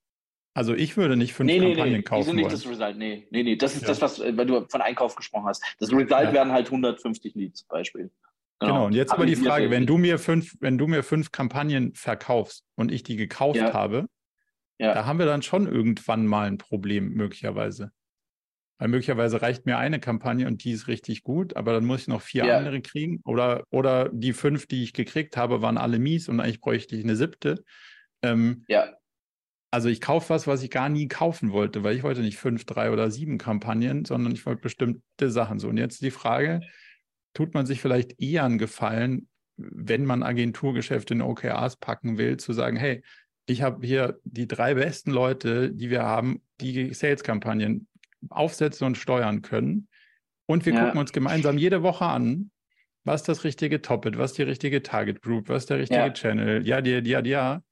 Also 0.53 0.75
ich 0.75 0.97
würde 0.97 1.17
nicht 1.17 1.33
fünf 1.33 1.47
nee, 1.47 1.59
Kampagnen 1.59 1.93
nee, 1.93 2.01
kaufen. 2.03 2.21
Die 2.21 2.25
sind 2.25 2.35
nicht 2.35 2.45
wollen. 2.45 2.53
das 2.53 2.67
Result, 2.67 2.97
nee. 2.97 3.27
Nee, 3.31 3.43
nee, 3.43 3.55
das 3.55 3.75
ist 3.75 3.81
ja. 3.81 3.87
das, 3.87 4.01
was, 4.01 4.19
weil 4.19 4.45
du 4.45 4.65
von 4.69 4.81
Einkauf 4.81 5.15
gesprochen 5.15 5.47
hast. 5.47 5.63
Das 5.79 5.91
Result 5.91 6.11
ja. 6.11 6.31
wären 6.31 6.51
halt 6.51 6.67
150 6.67 7.33
Leads 7.35 7.61
zum 7.61 7.67
Beispiel. 7.69 8.11
Genau. 8.59 8.73
genau. 8.73 8.85
und 8.85 8.93
jetzt 8.93 9.11
aber 9.11 9.25
die 9.25 9.35
Frage, 9.35 9.71
wenn 9.71 9.85
du 9.85 9.97
mir 9.97 10.19
fünf, 10.19 10.55
wenn 10.59 10.77
du 10.77 10.87
mir 10.87 11.03
fünf 11.03 11.31
Kampagnen 11.31 11.95
verkaufst 11.95 12.63
und 12.75 12.91
ich 12.91 13.03
die 13.03 13.15
gekauft 13.15 13.57
ja. 13.57 13.73
habe, 13.73 14.05
da 14.77 15.05
haben 15.05 15.19
wir 15.19 15.25
dann 15.25 15.41
schon 15.41 15.67
irgendwann 15.67 16.27
mal 16.27 16.47
ein 16.47 16.57
Problem, 16.57 17.13
möglicherweise. 17.13 17.91
Weil 18.79 18.89
möglicherweise 18.89 19.41
reicht 19.41 19.65
mir 19.65 19.77
eine 19.77 19.99
Kampagne 19.99 20.45
und 20.47 20.63
die 20.63 20.71
ist 20.71 20.87
richtig 20.87 21.23
gut, 21.23 21.55
aber 21.55 21.73
dann 21.73 21.85
muss 21.85 22.01
ich 22.01 22.07
noch 22.07 22.21
vier 22.21 22.45
ja. 22.45 22.57
andere 22.57 22.81
kriegen. 22.81 23.21
Oder, 23.23 23.63
oder 23.69 24.09
die 24.09 24.33
fünf, 24.33 24.67
die 24.67 24.83
ich 24.83 24.93
gekriegt 24.93 25.37
habe, 25.37 25.61
waren 25.61 25.77
alle 25.77 25.99
mies 25.99 26.27
und 26.27 26.39
eigentlich 26.39 26.59
bräuchte 26.59 26.95
ich 26.95 27.03
eine 27.03 27.15
siebte. 27.15 27.63
Ähm, 28.21 28.65
ja. 28.67 28.93
Also 29.73 29.89
ich 29.89 30.01
kaufe 30.01 30.29
was, 30.29 30.45
was 30.45 30.62
ich 30.62 30.69
gar 30.69 30.88
nie 30.88 31.07
kaufen 31.07 31.51
wollte, 31.51 31.83
weil 31.83 31.95
ich 31.95 32.03
wollte 32.03 32.21
nicht 32.21 32.38
fünf, 32.38 32.63
drei 32.63 32.91
oder 32.91 33.09
sieben 33.09 33.39
Kampagnen, 33.39 34.05
sondern 34.05 34.31
ich 34.31 34.45
wollte 34.45 34.62
bestimmte 34.62 35.31
Sachen 35.31 35.57
so. 35.57 35.67
Und 35.67 35.77
jetzt 35.77 36.03
die 36.03 36.12
Frage, 36.12 36.62
tut 37.33 37.55
man 37.55 37.65
sich 37.65 37.81
vielleicht 37.81 38.21
eher 38.21 38.43
einen 38.43 38.59
Gefallen, 38.59 39.27
wenn 39.57 40.05
man 40.05 40.21
Agenturgeschäfte 40.21 41.15
in 41.15 41.23
OKRs 41.23 41.77
packen 41.77 42.19
will, 42.19 42.38
zu 42.38 42.53
sagen, 42.53 42.77
hey, 42.77 43.01
ich 43.47 43.63
habe 43.63 43.83
hier 43.83 44.19
die 44.25 44.47
drei 44.47 44.75
besten 44.75 45.09
Leute, 45.09 45.71
die 45.71 45.89
wir 45.89 46.03
haben, 46.03 46.43
die 46.62 46.93
Sales-Kampagnen 46.93 47.88
aufsetzen 48.29 48.86
und 48.86 48.95
steuern 48.99 49.41
können. 49.41 49.88
Und 50.45 50.67
wir 50.67 50.75
ja. 50.75 50.86
gucken 50.86 50.99
uns 50.99 51.13
gemeinsam 51.13 51.57
jede 51.57 51.81
Woche 51.81 52.05
an, 52.05 52.51
was 53.05 53.23
das 53.23 53.43
richtige 53.43 53.81
Topic, 53.81 54.19
was 54.19 54.33
die 54.33 54.43
richtige 54.43 54.83
Target 54.83 55.23
Group, 55.23 55.49
was 55.49 55.65
der 55.65 55.79
richtige 55.79 55.99
ja. 55.99 56.13
Channel, 56.13 56.63
ja, 56.63 56.77
ja, 56.79 56.99
ja, 56.99 57.23
ja. 57.23 57.63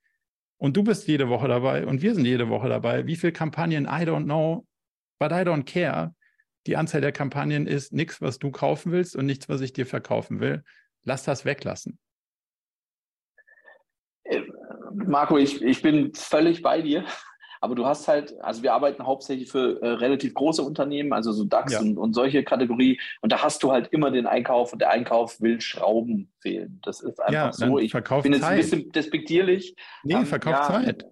Und 0.61 0.77
du 0.77 0.83
bist 0.83 1.07
jede 1.07 1.27
Woche 1.27 1.47
dabei 1.47 1.87
und 1.87 2.03
wir 2.03 2.13
sind 2.13 2.23
jede 2.23 2.47
Woche 2.49 2.69
dabei. 2.69 3.07
Wie 3.07 3.15
viele 3.15 3.33
Kampagnen? 3.33 3.85
I 3.85 4.05
don't 4.05 4.25
know, 4.25 4.67
but 5.17 5.31
I 5.31 5.41
don't 5.43 5.63
care. 5.63 6.13
Die 6.67 6.77
Anzahl 6.77 7.01
der 7.01 7.11
Kampagnen 7.11 7.65
ist 7.65 7.93
nichts, 7.93 8.21
was 8.21 8.37
du 8.37 8.51
kaufen 8.51 8.91
willst 8.91 9.15
und 9.15 9.25
nichts, 9.25 9.49
was 9.49 9.61
ich 9.61 9.73
dir 9.73 9.87
verkaufen 9.87 10.39
will. 10.39 10.63
Lass 11.03 11.23
das 11.23 11.45
weglassen. 11.45 11.97
Äh, 14.23 14.43
Marco, 14.93 15.39
ich, 15.39 15.63
ich 15.63 15.81
bin 15.81 16.13
völlig 16.13 16.61
bei 16.61 16.83
dir. 16.83 17.05
Aber 17.63 17.75
du 17.75 17.85
hast 17.85 18.07
halt, 18.07 18.41
also 18.41 18.63
wir 18.63 18.73
arbeiten 18.73 19.05
hauptsächlich 19.05 19.51
für 19.51 19.79
äh, 19.81 19.87
relativ 19.89 20.33
große 20.33 20.63
Unternehmen, 20.63 21.13
also 21.13 21.31
so 21.31 21.45
DAX 21.45 21.73
ja. 21.73 21.79
und, 21.79 21.97
und 21.97 22.13
solche 22.13 22.43
Kategorie. 22.43 22.99
Und 23.21 23.31
da 23.31 23.43
hast 23.43 23.61
du 23.61 23.71
halt 23.71 23.89
immer 23.89 24.09
den 24.09 24.25
Einkauf 24.25 24.73
und 24.73 24.79
der 24.79 24.89
Einkauf 24.89 25.39
will 25.39 25.61
Schrauben 25.61 26.33
wählen. 26.41 26.79
Das 26.83 27.01
ist 27.01 27.19
einfach 27.19 27.33
ja, 27.33 27.53
so. 27.53 27.77
Ich 27.77 27.93
bin 27.93 28.33
jetzt 28.33 28.43
ein 28.43 28.57
bisschen 28.57 28.91
despektierlich. 28.91 29.75
Nee, 30.03 30.15
ähm, 30.15 30.25
verkauft 30.25 30.57
ja, 30.57 30.83
Zeit. 30.83 31.05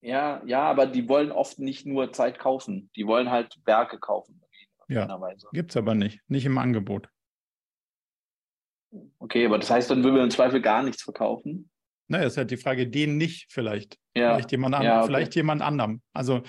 Ja, 0.00 0.42
ja, 0.46 0.62
aber 0.62 0.86
die 0.86 1.08
wollen 1.08 1.30
oft 1.30 1.58
nicht 1.58 1.86
nur 1.86 2.10
Zeit 2.12 2.38
kaufen. 2.38 2.90
Die 2.96 3.06
wollen 3.06 3.30
halt 3.30 3.60
Werke 3.66 3.98
kaufen. 3.98 4.42
Ja, 4.88 5.06
gibt 5.52 5.70
es 5.70 5.76
aber 5.76 5.94
nicht. 5.94 6.20
Nicht 6.28 6.44
im 6.44 6.58
Angebot. 6.58 7.08
Okay, 9.18 9.46
aber 9.46 9.58
das 9.58 9.70
heißt, 9.70 9.90
dann 9.90 10.02
würden 10.04 10.16
wir 10.16 10.22
im 10.22 10.30
Zweifel 10.30 10.60
gar 10.60 10.82
nichts 10.82 11.02
verkaufen. 11.02 11.70
Naja, 12.12 12.26
ist 12.26 12.36
halt 12.36 12.50
die 12.50 12.58
Frage, 12.58 12.86
den 12.86 13.16
nicht 13.16 13.46
vielleicht. 13.48 13.98
Ja. 14.14 14.34
Vielleicht 14.34 14.52
jemand, 14.52 14.74
an, 14.74 14.82
ja, 14.82 14.98
okay. 14.98 15.06
vielleicht 15.06 15.34
jemand 15.34 15.62
anderem. 15.62 16.02
Also 16.12 16.42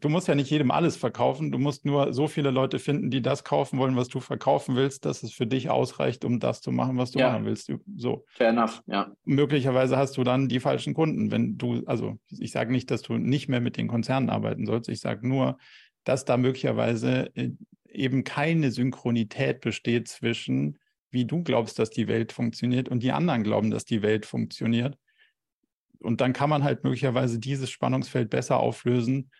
du 0.00 0.08
musst 0.08 0.26
ja 0.26 0.34
nicht 0.34 0.50
jedem 0.50 0.72
alles 0.72 0.96
verkaufen. 0.96 1.52
Du 1.52 1.58
musst 1.58 1.84
nur 1.84 2.12
so 2.12 2.26
viele 2.26 2.50
Leute 2.50 2.80
finden, 2.80 3.10
die 3.10 3.22
das 3.22 3.44
kaufen 3.44 3.78
wollen, 3.78 3.94
was 3.94 4.08
du 4.08 4.18
verkaufen 4.18 4.74
willst, 4.74 5.04
dass 5.04 5.22
es 5.22 5.32
für 5.32 5.46
dich 5.46 5.70
ausreicht, 5.70 6.24
um 6.24 6.40
das 6.40 6.62
zu 6.62 6.72
machen, 6.72 6.98
was 6.98 7.12
du 7.12 7.20
ja. 7.20 7.30
machen 7.30 7.44
willst. 7.44 7.72
So. 7.96 8.24
Fair 8.30 8.48
enough, 8.48 8.82
ja. 8.88 9.12
Möglicherweise 9.24 9.96
hast 9.96 10.16
du 10.16 10.24
dann 10.24 10.48
die 10.48 10.58
falschen 10.58 10.94
Kunden. 10.94 11.30
Wenn 11.30 11.58
du, 11.58 11.84
also 11.86 12.18
ich 12.36 12.50
sage 12.50 12.72
nicht, 12.72 12.90
dass 12.90 13.02
du 13.02 13.18
nicht 13.18 13.48
mehr 13.48 13.60
mit 13.60 13.76
den 13.76 13.86
Konzernen 13.86 14.30
arbeiten 14.30 14.66
sollst. 14.66 14.88
Ich 14.88 14.98
sage 14.98 15.28
nur, 15.28 15.58
dass 16.02 16.24
da 16.24 16.36
möglicherweise 16.36 17.30
äh, 17.36 17.50
eben 17.88 18.24
keine 18.24 18.72
Synchronität 18.72 19.60
besteht 19.60 20.08
zwischen 20.08 20.78
wie 21.10 21.24
du 21.24 21.42
glaubst, 21.42 21.78
dass 21.78 21.90
die 21.90 22.08
Welt 22.08 22.32
funktioniert 22.32 22.88
und 22.88 23.02
die 23.02 23.12
anderen 23.12 23.42
glauben, 23.42 23.70
dass 23.70 23.84
die 23.84 24.02
Welt 24.02 24.26
funktioniert. 24.26 24.96
Und 26.00 26.20
dann 26.20 26.32
kann 26.32 26.50
man 26.50 26.64
halt 26.64 26.84
möglicherweise 26.84 27.38
dieses 27.38 27.70
Spannungsfeld 27.70 28.30
besser 28.30 28.58
auflösen, 28.58 29.30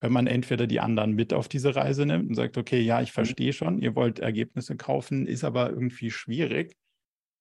wenn 0.00 0.12
man 0.12 0.26
entweder 0.26 0.66
die 0.66 0.80
anderen 0.80 1.12
mit 1.12 1.32
auf 1.32 1.48
diese 1.48 1.74
Reise 1.76 2.04
nimmt 2.04 2.28
und 2.28 2.34
sagt, 2.34 2.58
okay, 2.58 2.80
ja, 2.80 3.00
ich 3.00 3.10
mhm. 3.10 3.14
verstehe 3.14 3.52
schon, 3.52 3.78
ihr 3.78 3.94
wollt 3.94 4.18
Ergebnisse 4.18 4.76
kaufen, 4.76 5.26
ist 5.26 5.44
aber 5.44 5.70
irgendwie 5.70 6.10
schwierig, 6.10 6.76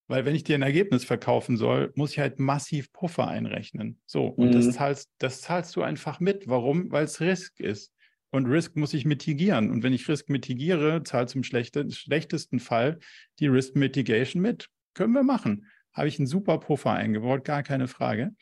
weil 0.08 0.26
wenn 0.26 0.36
ich 0.36 0.44
dir 0.44 0.56
ein 0.56 0.62
Ergebnis 0.62 1.06
verkaufen 1.06 1.58
soll, 1.58 1.92
muss 1.96 2.12
ich 2.12 2.20
halt 2.20 2.38
massiv 2.38 2.92
Puffer 2.92 3.30
einrechnen. 3.30 4.00
So, 4.06 4.26
und 4.26 4.50
mhm. 4.50 4.52
das, 4.52 4.72
zahlst, 4.72 5.10
das 5.20 5.42
zahlst 5.42 5.76
du 5.76 5.82
einfach 5.82 6.20
mit. 6.20 6.48
Warum? 6.48 6.92
Weil 6.92 7.06
es 7.06 7.22
Risk 7.22 7.60
ist. 7.62 7.94
Und 8.32 8.46
Risk 8.46 8.78
muss 8.78 8.94
ich 8.94 9.06
mitigieren. 9.06 9.70
Und 9.70 9.84
wenn 9.84 9.94
ich 9.94 10.08
Risk 10.08 10.30
mitigiere, 10.30 11.04
zahlt 11.04 11.30
zum 11.30 11.44
schlechtesten 11.44 12.60
Fall 12.60 13.00
die 13.40 13.48
Risk 13.48 13.76
Mitigation 13.76 14.42
mit. 14.42 14.70
Können 14.94 15.14
wir 15.14 15.24
machen. 15.24 15.68
Habe 15.94 16.08
ich 16.08 16.18
einen 16.18 16.28
super 16.28 16.58
Puffer 16.58 16.94
eingebaut, 16.94 17.44
gar 17.44 17.64
keine 17.64 17.88
Frage. 17.88 18.34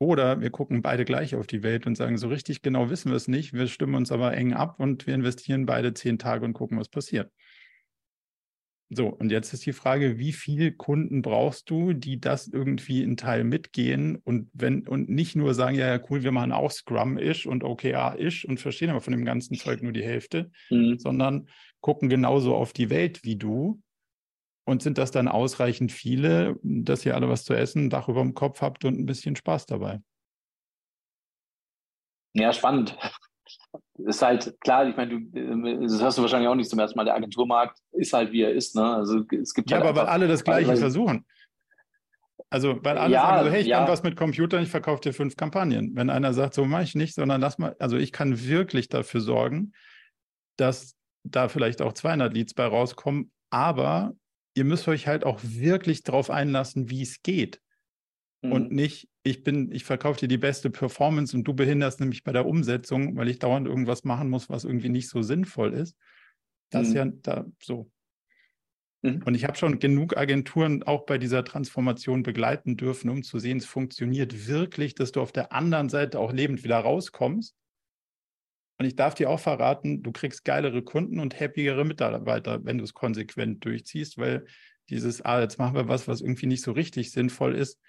Oder 0.00 0.40
wir 0.40 0.50
gucken 0.50 0.82
beide 0.82 1.04
gleich 1.04 1.34
auf 1.34 1.46
die 1.46 1.62
Welt 1.62 1.86
und 1.86 1.96
sagen, 1.96 2.18
so 2.18 2.28
richtig 2.28 2.62
genau 2.62 2.90
wissen 2.90 3.10
wir 3.10 3.16
es 3.16 3.28
nicht. 3.28 3.52
Wir 3.52 3.66
stimmen 3.66 3.94
uns 3.94 4.12
aber 4.12 4.34
eng 4.34 4.52
ab 4.52 4.78
und 4.78 5.06
wir 5.06 5.14
investieren 5.14 5.66
beide 5.66 5.94
zehn 5.94 6.18
Tage 6.18 6.44
und 6.44 6.52
gucken, 6.52 6.78
was 6.78 6.88
passiert. 6.88 7.32
So, 8.90 9.08
und 9.08 9.30
jetzt 9.30 9.52
ist 9.52 9.66
die 9.66 9.74
Frage, 9.74 10.18
wie 10.18 10.32
viele 10.32 10.72
Kunden 10.72 11.20
brauchst 11.20 11.68
du, 11.68 11.92
die 11.92 12.20
das 12.20 12.48
irgendwie 12.48 13.02
in 13.02 13.18
Teil 13.18 13.44
mitgehen 13.44 14.16
und 14.16 14.48
wenn 14.54 14.88
und 14.88 15.10
nicht 15.10 15.36
nur 15.36 15.52
sagen, 15.52 15.76
ja, 15.76 15.86
ja, 15.86 16.02
cool, 16.08 16.22
wir 16.22 16.32
machen 16.32 16.52
auch 16.52 16.70
Scrum-ish 16.70 17.46
und 17.46 17.64
OKR-ish 17.64 18.46
und 18.46 18.58
verstehen 18.58 18.88
aber 18.88 19.02
von 19.02 19.12
dem 19.12 19.26
ganzen 19.26 19.56
Zeug 19.56 19.82
nur 19.82 19.92
die 19.92 20.04
Hälfte, 20.04 20.50
mhm. 20.70 20.98
sondern 20.98 21.48
gucken 21.80 22.08
genauso 22.08 22.54
auf 22.54 22.72
die 22.72 22.88
Welt 22.88 23.24
wie 23.24 23.36
du. 23.36 23.82
Und 24.64 24.82
sind 24.82 24.98
das 24.98 25.10
dann 25.10 25.28
ausreichend 25.28 25.92
viele, 25.92 26.58
dass 26.62 27.04
ihr 27.04 27.14
alle 27.14 27.28
was 27.28 27.44
zu 27.44 27.54
essen, 27.54 27.88
Dach 27.88 28.08
über 28.08 28.20
dem 28.20 28.34
Kopf 28.34 28.60
habt 28.60 28.84
und 28.84 28.98
ein 28.98 29.06
bisschen 29.06 29.36
Spaß 29.36 29.66
dabei? 29.66 30.00
Ja, 32.34 32.52
spannend 32.52 32.96
ist 33.98 34.22
halt 34.22 34.60
klar, 34.60 34.86
ich 34.88 34.96
meine, 34.96 35.20
du, 35.20 35.38
äh, 35.38 35.82
das 35.82 36.02
hast 36.02 36.18
du 36.18 36.22
wahrscheinlich 36.22 36.48
auch 36.48 36.54
nicht 36.54 36.70
zum 36.70 36.78
ersten 36.78 36.96
Mal. 36.96 37.04
Der 37.04 37.14
Agenturmarkt 37.14 37.78
ist 37.92 38.12
halt 38.12 38.32
wie 38.32 38.42
er 38.42 38.52
ist. 38.52 38.74
Ne? 38.74 38.84
Also 38.84 39.24
es 39.30 39.54
gibt 39.54 39.70
ja, 39.70 39.78
halt 39.78 39.86
aber 39.86 40.00
weil 40.00 40.06
alle 40.06 40.28
das 40.28 40.44
Gleiche 40.44 40.68
weil, 40.68 40.76
versuchen. 40.76 41.24
Also, 42.50 42.78
weil 42.82 42.96
alle 42.96 43.12
ja, 43.12 43.22
sagen 43.22 43.44
so, 43.44 43.52
hey, 43.52 43.60
ich 43.60 43.66
ja. 43.66 43.78
kann 43.78 43.88
was 43.88 44.02
mit 44.02 44.16
Computern, 44.16 44.62
ich 44.62 44.70
verkaufe 44.70 45.02
dir 45.02 45.12
fünf 45.12 45.36
Kampagnen. 45.36 45.94
Wenn 45.94 46.08
einer 46.08 46.32
sagt, 46.32 46.54
so 46.54 46.64
mache 46.64 46.84
ich 46.84 46.94
nicht, 46.94 47.14
sondern 47.14 47.40
lass 47.40 47.58
mal, 47.58 47.76
also 47.78 47.96
ich 47.96 48.12
kann 48.12 48.46
wirklich 48.46 48.88
dafür 48.88 49.20
sorgen, 49.20 49.72
dass 50.56 50.96
da 51.24 51.48
vielleicht 51.48 51.82
auch 51.82 51.92
200 51.92 52.32
Leads 52.32 52.54
bei 52.54 52.64
rauskommen, 52.64 53.30
aber 53.50 54.14
ihr 54.54 54.64
müsst 54.64 54.88
euch 54.88 55.06
halt 55.06 55.24
auch 55.24 55.40
wirklich 55.42 56.04
darauf 56.04 56.30
einlassen, 56.30 56.88
wie 56.88 57.02
es 57.02 57.22
geht. 57.22 57.60
Mhm. 58.42 58.52
Und 58.52 58.72
nicht, 58.72 59.08
ich 59.28 59.42
bin, 59.42 59.70
ich 59.72 59.84
verkaufe 59.84 60.20
dir 60.20 60.28
die 60.28 60.38
beste 60.38 60.70
Performance 60.70 61.36
und 61.36 61.44
du 61.44 61.54
behinderst 61.54 62.00
nämlich 62.00 62.24
bei 62.24 62.32
der 62.32 62.46
Umsetzung, 62.46 63.16
weil 63.16 63.28
ich 63.28 63.38
dauernd 63.38 63.66
irgendwas 63.66 64.04
machen 64.04 64.30
muss, 64.30 64.48
was 64.48 64.64
irgendwie 64.64 64.88
nicht 64.88 65.08
so 65.08 65.22
sinnvoll 65.22 65.74
ist. 65.74 65.96
Das 66.70 66.82
mhm. 66.82 66.88
ist 66.88 66.94
ja 66.94 67.04
da 67.22 67.46
so. 67.62 67.90
Mhm. 69.02 69.22
Und 69.24 69.34
ich 69.34 69.44
habe 69.44 69.56
schon 69.56 69.78
genug 69.78 70.16
Agenturen 70.16 70.82
auch 70.82 71.06
bei 71.06 71.18
dieser 71.18 71.44
Transformation 71.44 72.22
begleiten 72.22 72.76
dürfen, 72.76 73.10
um 73.10 73.22
zu 73.22 73.38
sehen, 73.38 73.58
es 73.58 73.66
funktioniert 73.66 74.48
wirklich, 74.48 74.94
dass 74.94 75.12
du 75.12 75.20
auf 75.20 75.32
der 75.32 75.52
anderen 75.52 75.88
Seite 75.88 76.18
auch 76.18 76.32
lebend 76.32 76.64
wieder 76.64 76.78
rauskommst. 76.78 77.54
Und 78.80 78.86
ich 78.86 78.94
darf 78.94 79.14
dir 79.14 79.28
auch 79.28 79.40
verraten, 79.40 80.02
du 80.02 80.12
kriegst 80.12 80.44
geilere 80.44 80.82
Kunden 80.82 81.18
und 81.18 81.38
happiere 81.38 81.84
Mitarbeiter, 81.84 82.64
wenn 82.64 82.78
du 82.78 82.84
es 82.84 82.94
konsequent 82.94 83.64
durchziehst, 83.64 84.18
weil 84.18 84.46
dieses, 84.88 85.20
ah, 85.22 85.40
jetzt 85.40 85.58
machen 85.58 85.74
wir 85.74 85.88
was, 85.88 86.06
was 86.06 86.20
irgendwie 86.20 86.46
nicht 86.46 86.62
so 86.62 86.72
richtig 86.72 87.10
sinnvoll 87.10 87.56
ist, 87.56 87.80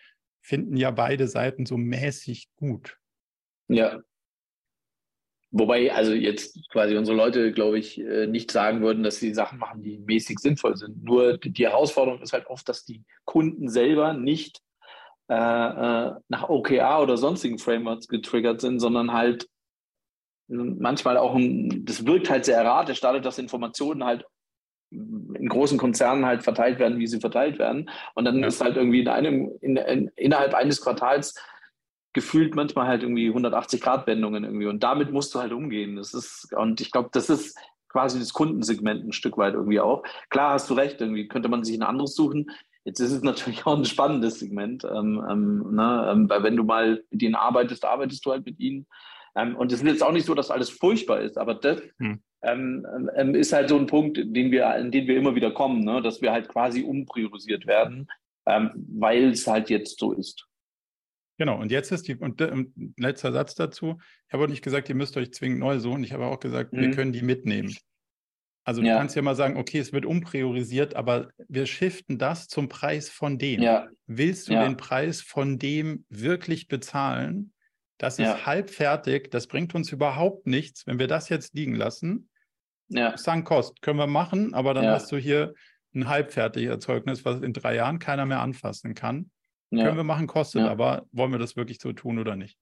finden 0.41 0.77
ja 0.77 0.91
beide 0.91 1.27
Seiten 1.27 1.65
so 1.65 1.77
mäßig 1.77 2.49
gut. 2.55 2.97
Ja. 3.67 3.99
Wobei, 5.51 5.91
also 5.91 6.13
jetzt 6.13 6.59
quasi 6.69 6.95
unsere 6.95 7.17
Leute, 7.17 7.51
glaube 7.51 7.79
ich, 7.79 7.99
äh, 7.99 8.27
nicht 8.27 8.51
sagen 8.51 8.81
würden, 8.81 9.01
dass 9.01 9.19
sie 9.19 9.33
Sachen 9.33 9.57
machen, 9.57 9.81
die 9.81 9.97
mäßig 9.97 10.37
sinnvoll 10.39 10.77
sind. 10.77 11.03
Nur 11.03 11.37
die 11.39 11.65
Herausforderung 11.65 12.21
ist 12.21 12.33
halt 12.33 12.45
oft, 12.47 12.69
dass 12.69 12.85
die 12.85 13.03
Kunden 13.25 13.67
selber 13.67 14.13
nicht 14.13 14.61
äh, 15.27 15.33
äh 15.33 16.13
nach 16.27 16.49
OKR 16.49 17.01
oder 17.01 17.17
sonstigen 17.17 17.57
Frameworks 17.57 18.07
getriggert 18.07 18.61
sind, 18.61 18.79
sondern 18.79 19.11
halt 19.11 19.47
manchmal 20.49 21.17
auch, 21.17 21.35
ein, 21.35 21.85
das 21.85 22.05
wirkt 22.05 22.29
halt 22.29 22.45
sehr 22.45 22.57
erratisch, 22.57 22.99
dadurch, 23.01 23.23
dass 23.23 23.37
Informationen 23.37 24.03
halt 24.03 24.25
in 24.91 25.47
großen 25.47 25.77
Konzernen 25.77 26.25
halt 26.25 26.43
verteilt 26.43 26.79
werden, 26.79 26.99
wie 26.99 27.07
sie 27.07 27.19
verteilt 27.19 27.59
werden. 27.59 27.89
Und 28.15 28.25
dann 28.25 28.39
ja. 28.39 28.47
ist 28.47 28.61
halt 28.61 28.75
irgendwie 28.75 29.01
in 29.01 29.07
einem, 29.07 29.51
in, 29.61 29.77
in, 29.77 30.11
innerhalb 30.15 30.53
eines 30.53 30.81
Quartals 30.81 31.35
gefühlt 32.13 32.55
manchmal 32.55 32.87
halt 32.87 33.03
irgendwie 33.03 33.27
180 33.27 33.81
Grad 33.81 34.07
Wendungen 34.07 34.43
irgendwie. 34.43 34.65
Und 34.65 34.83
damit 34.83 35.11
musst 35.11 35.33
du 35.35 35.39
halt 35.39 35.53
umgehen. 35.53 35.95
Das 35.95 36.13
ist, 36.13 36.53
und 36.55 36.81
ich 36.81 36.91
glaube, 36.91 37.09
das 37.11 37.29
ist 37.29 37.57
quasi 37.87 38.19
das 38.19 38.33
Kundensegment 38.33 39.05
ein 39.05 39.13
Stück 39.13 39.37
weit 39.37 39.53
irgendwie 39.53 39.79
auch. 39.79 40.03
Klar 40.29 40.53
hast 40.53 40.69
du 40.69 40.73
recht, 40.73 41.01
irgendwie 41.01 41.27
könnte 41.27 41.49
man 41.49 41.63
sich 41.63 41.77
ein 41.77 41.83
anderes 41.83 42.15
suchen. 42.15 42.49
Jetzt 42.85 42.99
ist 42.99 43.11
es 43.11 43.23
natürlich 43.23 43.65
auch 43.65 43.77
ein 43.77 43.85
spannendes 43.85 44.39
Segment, 44.39 44.83
ähm, 44.85 45.23
ähm, 45.29 45.75
ne? 45.75 46.09
ähm, 46.11 46.29
weil 46.29 46.43
wenn 46.43 46.55
du 46.55 46.63
mal 46.63 47.03
mit 47.11 47.21
ihnen 47.21 47.35
arbeitest, 47.35 47.85
arbeitest 47.85 48.25
du 48.25 48.31
halt 48.31 48.45
mit 48.45 48.59
ihnen. 48.59 48.87
Ähm, 49.35 49.55
und 49.55 49.71
es 49.71 49.81
ist 49.81 49.87
jetzt 49.87 50.03
auch 50.03 50.11
nicht 50.11 50.25
so, 50.25 50.33
dass 50.33 50.51
alles 50.51 50.69
furchtbar 50.69 51.21
ist, 51.21 51.37
aber 51.37 51.55
das 51.55 51.81
hm. 51.97 52.21
Ähm, 52.41 52.87
ähm, 53.15 53.35
ist 53.35 53.51
halt 53.51 53.69
so 53.69 53.77
ein 53.77 53.85
Punkt, 53.85 54.17
den 54.17 54.51
wir, 54.51 54.73
in 54.77 54.91
den 54.91 55.07
wir 55.07 55.17
immer 55.17 55.35
wieder 55.35 55.51
kommen, 55.51 55.83
ne? 55.83 56.01
dass 56.01 56.21
wir 56.21 56.31
halt 56.31 56.47
quasi 56.47 56.83
umpriorisiert 56.83 57.67
werden, 57.67 58.07
ähm, 58.45 58.71
weil 58.75 59.31
es 59.31 59.45
halt 59.45 59.69
jetzt 59.69 59.99
so 59.99 60.13
ist. 60.13 60.47
Genau, 61.37 61.59
und 61.59 61.71
jetzt 61.71 61.91
ist 61.91 62.07
die, 62.07 62.15
und, 62.15 62.41
und 62.41 62.73
letzter 62.97 63.31
Satz 63.31 63.55
dazu, 63.55 63.97
ich 64.27 64.33
habe 64.33 64.43
auch 64.43 64.49
nicht 64.49 64.63
gesagt, 64.63 64.89
ihr 64.89 64.95
müsst 64.95 65.17
euch 65.17 65.33
zwingend 65.33 65.59
neu 65.59 65.79
suchen, 65.79 66.03
ich 66.03 66.13
habe 66.13 66.25
auch 66.25 66.39
gesagt, 66.39 66.73
mhm. 66.73 66.81
wir 66.81 66.91
können 66.91 67.13
die 67.13 67.21
mitnehmen. 67.21 67.75
Also 68.63 68.81
du 68.81 68.87
ja. 68.87 68.97
kannst 68.97 69.15
ja 69.15 69.21
mal 69.21 69.35
sagen, 69.35 69.57
okay, 69.57 69.79
es 69.79 69.93
wird 69.93 70.05
umpriorisiert, 70.05 70.95
aber 70.95 71.29
wir 71.47 71.65
shiften 71.65 72.17
das 72.19 72.47
zum 72.47 72.69
Preis 72.69 73.09
von 73.09 73.37
dem. 73.37 73.61
Ja. 73.61 73.87
Willst 74.05 74.47
du 74.47 74.53
ja. 74.53 74.63
den 74.63 74.77
Preis 74.77 75.21
von 75.21 75.57
dem 75.57 76.05
wirklich 76.09 76.67
bezahlen? 76.67 77.53
Das 77.97 78.17
ist 78.17 78.45
halb 78.45 78.69
fertig. 78.69 79.29
Das 79.31 79.47
bringt 79.47 79.75
uns 79.75 79.91
überhaupt 79.91 80.47
nichts, 80.47 80.87
wenn 80.87 80.99
wir 80.99 81.07
das 81.07 81.29
jetzt 81.29 81.53
liegen 81.53 81.75
lassen. 81.75 82.28
Ja. 82.89 83.15
Kost 83.43 83.81
können 83.81 83.99
wir 83.99 84.07
machen, 84.07 84.53
aber 84.53 84.73
dann 84.73 84.83
ja. 84.83 84.93
hast 84.93 85.11
du 85.11 85.17
hier 85.17 85.53
ein 85.93 86.07
halbfertiges 86.07 86.69
Erzeugnis, 86.69 87.25
was 87.25 87.41
in 87.41 87.53
drei 87.53 87.75
Jahren 87.75 87.99
keiner 87.99 88.25
mehr 88.25 88.41
anfassen 88.41 88.93
kann. 88.93 89.31
Ja. 89.71 89.85
Können 89.85 89.97
wir 89.97 90.03
machen, 90.03 90.27
kostet, 90.27 90.63
aber 90.63 91.05
wollen 91.11 91.31
wir 91.31 91.39
das 91.39 91.55
wirklich 91.55 91.79
so 91.79 91.93
tun 91.93 92.17
oder 92.19 92.35
nicht? 92.35 92.57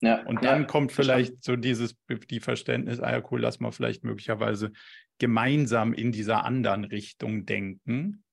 Ja. 0.00 0.24
Und 0.24 0.44
dann 0.44 0.66
kommt 0.66 0.92
vielleicht 0.92 1.42
so 1.44 1.56
dieses 1.56 1.96
die 2.08 2.40
Verständnis, 2.40 3.00
ah 3.00 3.12
ja, 3.12 3.22
cool, 3.30 3.40
lass 3.40 3.60
mal 3.60 3.70
vielleicht 3.70 4.04
möglicherweise 4.04 4.72
gemeinsam 5.18 5.92
in 5.92 6.10
dieser 6.10 6.44
anderen 6.44 6.84
Richtung 6.84 7.46
denken. 7.46 8.24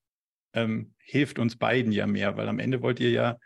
Ähm, 0.53 0.93
hilft 0.97 1.37
uns 1.37 1.57
beiden 1.57 1.91
ja 1.91 2.07
mehr, 2.07 2.37
weil 2.37 2.49
am 2.49 2.57
Ende 2.57 2.81
wollt 2.81 2.99
ihr 2.99 3.11
ja 3.11 3.37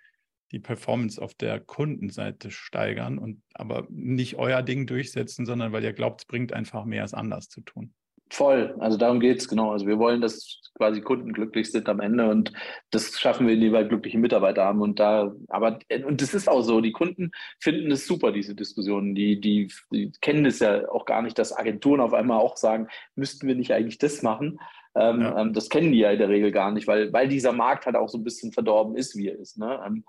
die 0.53 0.59
Performance 0.59 1.19
auf 1.19 1.33
der 1.33 1.59
Kundenseite 1.59 2.51
steigern 2.51 3.17
und 3.17 3.41
aber 3.55 3.87
nicht 3.89 4.37
euer 4.37 4.61
Ding 4.61 4.85
durchsetzen, 4.85 5.45
sondern 5.45 5.73
weil 5.73 5.83
ihr 5.83 5.93
glaubt, 5.93 6.21
es 6.21 6.25
bringt 6.25 6.53
einfach 6.53 6.85
mehr, 6.85 7.03
es 7.03 7.15
anders 7.15 7.49
zu 7.49 7.61
tun. 7.61 7.91
Voll, 8.29 8.75
also 8.79 8.97
darum 8.97 9.19
geht 9.19 9.39
es 9.39 9.47
genau. 9.47 9.71
Also 9.71 9.85
wir 9.85 9.99
wollen, 9.99 10.21
dass 10.21 10.59
quasi 10.75 11.01
Kunden 11.01 11.33
glücklich 11.33 11.71
sind 11.71 11.87
am 11.89 11.99
Ende 11.99 12.29
und 12.29 12.51
das 12.89 13.19
schaffen 13.19 13.47
wir, 13.47 13.53
indem 13.53 13.73
wir 13.73 13.83
glückliche 13.83 14.17
Mitarbeiter 14.17 14.63
haben. 14.63 14.81
Und 14.81 14.99
da, 14.99 15.33
aber 15.49 15.79
und 16.05 16.21
das 16.21 16.33
ist 16.33 16.47
auch 16.47 16.61
so, 16.61 16.81
die 16.81 16.93
Kunden 16.93 17.31
finden 17.59 17.91
es 17.91 18.07
super, 18.07 18.31
diese 18.31 18.55
Diskussionen. 18.55 19.13
Die, 19.13 19.39
die, 19.39 19.71
die 19.91 20.11
kennen 20.21 20.45
es 20.45 20.59
ja 20.59 20.89
auch 20.89 21.05
gar 21.05 21.21
nicht, 21.21 21.37
dass 21.37 21.55
Agenturen 21.55 21.99
auf 21.99 22.13
einmal 22.13 22.39
auch 22.39 22.57
sagen, 22.57 22.87
müssten 23.15 23.47
wir 23.47 23.55
nicht 23.55 23.71
eigentlich 23.71 23.99
das 23.99 24.23
machen? 24.23 24.59
Ähm, 24.95 25.21
ja. 25.21 25.39
ähm, 25.39 25.53
das 25.53 25.69
kennen 25.69 25.91
die 25.91 25.99
ja 25.99 26.11
in 26.11 26.19
der 26.19 26.29
Regel 26.29 26.51
gar 26.51 26.71
nicht, 26.71 26.87
weil, 26.87 27.11
weil 27.13 27.27
dieser 27.27 27.51
Markt 27.51 27.85
halt 27.85 27.95
auch 27.95 28.09
so 28.09 28.17
ein 28.17 28.23
bisschen 28.23 28.51
verdorben 28.51 28.95
ist, 28.95 29.15
wie 29.15 29.29
er 29.29 29.37
ist. 29.37 29.57
Ne? 29.57 29.79
Ähm, 29.85 29.93
ähm, 29.93 30.03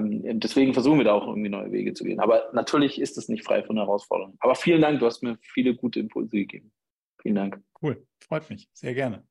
deswegen 0.00 0.74
versuchen 0.74 0.98
wir 0.98 1.04
da 1.04 1.12
auch 1.12 1.26
irgendwie 1.26 1.48
neue 1.48 1.72
Wege 1.72 1.94
zu 1.94 2.04
gehen. 2.04 2.20
Aber 2.20 2.50
natürlich 2.52 3.00
ist 3.00 3.18
es 3.18 3.28
nicht 3.28 3.44
frei 3.44 3.62
von 3.62 3.76
Herausforderungen. 3.76 4.36
Aber 4.40 4.54
vielen 4.54 4.80
Dank, 4.80 5.00
du 5.00 5.06
hast 5.06 5.22
mir 5.22 5.38
viele 5.40 5.74
gute 5.74 6.00
Impulse 6.00 6.36
gegeben. 6.36 6.72
Vielen 7.20 7.34
Dank. 7.34 7.62
Cool, 7.82 8.06
freut 8.20 8.48
mich. 8.50 8.68
Sehr 8.72 8.94
gerne. 8.94 9.26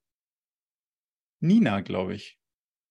Nina, 1.40 1.82
glaube 1.82 2.16
ich. 2.16 2.38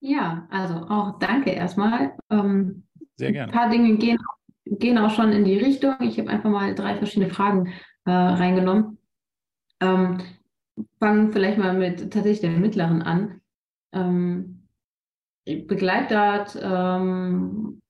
Ja, 0.01 0.47
also 0.51 0.75
auch 0.75 1.19
danke 1.19 1.51
erstmal. 1.51 2.17
Ähm, 2.31 2.85
Sehr 3.17 3.33
gerne. 3.33 3.53
Ein 3.53 3.59
paar 3.59 3.71
Dinge 3.71 3.97
gehen, 3.97 4.19
gehen 4.65 4.99
auch 4.99 5.11
schon 5.11 5.33
in 5.33 5.45
die 5.45 5.59
Richtung. 5.59 5.97
Ich 6.01 6.19
habe 6.19 6.31
einfach 6.31 6.51
mal 6.51 6.75
drei 6.75 6.97
verschiedene 6.97 7.31
Fragen 7.31 7.73
äh, 8.05 8.11
reingenommen. 8.11 8.99
Ähm, 9.81 10.19
fangen 10.99 11.33
vielleicht 11.33 11.59
mal 11.59 11.75
mit 11.75 12.13
tatsächlich 12.13 12.41
der 12.41 12.51
mittleren 12.51 13.03
an. 13.03 13.41
Ähm, 13.93 14.56
begleite 15.47 16.15
dort 16.15 16.59
ähm, 16.63 17.81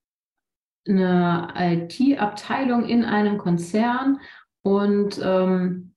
eine 0.86 1.48
IT-Abteilung 1.56 2.84
in 2.84 3.04
einem 3.04 3.38
Konzern 3.38 4.20
und 4.62 5.20
ähm, 5.22 5.94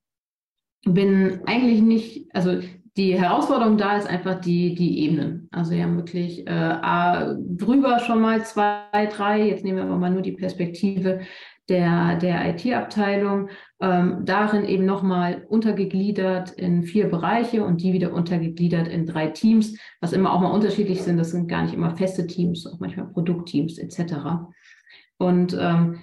bin 0.86 1.41
eigentlich 1.45 1.82
nicht, 1.82 2.34
also 2.34 2.62
die 2.97 3.20
Herausforderung 3.20 3.78
da 3.78 3.97
ist 3.97 4.07
einfach 4.07 4.41
die, 4.41 4.74
die 4.76 4.99
Ebenen. 4.99 5.47
Also 5.51 5.72
wir 5.72 5.84
haben 5.84 5.97
wirklich 5.97 6.47
äh, 6.47 7.36
drüber 7.57 7.99
schon 7.99 8.22
mal 8.22 8.43
zwei, 8.45 9.05
drei, 9.12 9.47
jetzt 9.47 9.64
nehmen 9.64 9.78
wir 9.78 9.86
aber 9.86 9.97
mal 9.97 10.12
nur 10.12 10.22
die 10.22 10.34
Perspektive 10.34 11.22
der, 11.70 12.18
der 12.18 12.49
IT-Abteilung, 12.49 13.49
ähm, 13.82 14.25
darin 14.25 14.65
eben 14.65 14.86
nochmal 14.86 15.45
untergegliedert 15.47 16.51
in 16.51 16.84
vier 16.84 17.09
Bereiche 17.09 17.63
und 17.63 17.82
die 17.82 17.93
wieder 17.93 18.13
untergegliedert 18.13 18.88
in 18.88 19.05
drei 19.05 19.27
Teams, 19.27 19.77
was 20.01 20.11
immer 20.11 20.34
auch 20.34 20.41
mal 20.41 20.51
unterschiedlich 20.51 21.01
sind. 21.01 21.17
Das 21.17 21.32
sind 21.32 21.47
gar 21.47 21.63
nicht 21.63 21.73
immer 21.73 21.95
feste 21.95 22.27
Teams, 22.27 22.67
auch 22.67 22.80
manchmal 22.80 23.07
Produktteams 23.07 23.77
etc. 23.77 24.13
Und 25.17 25.57
ähm, 25.59 26.01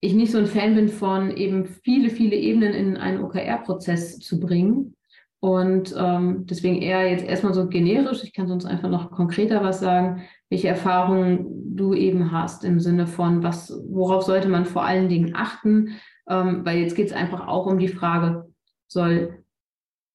ich 0.00 0.14
nicht 0.14 0.32
so 0.32 0.38
ein 0.38 0.46
Fan 0.46 0.74
bin 0.74 0.88
von 0.88 1.30
eben 1.36 1.66
viele, 1.66 2.10
viele 2.10 2.36
Ebenen 2.36 2.72
in 2.72 2.96
einen 2.96 3.22
OKR-Prozess 3.22 4.18
zu 4.18 4.40
bringen. 4.40 4.94
Und 5.40 5.94
ähm, 5.96 6.46
deswegen 6.46 6.82
eher 6.82 7.08
jetzt 7.08 7.24
erstmal 7.24 7.54
so 7.54 7.68
generisch. 7.68 8.24
Ich 8.24 8.32
kann 8.32 8.48
sonst 8.48 8.64
einfach 8.64 8.88
noch 8.88 9.12
konkreter 9.12 9.62
was 9.62 9.78
sagen, 9.78 10.22
welche 10.50 10.66
Erfahrungen 10.66 11.76
du 11.76 11.94
eben 11.94 12.32
hast 12.32 12.64
im 12.64 12.80
Sinne 12.80 13.06
von, 13.06 13.44
was, 13.44 13.72
worauf 13.88 14.24
sollte 14.24 14.48
man 14.48 14.64
vor 14.64 14.84
allen 14.84 15.08
Dingen 15.08 15.36
achten, 15.36 15.90
ähm, 16.28 16.64
weil 16.64 16.78
jetzt 16.78 16.96
geht 16.96 17.08
es 17.08 17.12
einfach 17.12 17.46
auch 17.46 17.66
um 17.66 17.78
die 17.78 17.88
Frage, 17.88 18.52
soll 18.86 19.44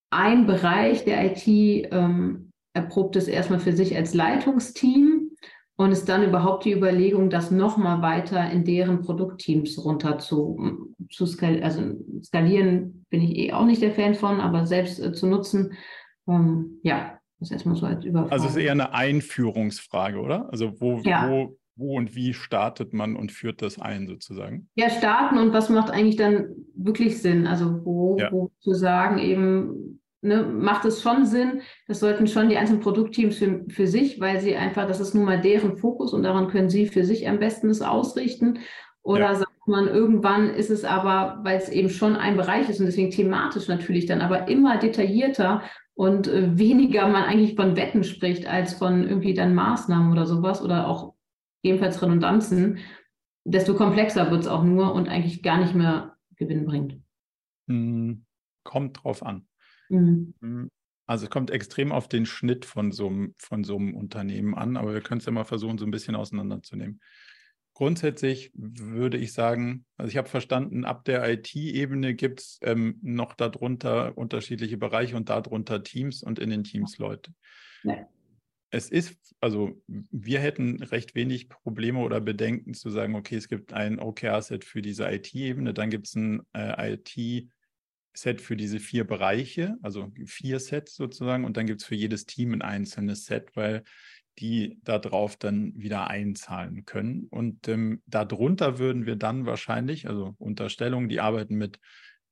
ein 0.10 0.46
Bereich 0.46 1.06
der 1.06 1.26
IT 1.26 1.48
ähm, 1.48 2.52
erprobt 2.74 3.16
es 3.16 3.28
erstmal 3.28 3.60
für 3.60 3.74
sich 3.74 3.96
als 3.96 4.14
Leitungsteam 4.14 5.32
und 5.76 5.92
ist 5.92 6.08
dann 6.08 6.24
überhaupt 6.24 6.66
die 6.66 6.74
Überlegung, 6.74 7.30
das 7.30 7.52
nochmal 7.52 8.02
weiter 8.02 8.50
in 8.52 8.64
deren 8.64 9.02
Produktteams 9.02 9.84
runter 9.84 10.20
zu, 10.20 10.94
zu 11.10 11.26
skalieren. 11.26 11.64
Also 11.64 11.82
skalieren 12.24 13.06
bin 13.10 13.22
ich 13.22 13.38
eh 13.38 13.54
auch 13.54 13.66
nicht 13.66 13.82
der 13.82 13.94
Fan 13.94 14.14
von, 14.14 14.40
aber 14.40 14.68
selbst 14.68 15.00
äh, 15.00 15.14
zu 15.14 15.28
nutzen, 15.28 15.74
ähm, 16.28 16.80
ja, 16.84 17.20
das 17.40 17.50
ist 17.50 17.54
erstmal 17.54 17.76
so 17.76 17.86
als 17.86 18.06
Überfrage. 18.06 18.32
Also 18.32 18.46
es 18.46 18.52
ist 18.52 18.62
eher 18.62 18.72
eine 18.72 18.94
Einführungsfrage, 18.94 20.20
oder? 20.20 20.50
Also 20.52 20.80
wo, 20.80 21.00
ja. 21.00 21.30
wo 21.30 21.58
wo 21.76 21.98
und 21.98 22.16
wie 22.16 22.34
startet 22.34 22.94
man 22.94 23.16
und 23.16 23.32
führt 23.32 23.62
das 23.62 23.80
ein 23.80 24.08
sozusagen? 24.08 24.70
Ja, 24.76 24.90
starten 24.90 25.38
und 25.38 25.54
was 25.54 25.70
macht 25.70 25.90
eigentlich 25.90 26.18
dann 26.18 26.50
wirklich 26.76 27.22
Sinn? 27.22 27.48
Also 27.48 27.84
wo, 27.86 28.18
ja. 28.20 28.32
wo 28.32 28.52
zu 28.60 28.74
sagen 28.74 29.18
eben, 29.18 30.00
ne, 30.22 30.44
macht 30.44 30.86
es 30.86 31.02
schon 31.02 31.26
Sinn, 31.26 31.62
das 31.88 32.00
sollten 32.00 32.28
schon 32.28 32.50
die 32.50 32.58
einzelnen 32.58 32.82
Produktteams 32.82 33.38
für, 33.38 33.66
für 33.70 33.88
sich, 33.88 34.20
weil 34.20 34.40
sie 34.40 34.56
einfach, 34.56 34.88
das 34.88 35.00
ist 35.00 35.14
nun 35.14 35.26
mal 35.26 35.42
deren 35.42 35.78
Fokus 35.78 36.14
und 36.14 36.24
daran 36.24 36.48
können 36.48 36.70
sie 36.70 36.88
für 36.88 37.04
sich 37.04 37.28
am 37.28 37.40
besten 37.40 37.70
es 37.70 37.82
ausrichten. 37.82 38.60
Oder 39.02 39.32
ja. 39.32 39.36
sagt 39.36 39.68
man, 39.68 39.88
irgendwann 39.88 40.50
ist 40.50 40.70
es 40.70 40.86
aber, 40.86 41.40
weil 41.44 41.58
es 41.58 41.68
eben 41.68 41.90
schon 41.90 42.16
ein 42.16 42.38
Bereich 42.38 42.70
ist 42.70 42.80
und 42.80 42.86
deswegen 42.86 43.12
thematisch 43.12 43.68
natürlich 43.68 44.06
dann, 44.06 44.22
aber 44.22 44.48
immer 44.48 44.78
detaillierter 44.78 45.62
und 45.94 46.28
äh, 46.28 46.58
weniger 46.58 47.08
man 47.08 47.24
eigentlich 47.24 47.56
von 47.56 47.76
Wetten 47.76 48.04
spricht, 48.04 48.48
als 48.48 48.74
von 48.74 49.08
irgendwie 49.08 49.34
dann 49.34 49.54
Maßnahmen 49.56 50.12
oder 50.12 50.26
sowas 50.26 50.62
oder 50.62 50.88
auch 50.88 51.14
ebenfalls 51.64 52.02
Redundanzen, 52.02 52.80
desto 53.46 53.74
komplexer 53.74 54.30
wird 54.30 54.42
es 54.42 54.48
auch 54.48 54.64
nur 54.64 54.94
und 54.94 55.10
eigentlich 55.10 55.42
gar 55.42 55.60
nicht 55.60 55.74
mehr 55.74 56.16
Gewinn 56.36 56.66
bringt. 56.66 57.00
Hm, 57.68 58.26
kommt 58.64 59.04
drauf 59.04 59.24
an. 59.24 59.48
Mhm. 59.90 60.34
Hm, 60.42 60.70
Also 61.08 61.26
es 61.26 61.30
kommt 61.32 61.52
extrem 61.52 61.92
auf 61.92 62.08
den 62.08 62.26
Schnitt 62.26 62.66
von 62.66 62.92
so, 62.92 63.08
einem, 63.08 63.36
von 63.38 63.64
so 63.64 63.78
einem 63.78 63.96
Unternehmen 63.96 64.56
an, 64.56 64.78
aber 64.78 64.94
wir 64.94 65.02
können 65.02 65.20
es 65.20 65.26
ja 65.26 65.32
mal 65.32 65.44
versuchen, 65.44 65.78
so 65.78 65.86
ein 65.86 65.92
bisschen 65.92 66.16
auseinanderzunehmen. 66.16 67.02
Grundsätzlich 67.76 68.52
würde 68.54 69.18
ich 69.18 69.34
sagen, 69.34 69.86
also 69.98 70.08
ich 70.08 70.18
habe 70.18 70.30
verstanden, 70.30 70.86
ab 70.86 71.06
der 71.06 71.28
IT-Ebene 71.28 72.14
gibt 72.14 72.42
es 72.42 72.60
ähm, 72.62 73.00
noch 73.02 73.34
darunter 73.34 74.16
unterschiedliche 74.16 74.78
Bereiche 74.78 75.16
und 75.16 75.30
darunter 75.30 75.84
Teams 75.84 76.22
und 76.22 76.38
in 76.38 76.52
den 76.52 76.64
Teams 76.64 77.00
Leute. 77.00 77.34
Ja. 77.84 78.08
Es 78.74 78.90
ist, 78.90 79.36
also 79.40 79.80
wir 79.88 80.40
hätten 80.40 80.82
recht 80.82 81.14
wenig 81.14 81.48
Probleme 81.48 82.00
oder 82.00 82.20
Bedenken 82.20 82.74
zu 82.74 82.90
sagen, 82.90 83.14
okay, 83.14 83.36
es 83.36 83.48
gibt 83.48 83.72
ein 83.72 84.00
OKR-Set 84.00 84.66
für 84.66 84.82
diese 84.82 85.08
IT-Ebene, 85.12 85.76
dann 85.76 85.92
gibt 85.92 86.08
es 86.08 86.16
ein 86.16 86.42
äh, 86.54 86.94
IT- 86.94 87.50
Set 88.16 88.42
für 88.42 88.56
diese 88.56 88.80
vier 88.80 89.06
Bereiche, 89.06 89.76
also 89.82 90.12
vier 90.26 90.60
Sets 90.60 90.96
sozusagen, 90.96 91.46
und 91.46 91.58
dann 91.58 91.66
gibt 91.66 91.82
es 91.82 91.88
für 91.88 91.96
jedes 91.96 92.28
Team 92.28 92.54
ein 92.54 92.62
einzelnes 92.62 93.26
Set, 93.26 93.56
weil 93.56 93.84
die 94.38 94.80
darauf 94.84 95.36
dann 95.36 95.74
wieder 95.76 96.08
einzahlen 96.08 96.86
können. 96.86 97.26
Und 97.32 97.68
ähm, 97.68 98.04
darunter 98.06 98.78
würden 98.78 99.08
wir 99.08 99.16
dann 99.16 99.48
wahrscheinlich, 99.48 100.08
also 100.08 100.36
Unterstellungen, 100.38 101.10
die 101.10 101.22
arbeiten 101.22 101.56
mit 101.56 101.80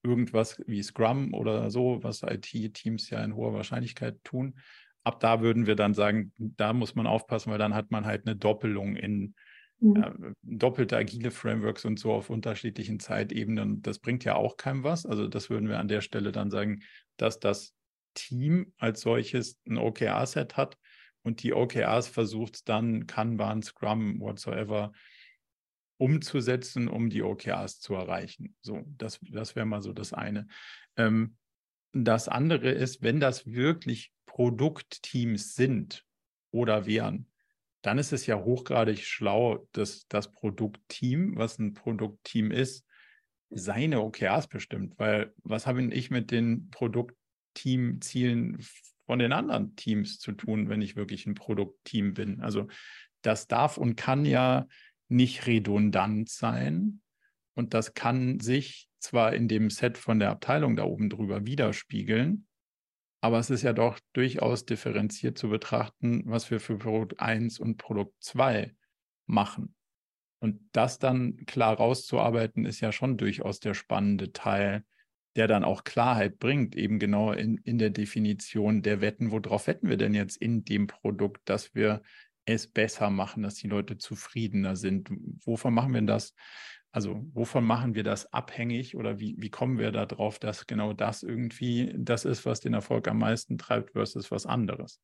irgendwas 0.04 0.62
wie 0.68 0.84
Scrum 0.84 1.34
oder 1.34 1.72
so, 1.72 2.04
was 2.04 2.22
IT-Teams 2.24 3.10
ja 3.10 3.24
in 3.24 3.36
hoher 3.36 3.54
Wahrscheinlichkeit 3.54 4.24
tun. 4.24 4.60
Ab 5.04 5.20
da 5.20 5.42
würden 5.42 5.66
wir 5.66 5.76
dann 5.76 5.94
sagen, 5.94 6.32
da 6.38 6.74
muss 6.74 6.96
man 6.96 7.08
aufpassen, 7.08 7.52
weil 7.52 7.58
dann 7.58 7.74
hat 7.74 7.92
man 7.92 8.06
halt 8.06 8.28
eine 8.28 8.36
Doppelung 8.36 8.96
in 8.96 9.36
mhm. 9.80 10.36
doppelte 10.44 10.98
agile 10.98 11.32
Frameworks 11.32 11.86
und 11.86 12.00
so 12.00 12.14
auf 12.14 12.30
unterschiedlichen 12.30 13.00
Zeitebenen. 13.00 13.82
Das 13.82 14.00
bringt 14.00 14.24
ja 14.24 14.36
auch 14.36 14.58
keinem 14.58 14.84
was. 14.84 15.06
Also 15.06 15.28
das 15.28 15.50
würden 15.50 15.70
wir 15.70 15.80
an 15.80 15.88
der 15.88 16.02
Stelle 16.02 16.32
dann 16.32 16.52
sagen, 16.52 16.82
dass 17.18 17.40
das 17.40 17.74
Team 18.14 18.74
als 18.78 19.02
solches 19.02 19.60
ein 19.68 19.78
OKR-Set 19.78 20.58
hat 20.58 20.78
und 21.24 21.44
die 21.44 21.54
OKRs 21.54 22.08
versucht 22.08 22.68
dann 22.70 23.08
Kanban, 23.08 23.62
Scrum, 23.62 24.20
whatsoever 24.20 24.92
umzusetzen, 25.98 26.88
um 26.88 27.10
die 27.10 27.22
OKRs 27.22 27.80
zu 27.80 27.94
erreichen. 27.94 28.56
So, 28.62 28.84
das, 28.98 29.20
das 29.22 29.56
wäre 29.56 29.68
mal 29.68 29.82
so 29.82 29.94
das 29.94 30.14
eine. 30.14 30.48
Ähm, 30.98 31.38
das 31.94 32.28
andere 32.28 32.72
ist, 32.72 33.04
wenn 33.04 33.20
das 33.20 33.46
wirklich 33.46 34.12
Produktteams 34.32 35.56
sind 35.56 36.06
oder 36.52 36.86
wären, 36.86 37.28
dann 37.82 37.98
ist 37.98 38.14
es 38.14 38.26
ja 38.28 38.42
hochgradig 38.42 39.06
schlau, 39.06 39.68
dass 39.74 40.08
das 40.08 40.32
Produktteam, 40.32 41.36
was 41.36 41.60
ein 41.60 41.74
Produktteam 41.74 42.50
ist, 42.52 42.86
seine 43.50 44.00
OKRs 44.02 44.48
bestimmt. 44.48 44.98
Weil 44.98 45.34
was 45.44 45.68
habe 45.68 45.84
ich 45.84 46.12
mit 46.12 46.32
den 46.32 46.70
Produktteamzielen 46.70 48.66
von 49.06 49.20
den 49.20 49.34
anderen 49.34 49.76
Teams 49.76 50.20
zu 50.20 50.32
tun, 50.32 50.70
wenn 50.70 50.82
ich 50.82 50.96
wirklich 50.96 51.26
ein 51.26 51.36
Produktteam 51.36 52.14
bin? 52.14 52.40
Also 52.40 52.70
das 53.24 53.50
darf 53.50 53.78
und 53.78 53.98
kann 53.98 54.24
ja 54.24 54.66
nicht 55.10 55.46
redundant 55.46 56.30
sein. 56.30 57.02
Und 57.54 57.74
das 57.74 57.96
kann 57.96 58.40
sich 58.40 58.88
zwar 59.00 59.34
in 59.34 59.50
dem 59.50 59.70
Set 59.70 59.98
von 59.98 60.20
der 60.20 60.30
Abteilung 60.30 60.78
da 60.78 60.86
oben 60.86 61.10
drüber 61.10 61.46
widerspiegeln, 61.46 62.48
aber 63.22 63.38
es 63.38 63.52
ist 63.52 63.62
ja 63.62 63.72
doch 63.72 64.00
durchaus 64.14 64.66
differenziert 64.66 65.38
zu 65.38 65.50
betrachten, 65.50 66.24
was 66.26 66.50
wir 66.50 66.60
für 66.60 66.78
Produkt 66.78 67.20
1 67.20 67.60
und 67.60 67.78
Produkt 67.78 68.16
2 68.24 68.76
machen. 69.28 69.76
Und 70.40 70.60
das 70.72 70.98
dann 70.98 71.38
klar 71.46 71.78
rauszuarbeiten, 71.78 72.66
ist 72.66 72.82
ja 72.82 72.92
schon 72.92 73.18
durchaus 73.18 73.60
der 73.60 73.76
spannende 73.76 74.34
Teil, 74.34 74.84
der 75.36 75.48
dann 75.48 75.64
auch 75.64 75.84
Klarheit 75.84 76.40
bringt, 76.40 76.76
eben 76.76 76.98
genau 76.98 77.32
in, 77.32 77.58
in 77.58 77.78
der 77.78 77.92
Definition 77.92 78.82
der 78.82 79.02
Wetten. 79.02 79.32
Worauf 79.32 79.68
wetten 79.68 79.88
wir 79.88 79.98
denn 79.98 80.16
jetzt 80.16 80.38
in 80.38 80.66
dem 80.66 80.88
Produkt, 80.88 81.48
dass 81.48 81.76
wir 81.76 82.02
es 82.46 82.68
besser 82.68 83.12
machen, 83.12 83.44
dass 83.44 83.54
die 83.54 83.68
Leute 83.68 84.00
zufriedener 84.00 84.76
sind? 84.76 85.12
Wovon 85.46 85.76
machen 85.76 85.94
wir 85.94 86.02
das? 86.02 86.34
Also 86.94 87.26
wovon 87.34 87.64
machen 87.64 87.96
wir 87.96 88.04
das 88.04 88.32
abhängig 88.34 88.98
oder 88.98 89.20
wie, 89.20 89.36
wie 89.38 89.50
kommen 89.50 89.78
wir 89.78 89.92
darauf, 89.92 90.40
dass 90.40 90.68
genau 90.68 90.92
das 90.92 91.24
irgendwie 91.24 91.94
das 91.98 92.26
ist, 92.26 92.46
was 92.46 92.60
den 92.60 92.74
Erfolg 92.74 93.08
am 93.08 93.20
meisten 93.20 93.58
treibt 93.58 93.92
versus 93.92 94.30
was 94.30 94.46
anderes? 94.46 95.02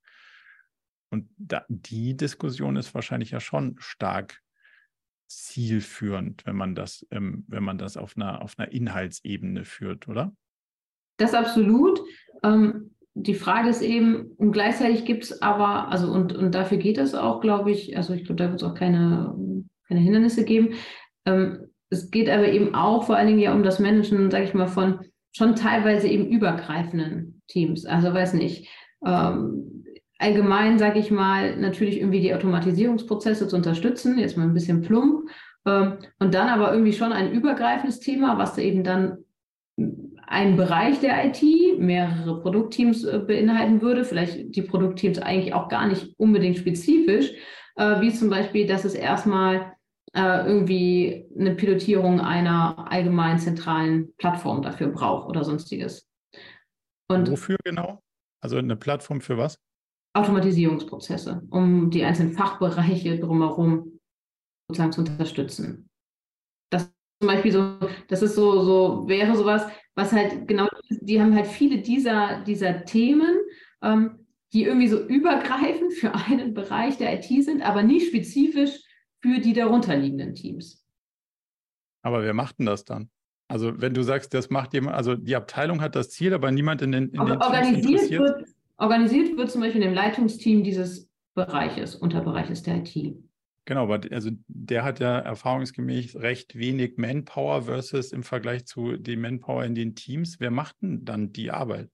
Und 1.09 1.29
da, 1.37 1.65
die 1.69 2.17
Diskussion 2.17 2.75
ist 2.75 2.93
wahrscheinlich 2.93 3.31
ja 3.31 3.39
schon 3.39 3.75
stark 3.79 4.41
zielführend, 5.27 6.45
wenn 6.45 6.55
man 6.55 6.75
das, 6.75 7.05
ähm, 7.11 7.45
wenn 7.47 7.63
man 7.63 7.77
das 7.77 7.95
auf 7.95 8.17
einer, 8.17 8.41
auf 8.41 8.55
einer 8.57 8.71
Inhaltsebene 8.71 9.63
führt, 9.63 10.07
oder? 10.07 10.33
Das 11.17 11.33
absolut. 11.33 12.01
Ähm, 12.43 12.95
die 13.13 13.33
Frage 13.33 13.69
ist 13.69 13.81
eben, 13.81 14.31
und 14.37 14.51
gleichzeitig 14.51 15.05
gibt 15.05 15.23
es 15.23 15.41
aber, 15.41 15.89
also 15.89 16.11
und, 16.11 16.33
und 16.33 16.53
dafür 16.53 16.77
geht 16.77 16.97
es 16.97 17.15
auch, 17.15 17.41
glaube 17.41 17.71
ich, 17.71 17.97
also 17.97 18.13
ich 18.13 18.25
glaube, 18.25 18.41
da 18.41 18.49
wird 18.49 18.61
es 18.61 18.67
auch 18.67 18.75
keine, 18.75 19.35
keine 19.87 20.01
Hindernisse 20.01 20.45
geben. 20.45 20.75
Ähm, 21.25 21.67
es 21.89 22.11
geht 22.11 22.29
aber 22.29 22.49
eben 22.49 22.75
auch 22.75 23.03
vor 23.03 23.15
allen 23.15 23.27
Dingen 23.27 23.39
ja 23.39 23.53
um 23.53 23.63
das 23.63 23.79
Managen, 23.79 24.29
sage 24.31 24.45
ich 24.45 24.53
mal, 24.53 24.67
von 24.67 24.99
schon 25.31 25.55
teilweise 25.55 26.07
eben 26.07 26.27
übergreifenden 26.27 27.41
Teams. 27.47 27.85
Also 27.85 28.13
weiß 28.13 28.33
nicht, 28.33 28.67
ähm, 29.05 29.83
allgemein 30.17 30.79
sage 30.79 30.99
ich 30.99 31.11
mal, 31.11 31.55
natürlich 31.57 31.99
irgendwie 31.99 32.21
die 32.21 32.33
Automatisierungsprozesse 32.33 33.47
zu 33.47 33.55
unterstützen, 33.55 34.17
jetzt 34.17 34.37
mal 34.37 34.43
ein 34.43 34.53
bisschen 34.53 34.81
plump, 34.81 35.29
ähm, 35.67 35.97
und 36.19 36.33
dann 36.33 36.49
aber 36.49 36.71
irgendwie 36.71 36.93
schon 36.93 37.11
ein 37.11 37.31
übergreifendes 37.31 37.99
Thema, 37.99 38.37
was 38.37 38.55
da 38.55 38.61
eben 38.61 38.83
dann 38.83 39.19
einen 40.25 40.57
Bereich 40.57 40.99
der 40.99 41.25
IT, 41.25 41.41
mehrere 41.79 42.41
Produktteams 42.41 43.03
äh, 43.03 43.19
beinhalten 43.19 43.81
würde, 43.81 44.03
vielleicht 44.03 44.55
die 44.55 44.61
Produktteams 44.61 45.19
eigentlich 45.19 45.53
auch 45.53 45.69
gar 45.69 45.87
nicht 45.87 46.13
unbedingt 46.17 46.57
spezifisch, 46.57 47.31
äh, 47.75 48.01
wie 48.01 48.11
zum 48.11 48.29
Beispiel, 48.29 48.65
dass 48.65 48.85
es 48.85 48.95
erstmal 48.95 49.73
äh, 50.13 50.45
irgendwie 50.45 51.29
eine 51.37 51.55
Pilotierung 51.55 52.19
einer 52.19 52.91
allgemeinen 52.91 53.39
zentralen 53.39 54.13
Plattform 54.17 54.61
dafür 54.61 54.87
braucht 54.87 55.27
oder 55.27 55.43
sonstiges. 55.43 56.09
Und 57.09 57.29
Wofür 57.29 57.57
genau? 57.63 58.01
Also 58.41 58.57
eine 58.57 58.75
Plattform 58.75 59.21
für 59.21 59.37
was? 59.37 59.59
Automatisierungsprozesse, 60.13 61.43
um 61.49 61.89
die 61.89 62.03
einzelnen 62.03 62.33
Fachbereiche 62.33 63.19
drumherum 63.19 63.99
sozusagen 64.67 64.91
zu 64.91 65.01
unterstützen. 65.01 65.89
Das 66.71 66.91
zum 67.19 67.27
Beispiel 67.27 67.51
so, 67.51 67.77
das 68.07 68.21
ist 68.21 68.35
so, 68.35 68.63
so 68.63 69.07
wäre 69.07 69.35
sowas, 69.35 69.65
was 69.95 70.11
halt 70.11 70.47
genau, 70.47 70.67
die 70.89 71.21
haben 71.21 71.35
halt 71.35 71.47
viele 71.47 71.79
dieser, 71.79 72.41
dieser 72.43 72.85
Themen, 72.85 73.37
ähm, 73.81 74.27
die 74.53 74.63
irgendwie 74.63 74.87
so 74.87 75.03
übergreifend 75.05 75.93
für 75.93 76.13
einen 76.13 76.53
Bereich 76.53 76.97
der 76.97 77.13
IT 77.15 77.43
sind, 77.43 77.61
aber 77.61 77.83
nie 77.83 78.01
spezifisch 78.01 78.79
für 79.21 79.39
die 79.39 79.53
darunterliegenden 79.53 80.33
Teams. 80.33 80.85
Aber 82.01 82.23
wer 82.23 82.33
macht 82.33 82.59
denn 82.59 82.65
das 82.65 82.85
dann? 82.85 83.09
Also 83.49 83.79
wenn 83.79 83.93
du 83.93 84.03
sagst, 84.03 84.33
das 84.33 84.49
macht 84.49 84.73
jemand, 84.73 84.95
also 84.95 85.15
die 85.15 85.35
Abteilung 85.35 85.81
hat 85.81 85.95
das 85.95 86.09
Ziel, 86.09 86.33
aber 86.33 86.51
niemand 86.51 86.81
in 86.81 86.91
den, 86.91 87.09
in 87.09 87.25
den 87.25 87.41
organisiert 87.41 88.09
wird, 88.11 88.45
organisiert 88.77 89.37
wird 89.37 89.51
zum 89.51 89.61
Beispiel 89.61 89.81
in 89.81 89.89
dem 89.89 89.95
Leitungsteam 89.95 90.63
dieses 90.63 91.09
Bereiches, 91.33 91.95
Unterbereiches 91.95 92.63
der 92.63 92.77
IT. 92.77 93.15
Genau, 93.65 93.83
aber 93.83 94.01
also 94.11 94.31
der 94.47 94.83
hat 94.83 94.99
ja 94.99 95.19
erfahrungsgemäß 95.19 96.15
recht 96.17 96.57
wenig 96.57 96.97
Manpower 96.97 97.63
versus 97.63 98.11
im 98.11 98.23
Vergleich 98.23 98.65
zu 98.65 98.95
dem 98.95 99.21
Manpower 99.21 99.65
in 99.65 99.75
den 99.75 99.93
Teams. 99.93 100.39
Wer 100.39 100.51
macht 100.51 100.81
denn 100.81 101.03
dann 101.03 101.33
die 101.33 101.51
Arbeit? 101.51 101.89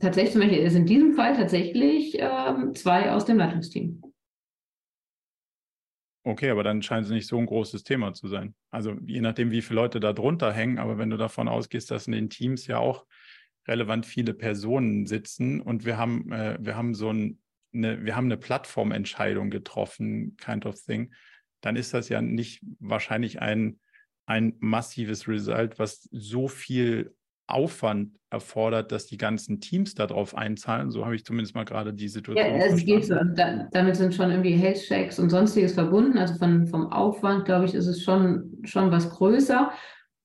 Tatsächlich 0.00 0.32
zum 0.32 0.42
Beispiel 0.42 0.58
ist 0.58 0.74
in 0.74 0.84
diesem 0.84 1.14
Fall 1.14 1.34
tatsächlich 1.34 2.16
ähm, 2.18 2.74
zwei 2.74 3.12
aus 3.12 3.24
dem 3.24 3.38
Leitungsteam. 3.38 4.02
Okay, 6.26 6.48
aber 6.48 6.62
dann 6.62 6.82
scheint 6.82 7.04
es 7.04 7.12
nicht 7.12 7.26
so 7.26 7.38
ein 7.38 7.44
großes 7.44 7.82
Thema 7.84 8.14
zu 8.14 8.28
sein. 8.28 8.54
Also 8.70 8.96
je 9.04 9.20
nachdem, 9.20 9.50
wie 9.50 9.60
viele 9.60 9.80
Leute 9.80 10.00
da 10.00 10.14
drunter 10.14 10.52
hängen, 10.52 10.78
aber 10.78 10.96
wenn 10.96 11.10
du 11.10 11.18
davon 11.18 11.48
ausgehst, 11.48 11.90
dass 11.90 12.06
in 12.06 12.12
den 12.12 12.30
Teams 12.30 12.66
ja 12.66 12.78
auch 12.78 13.04
relevant 13.68 14.06
viele 14.06 14.32
Personen 14.32 15.06
sitzen 15.06 15.60
und 15.60 15.84
wir 15.84 15.98
haben, 15.98 16.32
äh, 16.32 16.56
wir 16.60 16.76
haben 16.76 16.94
so 16.94 17.12
ein, 17.12 17.40
eine, 17.74 18.04
wir 18.04 18.16
haben 18.16 18.26
eine 18.26 18.38
Plattformentscheidung 18.38 19.50
getroffen, 19.50 20.36
kind 20.38 20.64
of 20.64 20.80
thing, 20.82 21.12
dann 21.60 21.76
ist 21.76 21.92
das 21.92 22.08
ja 22.08 22.22
nicht 22.22 22.62
wahrscheinlich 22.78 23.42
ein, 23.42 23.78
ein 24.24 24.54
massives 24.60 25.28
Result, 25.28 25.78
was 25.78 26.08
so 26.10 26.48
viel 26.48 27.14
Aufwand 27.46 28.12
erfordert, 28.30 28.90
dass 28.90 29.06
die 29.06 29.16
ganzen 29.16 29.60
Teams 29.60 29.94
darauf 29.94 30.34
einzahlen. 30.34 30.90
So 30.90 31.04
habe 31.04 31.14
ich 31.14 31.24
zumindest 31.24 31.54
mal 31.54 31.64
gerade 31.64 31.92
die 31.92 32.08
Situation. 32.08 32.46
Ja, 32.46 32.66
es 32.66 32.84
geht 32.84 33.04
so. 33.04 33.14
Da, 33.14 33.68
damit 33.70 33.96
sind 33.96 34.14
schon 34.14 34.30
irgendwie 34.30 34.52
Health 34.52 34.82
Checks 34.82 35.18
und 35.18 35.30
sonstiges 35.30 35.74
verbunden. 35.74 36.18
Also 36.18 36.34
von, 36.34 36.66
vom 36.66 36.90
Aufwand, 36.92 37.44
glaube 37.44 37.66
ich, 37.66 37.74
ist 37.74 37.86
es 37.86 38.02
schon, 38.02 38.58
schon 38.64 38.90
was 38.90 39.10
größer. 39.10 39.70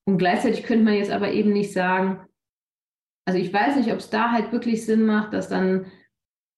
Und 0.05 0.17
gleichzeitig 0.17 0.63
könnte 0.63 0.86
man 0.86 0.95
jetzt 0.95 1.11
aber 1.11 1.32
eben 1.32 1.53
nicht 1.53 1.72
sagen, 1.72 2.22
also 3.26 3.39
ich 3.39 3.53
weiß 3.53 3.76
nicht, 3.76 3.91
ob 3.91 3.99
es 3.99 4.09
da 4.09 4.32
halt 4.32 4.51
wirklich 4.51 4.86
Sinn 4.86 5.05
macht, 5.05 5.34
dass 5.34 5.49
dann, 5.49 5.86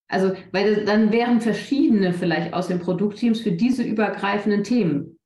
also, 0.07 0.33
weil 0.53 0.75
das, 0.75 0.85
dann 0.85 1.11
wären 1.11 1.41
verschiedene 1.41 2.13
vielleicht 2.13 2.53
aus 2.53 2.67
den 2.67 2.79
Produktteams 2.79 3.41
für 3.41 3.51
diese 3.51 3.83
übergreifenden 3.83 4.63
Themen 4.63 5.19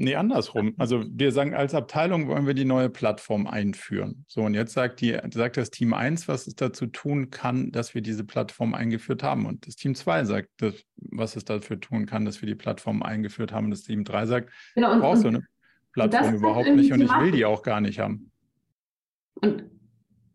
Nee, 0.00 0.14
andersrum. 0.14 0.74
Also 0.78 1.04
wir 1.10 1.32
sagen, 1.32 1.54
als 1.54 1.74
Abteilung 1.74 2.28
wollen 2.28 2.46
wir 2.46 2.54
die 2.54 2.64
neue 2.64 2.88
Plattform 2.88 3.48
einführen. 3.48 4.24
So, 4.28 4.42
und 4.42 4.54
jetzt 4.54 4.72
sagt, 4.72 5.00
die, 5.00 5.18
sagt 5.32 5.56
das 5.56 5.70
Team 5.70 5.92
1, 5.92 6.28
was 6.28 6.46
es 6.46 6.54
dazu 6.54 6.86
tun 6.86 7.30
kann, 7.30 7.72
dass 7.72 7.96
wir 7.96 8.00
diese 8.00 8.22
Plattform 8.22 8.74
eingeführt 8.74 9.24
haben. 9.24 9.44
Und 9.44 9.66
das 9.66 9.74
Team 9.74 9.96
2 9.96 10.24
sagt, 10.24 10.50
dass, 10.58 10.74
was 10.98 11.34
es 11.34 11.44
dafür 11.44 11.80
tun 11.80 12.06
kann, 12.06 12.24
dass 12.24 12.40
wir 12.40 12.46
die 12.46 12.54
Plattform 12.54 13.02
eingeführt 13.02 13.50
haben. 13.50 13.64
Und 13.64 13.70
das 13.72 13.82
Team 13.82 14.04
3 14.04 14.26
sagt, 14.26 14.52
genau, 14.76 14.92
und, 14.92 15.00
brauchst 15.00 15.24
du 15.24 15.28
eine 15.28 15.44
Plattform 15.92 16.32
überhaupt 16.36 16.76
nicht 16.76 16.92
und 16.92 17.00
ich 17.00 17.10
will 17.10 17.32
die 17.32 17.44
auch 17.44 17.64
gar 17.64 17.80
nicht 17.80 17.98
haben. 17.98 18.30
Und 19.34 19.64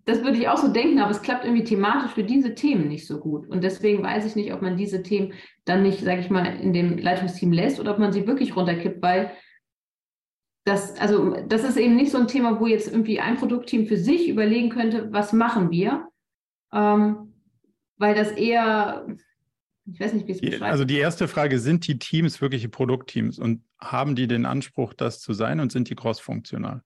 das 0.03 0.23
würde 0.23 0.37
ich 0.37 0.49
auch 0.49 0.57
so 0.57 0.67
denken, 0.67 0.99
aber 0.99 1.11
es 1.11 1.21
klappt 1.21 1.45
irgendwie 1.45 1.63
thematisch 1.63 2.11
für 2.11 2.25
diese 2.25 2.53
Themen 2.53 2.89
nicht 2.89 3.07
so 3.07 3.17
gut. 3.17 3.47
Und 3.47 3.63
deswegen 3.63 4.03
weiß 4.03 4.25
ich 4.25 4.35
nicht, 4.35 4.53
ob 4.53 4.61
man 4.61 4.75
diese 4.75 5.03
Themen 5.03 5.31
dann 5.63 5.83
nicht, 5.83 6.01
sage 6.01 6.19
ich 6.19 6.29
mal, 6.29 6.45
in 6.45 6.73
dem 6.73 6.97
Leitungsteam 6.97 7.53
lässt 7.53 7.79
oder 7.79 7.91
ob 7.91 7.99
man 7.99 8.11
sie 8.11 8.27
wirklich 8.27 8.57
runterkippt, 8.57 9.01
weil 9.01 9.31
das, 10.65 10.95
also 10.97 11.35
das 11.47 11.63
ist 11.63 11.77
eben 11.77 11.95
nicht 11.95 12.11
so 12.11 12.17
ein 12.17 12.27
Thema, 12.27 12.59
wo 12.59 12.67
jetzt 12.67 12.87
irgendwie 12.87 13.19
ein 13.19 13.37
Produktteam 13.37 13.85
für 13.85 13.97
sich 13.97 14.29
überlegen 14.29 14.69
könnte, 14.69 15.11
was 15.11 15.33
machen 15.33 15.71
wir, 15.71 16.07
ähm, 16.71 17.33
weil 17.97 18.15
das 18.15 18.31
eher, 18.31 19.05
ich 19.85 19.99
weiß 19.99 20.13
nicht, 20.13 20.27
wie 20.27 20.31
es 20.31 20.41
beschreibt. 20.41 20.71
Also 20.71 20.85
die 20.85 20.97
erste 20.97 21.27
Frage, 21.27 21.59
sind 21.59 21.85
die 21.87 21.99
Teams 21.99 22.41
wirkliche 22.41 22.69
Produktteams 22.69 23.39
und 23.39 23.63
haben 23.79 24.15
die 24.15 24.27
den 24.27 24.45
Anspruch, 24.45 24.93
das 24.93 25.19
zu 25.19 25.33
sein 25.33 25.59
und 25.59 25.71
sind 25.71 25.89
die 25.89 25.95
crossfunktional? 25.95 26.81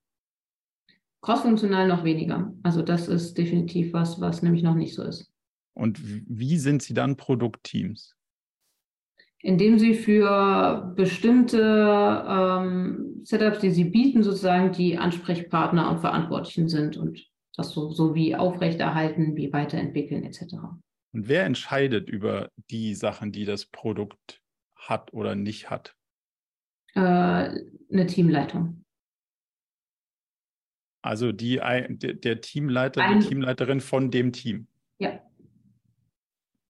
Crossfunktional 1.21 1.87
noch 1.87 2.03
weniger. 2.03 2.53
Also 2.63 2.81
das 2.81 3.07
ist 3.07 3.37
definitiv 3.37 3.93
was, 3.93 4.19
was 4.19 4.41
nämlich 4.41 4.63
noch 4.63 4.75
nicht 4.75 4.95
so 4.95 5.03
ist. 5.03 5.31
Und 5.73 5.99
wie 6.01 6.57
sind 6.57 6.81
sie 6.81 6.95
dann 6.95 7.17
Produktteams? 7.17 8.16
Indem 9.47 9.79
sie 9.79 9.93
für 9.93 10.91
bestimmte 10.97 11.61
ähm, 12.27 13.21
Setups, 13.23 13.59
die 13.59 13.71
sie 13.71 13.85
bieten, 13.85 14.21
sozusagen 14.21 14.73
die 14.73 14.97
Ansprechpartner 14.97 15.89
und 15.89 15.99
Verantwortlichen 15.99 16.67
sind 16.67 16.97
und 16.97 17.25
das 17.55 17.71
so, 17.71 17.89
so 17.89 18.13
wie 18.13 18.35
aufrechterhalten, 18.35 19.37
wie 19.37 19.53
weiterentwickeln 19.53 20.25
etc. 20.25 20.55
Und 21.13 21.29
wer 21.29 21.45
entscheidet 21.45 22.09
über 22.09 22.49
die 22.69 22.93
Sachen, 22.93 23.31
die 23.31 23.45
das 23.45 23.65
Produkt 23.65 24.41
hat 24.75 25.13
oder 25.13 25.33
nicht 25.33 25.69
hat? 25.69 25.95
Äh, 26.93 26.99
eine 26.99 28.05
Teamleitung. 28.05 28.83
Also 31.01 31.31
die, 31.31 31.61
der 31.89 32.41
Teamleiter, 32.41 33.01
Ein, 33.01 33.21
die 33.21 33.27
Teamleiterin 33.27 33.79
von 33.79 34.11
dem 34.11 34.33
Team. 34.33 34.67
Ja. 34.99 35.21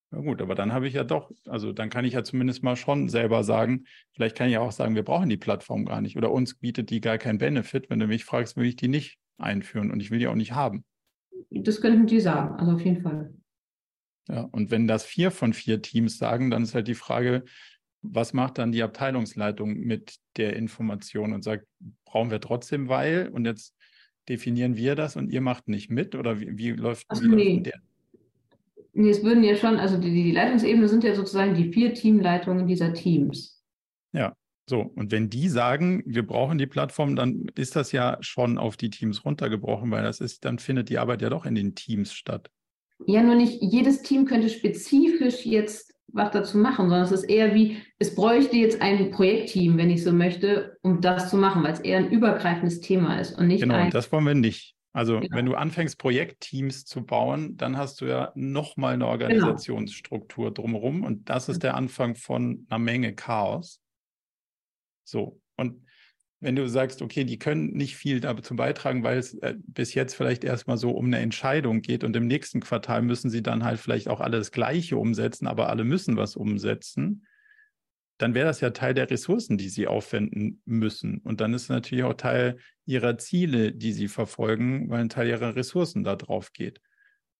Na 0.09 0.19
gut, 0.21 0.41
aber 0.41 0.55
dann 0.55 0.71
habe 0.71 0.87
ich 0.87 0.93
ja 0.93 1.03
doch, 1.03 1.31
also 1.47 1.73
dann 1.73 1.89
kann 1.89 2.05
ich 2.05 2.13
ja 2.13 2.23
zumindest 2.23 2.63
mal 2.63 2.77
schon 2.77 3.09
selber 3.09 3.43
sagen, 3.43 3.85
vielleicht 4.13 4.37
kann 4.37 4.49
ich 4.49 4.57
auch 4.57 4.71
sagen, 4.71 4.95
wir 4.95 5.03
brauchen 5.03 5.27
die 5.27 5.37
Plattform 5.37 5.83
gar 5.83 5.99
nicht 5.99 6.15
oder 6.15 6.31
uns 6.31 6.55
bietet 6.55 6.89
die 6.89 7.01
gar 7.01 7.17
keinen 7.17 7.39
Benefit. 7.39 7.89
Wenn 7.89 7.99
du 7.99 8.07
mich 8.07 8.23
fragst, 8.23 8.55
will 8.55 8.65
ich 8.65 8.77
die 8.77 8.87
nicht 8.87 9.17
einführen 9.37 9.91
und 9.91 9.99
ich 9.99 10.09
will 10.09 10.19
die 10.19 10.27
auch 10.27 10.35
nicht 10.35 10.53
haben. 10.53 10.85
Das 11.49 11.81
könnten 11.81 12.07
die 12.07 12.21
sagen, 12.21 12.55
also 12.55 12.73
auf 12.73 12.81
jeden 12.81 13.01
Fall. 13.01 13.33
Ja, 14.29 14.41
und 14.51 14.71
wenn 14.71 14.87
das 14.87 15.05
vier 15.05 15.31
von 15.31 15.53
vier 15.53 15.81
Teams 15.81 16.17
sagen, 16.17 16.49
dann 16.49 16.63
ist 16.63 16.73
halt 16.73 16.87
die 16.87 16.95
Frage, 16.95 17.43
was 18.01 18.33
macht 18.33 18.57
dann 18.57 18.71
die 18.71 18.83
Abteilungsleitung 18.83 19.73
mit 19.73 20.17
der 20.37 20.55
Information 20.55 21.33
und 21.33 21.43
sagt, 21.43 21.65
brauchen 22.05 22.31
wir 22.31 22.39
trotzdem 22.39 22.87
weil 22.87 23.29
und 23.29 23.45
jetzt 23.45 23.75
definieren 24.29 24.75
wir 24.75 24.95
das 24.95 25.15
und 25.15 25.31
ihr 25.31 25.41
macht 25.41 25.67
nicht 25.67 25.89
mit 25.89 26.15
oder 26.15 26.39
wie, 26.39 26.57
wie 26.57 26.71
läuft, 26.71 27.05
Ach, 27.09 27.21
wie 27.21 27.27
nee. 27.27 27.53
läuft 27.55 27.65
der? 27.67 27.81
Nee, 28.97 29.11
es 29.11 29.23
würden 29.23 29.43
ja 29.43 29.55
schon, 29.55 29.77
also 29.77 29.97
die, 29.97 30.09
die 30.09 30.31
Leitungsebene 30.31 30.87
sind 30.87 31.03
ja 31.03 31.13
sozusagen 31.13 31.53
die 31.53 31.71
vier 31.71 31.93
Teamleitungen 31.93 32.65
dieser 32.65 32.93
Teams. 32.93 33.63
Ja, 34.11 34.33
so. 34.67 34.91
Und 34.95 35.11
wenn 35.11 35.29
die 35.29 35.49
sagen, 35.49 36.01
wir 36.07 36.25
brauchen 36.25 36.57
die 36.57 36.65
Plattform, 36.65 37.15
dann 37.15 37.45
ist 37.55 37.75
das 37.75 37.91
ja 37.91 38.17
schon 38.21 38.57
auf 38.57 38.75
die 38.75 38.89
Teams 38.89 39.23
runtergebrochen, 39.23 39.91
weil 39.91 40.01
das 40.01 40.19
ist, 40.19 40.45
dann 40.45 40.57
findet 40.57 40.89
die 40.89 40.97
Arbeit 40.97 41.21
ja 41.21 41.29
doch 41.29 41.45
in 41.45 41.53
den 41.53 41.75
Teams 41.75 42.11
statt. 42.11 42.49
Ja, 43.05 43.21
nur 43.21 43.35
nicht 43.35 43.61
jedes 43.61 44.01
Team 44.01 44.25
könnte 44.25 44.49
spezifisch 44.49 45.45
jetzt 45.45 45.93
was 46.07 46.31
dazu 46.31 46.57
machen, 46.57 46.89
sondern 46.89 47.03
es 47.03 47.11
ist 47.11 47.25
eher 47.25 47.53
wie, 47.53 47.77
es 47.99 48.15
bräuchte 48.15 48.57
jetzt 48.57 48.81
ein 48.81 49.11
Projektteam, 49.11 49.77
wenn 49.77 49.91
ich 49.91 50.03
so 50.03 50.11
möchte, 50.11 50.75
um 50.81 51.01
das 51.01 51.29
zu 51.29 51.37
machen, 51.37 51.63
weil 51.63 51.73
es 51.73 51.81
eher 51.81 51.99
ein 51.99 52.09
übergreifendes 52.09 52.79
Thema 52.79 53.19
ist 53.19 53.37
und 53.37 53.47
nicht 53.47 53.61
genau, 53.61 53.75
ein. 53.75 53.81
Genau, 53.81 53.91
das 53.91 54.11
wollen 54.11 54.25
wir 54.25 54.33
nicht. 54.33 54.76
Also 54.97 55.19
genau. 55.19 55.37
wenn 55.37 55.45
du 55.45 55.53
anfängst, 55.53 55.99
Projektteams 55.99 56.83
zu 56.83 57.05
bauen, 57.05 57.55
dann 57.55 57.77
hast 57.77 58.01
du 58.01 58.05
ja 58.05 58.31
nochmal 58.33 58.95
eine 58.95 59.03
genau. 59.03 59.11
Organisationsstruktur 59.11 60.45
genau. 60.45 60.55
drumherum 60.55 61.03
und 61.03 61.29
das 61.29 61.49
ist 61.49 61.61
der 61.61 61.75
Anfang 61.75 62.15
von 62.15 62.65
einer 62.67 62.79
Menge 62.79 63.13
Chaos. 63.13 63.79
So, 65.03 65.39
und 65.55 65.85
wenn 66.39 66.55
du 66.55 66.67
sagst, 66.67 67.03
okay, 67.03 67.25
die 67.25 67.37
können 67.37 67.73
nicht 67.73 67.95
viel 67.95 68.21
dazu 68.21 68.55
beitragen, 68.55 69.03
weil 69.03 69.19
es 69.19 69.35
äh, 69.35 69.53
bis 69.67 69.93
jetzt 69.93 70.15
vielleicht 70.15 70.43
erstmal 70.43 70.77
so 70.77 70.89
um 70.89 71.05
eine 71.05 71.19
Entscheidung 71.19 71.83
geht 71.83 72.03
und 72.03 72.15
im 72.15 72.25
nächsten 72.25 72.59
Quartal 72.59 73.03
müssen 73.03 73.29
sie 73.29 73.43
dann 73.43 73.63
halt 73.63 73.79
vielleicht 73.79 74.07
auch 74.07 74.19
alle 74.19 74.39
das 74.39 74.51
Gleiche 74.51 74.97
umsetzen, 74.97 75.45
aber 75.45 75.69
alle 75.69 75.83
müssen 75.83 76.17
was 76.17 76.35
umsetzen, 76.35 77.27
dann 78.17 78.33
wäre 78.33 78.47
das 78.47 78.61
ja 78.61 78.71
Teil 78.71 78.93
der 78.93 79.09
Ressourcen, 79.09 79.57
die 79.57 79.69
sie 79.69 79.87
aufwenden 79.87 80.61
müssen. 80.65 81.19
Und 81.19 81.39
dann 81.39 81.53
ist 81.53 81.63
es 81.63 81.69
natürlich 81.69 82.03
auch 82.03 82.15
Teil 82.15 82.57
ihrer 82.85 83.17
Ziele, 83.17 83.73
die 83.73 83.93
sie 83.93 84.07
verfolgen, 84.07 84.89
weil 84.89 85.01
ein 85.01 85.09
Teil 85.09 85.27
ihrer 85.27 85.55
Ressourcen 85.55 86.03
da 86.03 86.15
drauf 86.15 86.51
geht. 86.53 86.81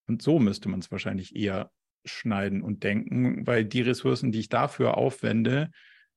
Und 0.08 0.22
so 0.22 0.40
müsste 0.40 0.70
man 0.70 0.80
es 0.80 0.92
wahrscheinlich 0.92 1.36
eher 1.36 1.72
schneiden 2.06 2.62
und 2.62 2.84
denken, 2.84 3.46
weil 3.46 3.66
die 3.66 3.82
Ressourcen, 3.82 4.32
die 4.32 4.40
ich 4.40 4.50
dafür 4.50 4.98
aufwende, 4.98 5.72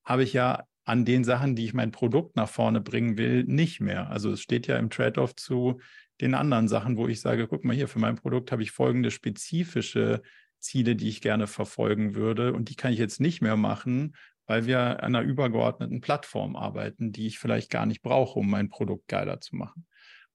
habe 0.04 0.22
ich 0.22 0.32
ja 0.32 0.64
an 0.84 1.04
den 1.04 1.24
Sachen, 1.24 1.56
die 1.56 1.64
ich 1.64 1.74
mein 1.74 1.90
Produkt 1.90 2.36
nach 2.36 2.48
vorne 2.48 2.80
bringen 2.80 3.16
will, 3.16 3.44
nicht 3.44 3.80
mehr. 3.80 4.10
Also 4.10 4.32
es 4.32 4.40
steht 4.40 4.66
ja 4.66 4.76
im 4.76 4.90
Trade-off 4.90 5.36
zu 5.36 5.80
den 6.20 6.34
anderen 6.34 6.68
Sachen, 6.68 6.96
wo 6.96 7.08
ich 7.08 7.20
sage, 7.20 7.46
guck 7.48 7.64
mal 7.64 7.76
hier, 7.76 7.88
für 7.88 7.98
mein 7.98 8.16
Produkt 8.16 8.52
habe 8.52 8.62
ich 8.62 8.72
folgende 8.72 9.10
spezifische 9.10 10.22
Ziele, 10.58 10.96
die 10.96 11.08
ich 11.08 11.20
gerne 11.22 11.46
verfolgen 11.46 12.14
würde 12.14 12.52
und 12.52 12.68
die 12.68 12.74
kann 12.74 12.92
ich 12.92 12.98
jetzt 12.98 13.20
nicht 13.20 13.40
mehr 13.40 13.56
machen, 13.56 14.14
weil 14.50 14.66
wir 14.66 14.80
an 14.80 15.14
einer 15.14 15.20
übergeordneten 15.20 16.00
Plattform 16.00 16.56
arbeiten, 16.56 17.12
die 17.12 17.28
ich 17.28 17.38
vielleicht 17.38 17.70
gar 17.70 17.86
nicht 17.86 18.02
brauche, 18.02 18.36
um 18.36 18.50
mein 18.50 18.68
Produkt 18.68 19.06
geiler 19.06 19.40
zu 19.40 19.54
machen. 19.54 19.86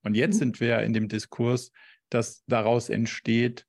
Und 0.03 0.15
jetzt 0.15 0.35
mhm. 0.35 0.39
sind 0.39 0.59
wir 0.61 0.79
in 0.83 0.93
dem 0.93 1.09
Diskurs, 1.09 1.73
dass 2.07 2.45
daraus 2.45 2.87
entsteht, 2.87 3.67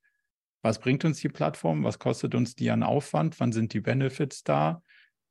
was 0.61 0.79
bringt 0.79 1.03
uns 1.03 1.19
die 1.19 1.27
Plattform, 1.27 1.83
was 1.83 1.99
kostet 1.99 2.33
uns 2.33 2.55
die 2.55 2.71
an 2.71 2.83
Aufwand, 2.83 3.37
wann 3.41 3.51
sind 3.51 3.73
die 3.73 3.81
Benefits 3.81 4.43
da 4.45 4.81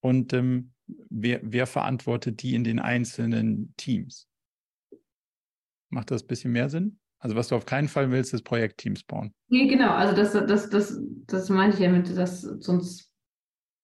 und 0.01 0.35
ähm, 0.35 0.75
wer, 1.09 1.41
wer 1.43 1.67
verantwortet 1.67 2.43
die 2.43 2.55
in 2.55 2.65
den 2.65 2.79
einzelnen 2.79 3.73
Teams? 3.79 4.29
Macht 5.89 6.11
das 6.11 6.25
ein 6.25 6.27
bisschen 6.27 6.53
mehr 6.53 6.69
Sinn? 6.69 6.99
Also 7.21 7.37
was 7.37 7.49
du 7.49 7.55
auf 7.55 7.65
keinen 7.65 7.89
Fall 7.89 8.11
willst, 8.11 8.35
ist 8.35 8.43
Projektteams 8.43 9.05
bauen. 9.05 9.33
Nee, 9.49 9.67
genau. 9.67 9.95
Also 9.95 10.15
das, 10.15 10.33
das, 10.33 10.69
das, 10.69 11.01
das 11.27 11.49
meinte 11.49 11.79
ich 11.79 11.83
ja 11.83 11.89
mit, 11.89 12.15
dass 12.15 12.43
sonst 12.43 13.11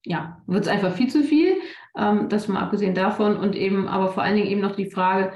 ja, 0.05 0.43
wird 0.47 0.65
es 0.65 0.69
einfach 0.69 0.95
viel 0.95 1.09
zu 1.09 1.23
viel. 1.23 1.57
Ähm, 1.97 2.29
das 2.29 2.49
mal 2.49 2.61
abgesehen 2.61 2.95
davon 2.95 3.37
und 3.37 3.55
eben, 3.55 3.87
aber 3.89 4.13
vor 4.13 4.23
allen 4.23 4.37
Dingen 4.37 4.49
eben 4.49 4.61
noch 4.61 4.75
die 4.75 4.91
Frage, 4.91 5.33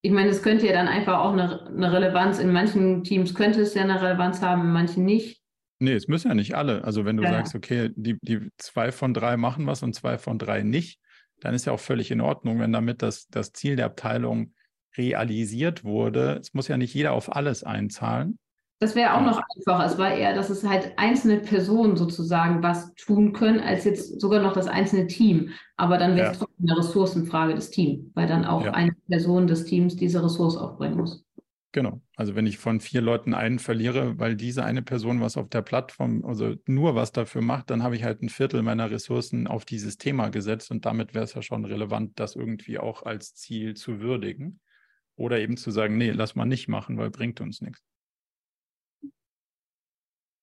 ich 0.00 0.12
meine, 0.12 0.30
es 0.30 0.42
könnte 0.42 0.66
ja 0.66 0.72
dann 0.72 0.88
einfach 0.88 1.18
auch 1.18 1.32
eine, 1.32 1.66
eine, 1.66 1.92
Relevanz, 1.92 2.38
in 2.38 2.52
manchen 2.52 3.02
Teams 3.02 3.34
könnte 3.34 3.60
es 3.60 3.74
ja 3.74 3.82
eine 3.82 4.00
Relevanz 4.00 4.40
haben, 4.40 4.62
in 4.62 4.72
manchen 4.72 5.04
nicht. 5.04 5.42
Nee, 5.80 5.94
es 5.94 6.08
müssen 6.08 6.28
ja 6.28 6.34
nicht 6.34 6.56
alle. 6.56 6.84
Also 6.84 7.04
wenn 7.04 7.16
du 7.16 7.24
ja. 7.24 7.30
sagst, 7.30 7.54
okay, 7.54 7.90
die, 7.94 8.16
die 8.22 8.48
zwei 8.58 8.90
von 8.92 9.12
drei 9.12 9.36
machen 9.36 9.66
was 9.66 9.82
und 9.82 9.94
zwei 9.94 10.18
von 10.18 10.38
drei 10.38 10.62
nicht, 10.62 11.00
dann 11.40 11.54
ist 11.54 11.66
ja 11.66 11.72
auch 11.72 11.80
völlig 11.80 12.10
in 12.10 12.20
Ordnung, 12.20 12.58
wenn 12.58 12.72
damit 12.72 13.02
das, 13.02 13.28
das 13.28 13.52
Ziel 13.52 13.76
der 13.76 13.86
Abteilung 13.86 14.54
realisiert 14.96 15.84
wurde. 15.84 16.38
Es 16.40 16.54
muss 16.54 16.68
ja 16.68 16.76
nicht 16.76 16.94
jeder 16.94 17.12
auf 17.12 17.34
alles 17.34 17.62
einzahlen. 17.62 18.38
Das 18.80 18.94
wäre 18.94 19.14
auch 19.14 19.22
noch 19.22 19.40
einfacher. 19.56 19.86
Es 19.86 19.98
war 19.98 20.14
eher, 20.14 20.34
dass 20.34 20.50
es 20.50 20.62
halt 20.62 20.92
einzelne 20.96 21.38
Personen 21.38 21.96
sozusagen 21.96 22.62
was 22.62 22.94
tun 22.94 23.32
können, 23.32 23.58
als 23.58 23.84
jetzt 23.84 24.20
sogar 24.20 24.40
noch 24.40 24.52
das 24.52 24.68
einzelne 24.68 25.08
Team. 25.08 25.50
Aber 25.76 25.98
dann 25.98 26.14
wäre 26.14 26.30
es 26.30 26.38
ja. 26.38 26.44
trotzdem 26.44 26.68
eine 26.68 26.78
Ressourcenfrage 26.78 27.54
des 27.54 27.70
Teams, 27.70 28.04
weil 28.14 28.28
dann 28.28 28.44
auch 28.44 28.64
ja. 28.64 28.72
eine 28.72 28.92
Person 29.08 29.48
des 29.48 29.64
Teams 29.64 29.96
diese 29.96 30.22
Ressource 30.22 30.56
aufbringen 30.56 30.96
muss. 30.96 31.24
Genau. 31.72 32.00
Also 32.16 32.34
wenn 32.34 32.46
ich 32.46 32.58
von 32.58 32.80
vier 32.80 33.02
Leuten 33.02 33.34
einen 33.34 33.58
verliere, 33.58 34.18
weil 34.18 34.36
diese 34.36 34.64
eine 34.64 34.82
Person 34.82 35.20
was 35.20 35.36
auf 35.36 35.48
der 35.48 35.62
Plattform, 35.62 36.24
also 36.24 36.54
nur 36.66 36.94
was 36.94 37.12
dafür 37.12 37.42
macht, 37.42 37.70
dann 37.70 37.82
habe 37.82 37.96
ich 37.96 38.04
halt 38.04 38.22
ein 38.22 38.30
Viertel 38.30 38.62
meiner 38.62 38.90
Ressourcen 38.90 39.46
auf 39.46 39.64
dieses 39.64 39.98
Thema 39.98 40.28
gesetzt 40.30 40.70
und 40.70 40.86
damit 40.86 41.14
wäre 41.14 41.24
es 41.24 41.34
ja 41.34 41.42
schon 41.42 41.64
relevant, 41.64 42.18
das 42.18 42.36
irgendwie 42.36 42.78
auch 42.78 43.02
als 43.02 43.34
Ziel 43.34 43.74
zu 43.74 44.00
würdigen. 44.00 44.60
Oder 45.16 45.40
eben 45.40 45.56
zu 45.56 45.72
sagen, 45.72 45.98
nee, 45.98 46.12
lass 46.12 46.36
mal 46.36 46.46
nicht 46.46 46.68
machen, 46.68 46.96
weil 46.96 47.10
bringt 47.10 47.40
uns 47.40 47.60
nichts. 47.60 47.87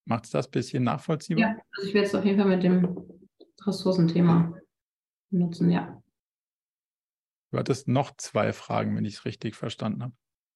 Macht 0.06 0.26
es 0.26 0.32
das 0.32 0.48
ein 0.48 0.52
bisschen 0.52 0.84
nachvollziehbar? 0.84 1.42
Ja, 1.42 1.56
also 1.76 1.88
ich 1.88 1.94
werde 1.94 2.08
es 2.08 2.16
auf 2.16 2.26
jeden 2.26 2.40
Fall 2.40 2.50
mit 2.50 2.64
dem 2.64 2.98
Ressourcenthema 3.66 4.54
nutzen, 5.32 5.72
ja. 5.72 6.02
Du 7.52 7.58
hattest 7.58 7.88
noch 7.88 8.16
zwei 8.18 8.54
Fragen, 8.54 8.96
wenn 8.96 9.06
ich 9.06 9.16
es 9.16 9.26
richtig 9.26 9.56
verstanden 9.56 10.04
habe. 10.04 10.14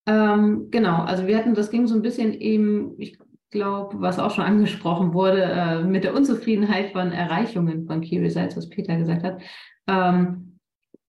Ähm, 0.08 0.70
genau, 0.72 1.04
also 1.04 1.28
wir 1.28 1.38
hatten, 1.38 1.54
das 1.54 1.70
ging 1.70 1.88
so 1.88 1.96
ein 1.96 2.02
bisschen 2.02 2.34
eben, 2.34 3.00
ich 3.00 3.18
glaube, 3.52 4.00
was 4.00 4.20
auch 4.20 4.32
schon 4.34 4.44
angesprochen 4.44 5.14
wurde, 5.14 5.44
äh, 5.44 5.84
mit 5.84 6.04
der 6.04 6.14
Unzufriedenheit 6.14 6.92
von 6.92 7.12
Erreichungen 7.12 7.86
von 7.88 8.02
Key 8.02 8.20
Results, 8.20 8.56
was 8.56 8.70
Peter 8.70 8.96
gesagt 8.98 9.24
hat. 9.24 9.42
Ähm, 9.88 10.60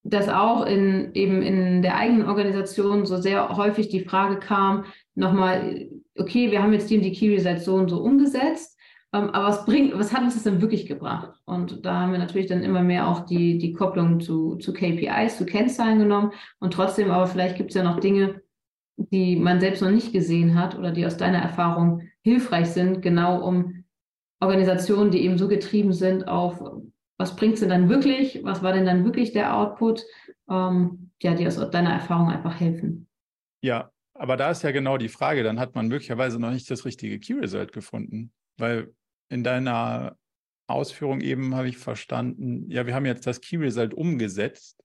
dass 0.03 0.29
auch 0.29 0.65
in, 0.65 1.11
eben 1.15 1.43
in 1.43 1.83
der 1.83 1.97
eigenen 1.97 2.27
Organisation 2.27 3.05
so 3.05 3.19
sehr 3.19 3.51
häufig 3.57 3.89
die 3.91 4.05
Frage 4.05 4.39
kam, 4.39 4.85
nochmal, 5.15 5.91
okay, 6.21 6.51
wir 6.51 6.63
haben 6.63 6.73
jetzt 6.73 6.91
die 6.91 6.97
und 6.97 7.03
die 7.03 7.13
Key 7.13 7.35
Results 7.35 7.65
so 7.65 7.75
und 7.75 7.89
so 7.89 8.03
umgesetzt, 8.03 8.79
ähm, 9.13 9.31
aber 9.31 9.49
was 9.49 9.67
bringt, 9.67 9.99
was 9.99 10.13
hat 10.13 10.23
uns 10.23 10.35
das 10.35 10.45
denn 10.45 10.61
wirklich 10.61 10.87
gebracht? 10.87 11.41
Und 11.45 11.85
da 11.85 12.01
haben 12.01 12.13
wir 12.13 12.19
natürlich 12.19 12.47
dann 12.47 12.63
immer 12.63 12.83
mehr 12.83 13.09
auch 13.09 13.21
die, 13.27 13.59
die 13.59 13.73
Kopplung 13.73 14.21
zu, 14.21 14.57
zu 14.57 14.73
KPIs, 14.73 15.37
zu 15.37 15.47
Kennzahlen 15.47 15.99
genommen. 15.99 16.33
Und 16.61 16.75
trotzdem, 16.75 17.11
aber 17.11 17.27
vielleicht 17.27 17.57
gibt 17.57 17.71
es 17.71 17.77
ja 17.77 17.83
noch 17.83 17.99
Dinge, 17.99 18.43
die 18.97 19.37
man 19.37 19.61
selbst 19.61 19.83
noch 19.83 19.91
nicht 19.91 20.13
gesehen 20.13 20.55
hat 20.55 20.79
oder 20.79 20.93
die 20.93 21.07
aus 21.07 21.17
deiner 21.17 21.39
Erfahrung 21.39 22.03
hilfreich 22.23 22.69
sind, 22.69 23.03
genau 23.03 23.43
um 23.43 23.85
Organisationen, 24.41 25.11
die 25.11 25.25
eben 25.25 25.39
so 25.39 25.49
getrieben 25.49 25.93
sind 25.93 26.29
auf, 26.29 26.63
was 27.19 27.37
bringt 27.37 27.55
es 27.55 27.61
denn 27.61 27.69
dann 27.69 27.89
wirklich, 27.89 28.41
was 28.45 28.63
war 28.63 28.73
denn 28.73 28.87
dann 28.87 29.05
wirklich 29.05 29.33
der 29.33 29.57
Output, 29.57 30.05
ähm, 30.49 31.11
ja, 31.21 31.35
die 31.35 31.47
aus 31.47 31.57
deiner 31.71 31.93
Erfahrung 31.93 32.31
einfach 32.31 32.59
helfen. 32.61 33.09
Ja, 33.63 33.91
aber 34.21 34.37
da 34.37 34.51
ist 34.51 34.63
ja 34.63 34.71
genau 34.71 34.99
die 34.99 35.09
Frage, 35.09 35.43
dann 35.43 35.59
hat 35.59 35.75
man 35.75 35.89
möglicherweise 35.89 36.39
noch 36.39 36.51
nicht 36.51 36.71
das 36.71 36.85
richtige 36.85 37.19
Key 37.19 37.33
Result 37.33 37.73
gefunden, 37.73 38.33
weil 38.59 38.95
in 39.31 39.43
deiner 39.43 40.19
Ausführung 40.67 41.23
eben 41.23 41.55
habe 41.55 41.69
ich 41.69 41.79
verstanden, 41.79 42.71
ja, 42.71 42.87
wir 42.87 42.95
haben 42.95 43.07
jetzt 43.07 43.27
das 43.27 43.41
Key 43.41 43.57
Result 43.57 43.95
umgesetzt, 43.95 44.79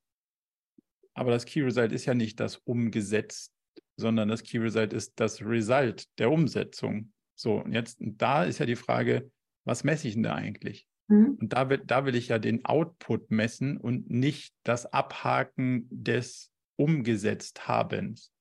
aber 1.16 1.32
das 1.32 1.44
Key 1.44 1.64
Result 1.64 1.92
ist 1.92 2.06
ja 2.06 2.14
nicht 2.14 2.40
das 2.40 2.56
umgesetzt, 2.56 3.52
sondern 3.98 4.30
das 4.30 4.42
Key 4.42 4.58
Result 4.58 4.94
ist 4.94 5.20
das 5.20 5.42
Result 5.42 6.06
der 6.18 6.32
Umsetzung. 6.32 7.12
So, 7.38 7.62
und 7.62 7.74
jetzt, 7.74 7.98
da 8.00 8.46
ist 8.46 8.60
ja 8.60 8.66
die 8.66 8.78
Frage, 8.78 9.30
was 9.66 9.84
messe 9.84 10.08
ich 10.08 10.14
denn 10.14 10.24
da 10.24 10.36
eigentlich? 10.36 10.88
Mhm. 11.10 11.38
Und 11.42 11.52
da 11.52 11.70
will, 11.70 11.82
da 11.86 12.06
will 12.06 12.16
ich 12.16 12.30
ja 12.30 12.40
den 12.40 12.64
Output 12.64 13.32
messen 13.32 13.76
und 13.76 14.10
nicht 14.10 14.56
das 14.64 14.86
Abhaken 14.86 15.90
des 15.92 16.54
Umgesetzthabens. 16.78 18.32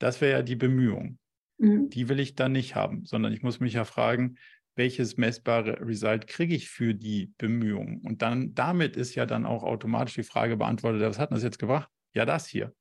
Das 0.00 0.20
wäre 0.20 0.32
ja 0.32 0.42
die 0.42 0.56
Bemühung. 0.56 1.18
Mhm. 1.58 1.90
Die 1.90 2.08
will 2.08 2.18
ich 2.18 2.34
dann 2.34 2.52
nicht 2.52 2.74
haben, 2.74 3.04
sondern 3.04 3.32
ich 3.32 3.42
muss 3.42 3.60
mich 3.60 3.74
ja 3.74 3.84
fragen, 3.84 4.36
welches 4.76 5.16
messbare 5.16 5.86
Result 5.86 6.26
kriege 6.26 6.54
ich 6.54 6.68
für 6.68 6.94
die 6.94 7.32
Bemühungen? 7.38 8.00
Und 8.00 8.22
dann 8.22 8.54
damit 8.54 8.96
ist 8.96 9.14
ja 9.14 9.26
dann 9.26 9.46
auch 9.46 9.62
automatisch 9.62 10.14
die 10.14 10.22
Frage 10.22 10.56
beantwortet, 10.56 11.02
was 11.02 11.18
hat 11.18 11.32
das 11.32 11.42
jetzt 11.42 11.58
gebracht? 11.58 11.90
Ja, 12.14 12.24
das 12.24 12.46
hier. 12.46 12.74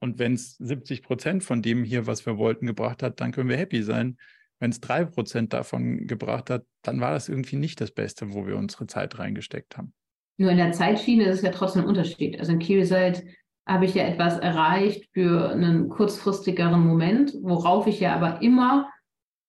Und 0.00 0.18
wenn 0.18 0.34
es 0.34 0.56
70 0.58 1.02
Prozent 1.02 1.42
von 1.42 1.62
dem 1.62 1.84
hier, 1.84 2.06
was 2.06 2.26
wir 2.26 2.36
wollten, 2.36 2.66
gebracht 2.66 3.02
hat, 3.02 3.20
dann 3.20 3.32
können 3.32 3.48
wir 3.48 3.56
happy 3.56 3.82
sein. 3.82 4.18
Wenn 4.58 4.70
es 4.70 4.80
drei 4.80 5.06
Prozent 5.06 5.54
davon 5.54 6.06
gebracht 6.06 6.50
hat, 6.50 6.66
dann 6.82 7.00
war 7.00 7.12
das 7.12 7.30
irgendwie 7.30 7.56
nicht 7.56 7.80
das 7.80 7.90
Beste, 7.90 8.34
wo 8.34 8.46
wir 8.46 8.56
unsere 8.56 8.86
Zeit 8.86 9.18
reingesteckt 9.18 9.78
haben. 9.78 9.94
Nur 10.36 10.50
in 10.50 10.58
der 10.58 10.72
Zeitschiene 10.72 11.24
ist 11.24 11.38
es 11.38 11.42
ja 11.42 11.50
trotzdem 11.50 11.82
ein 11.82 11.88
Unterschied. 11.88 12.38
Also 12.38 12.52
im 12.52 12.58
Key 12.58 12.76
Result 12.76 13.24
habe 13.66 13.86
ich 13.86 13.94
ja 13.94 14.04
etwas 14.04 14.38
erreicht 14.38 15.08
für 15.12 15.50
einen 15.50 15.88
kurzfristigeren 15.88 16.86
Moment, 16.86 17.34
worauf 17.42 17.86
ich 17.86 18.00
ja 18.00 18.14
aber 18.14 18.42
immer, 18.42 18.90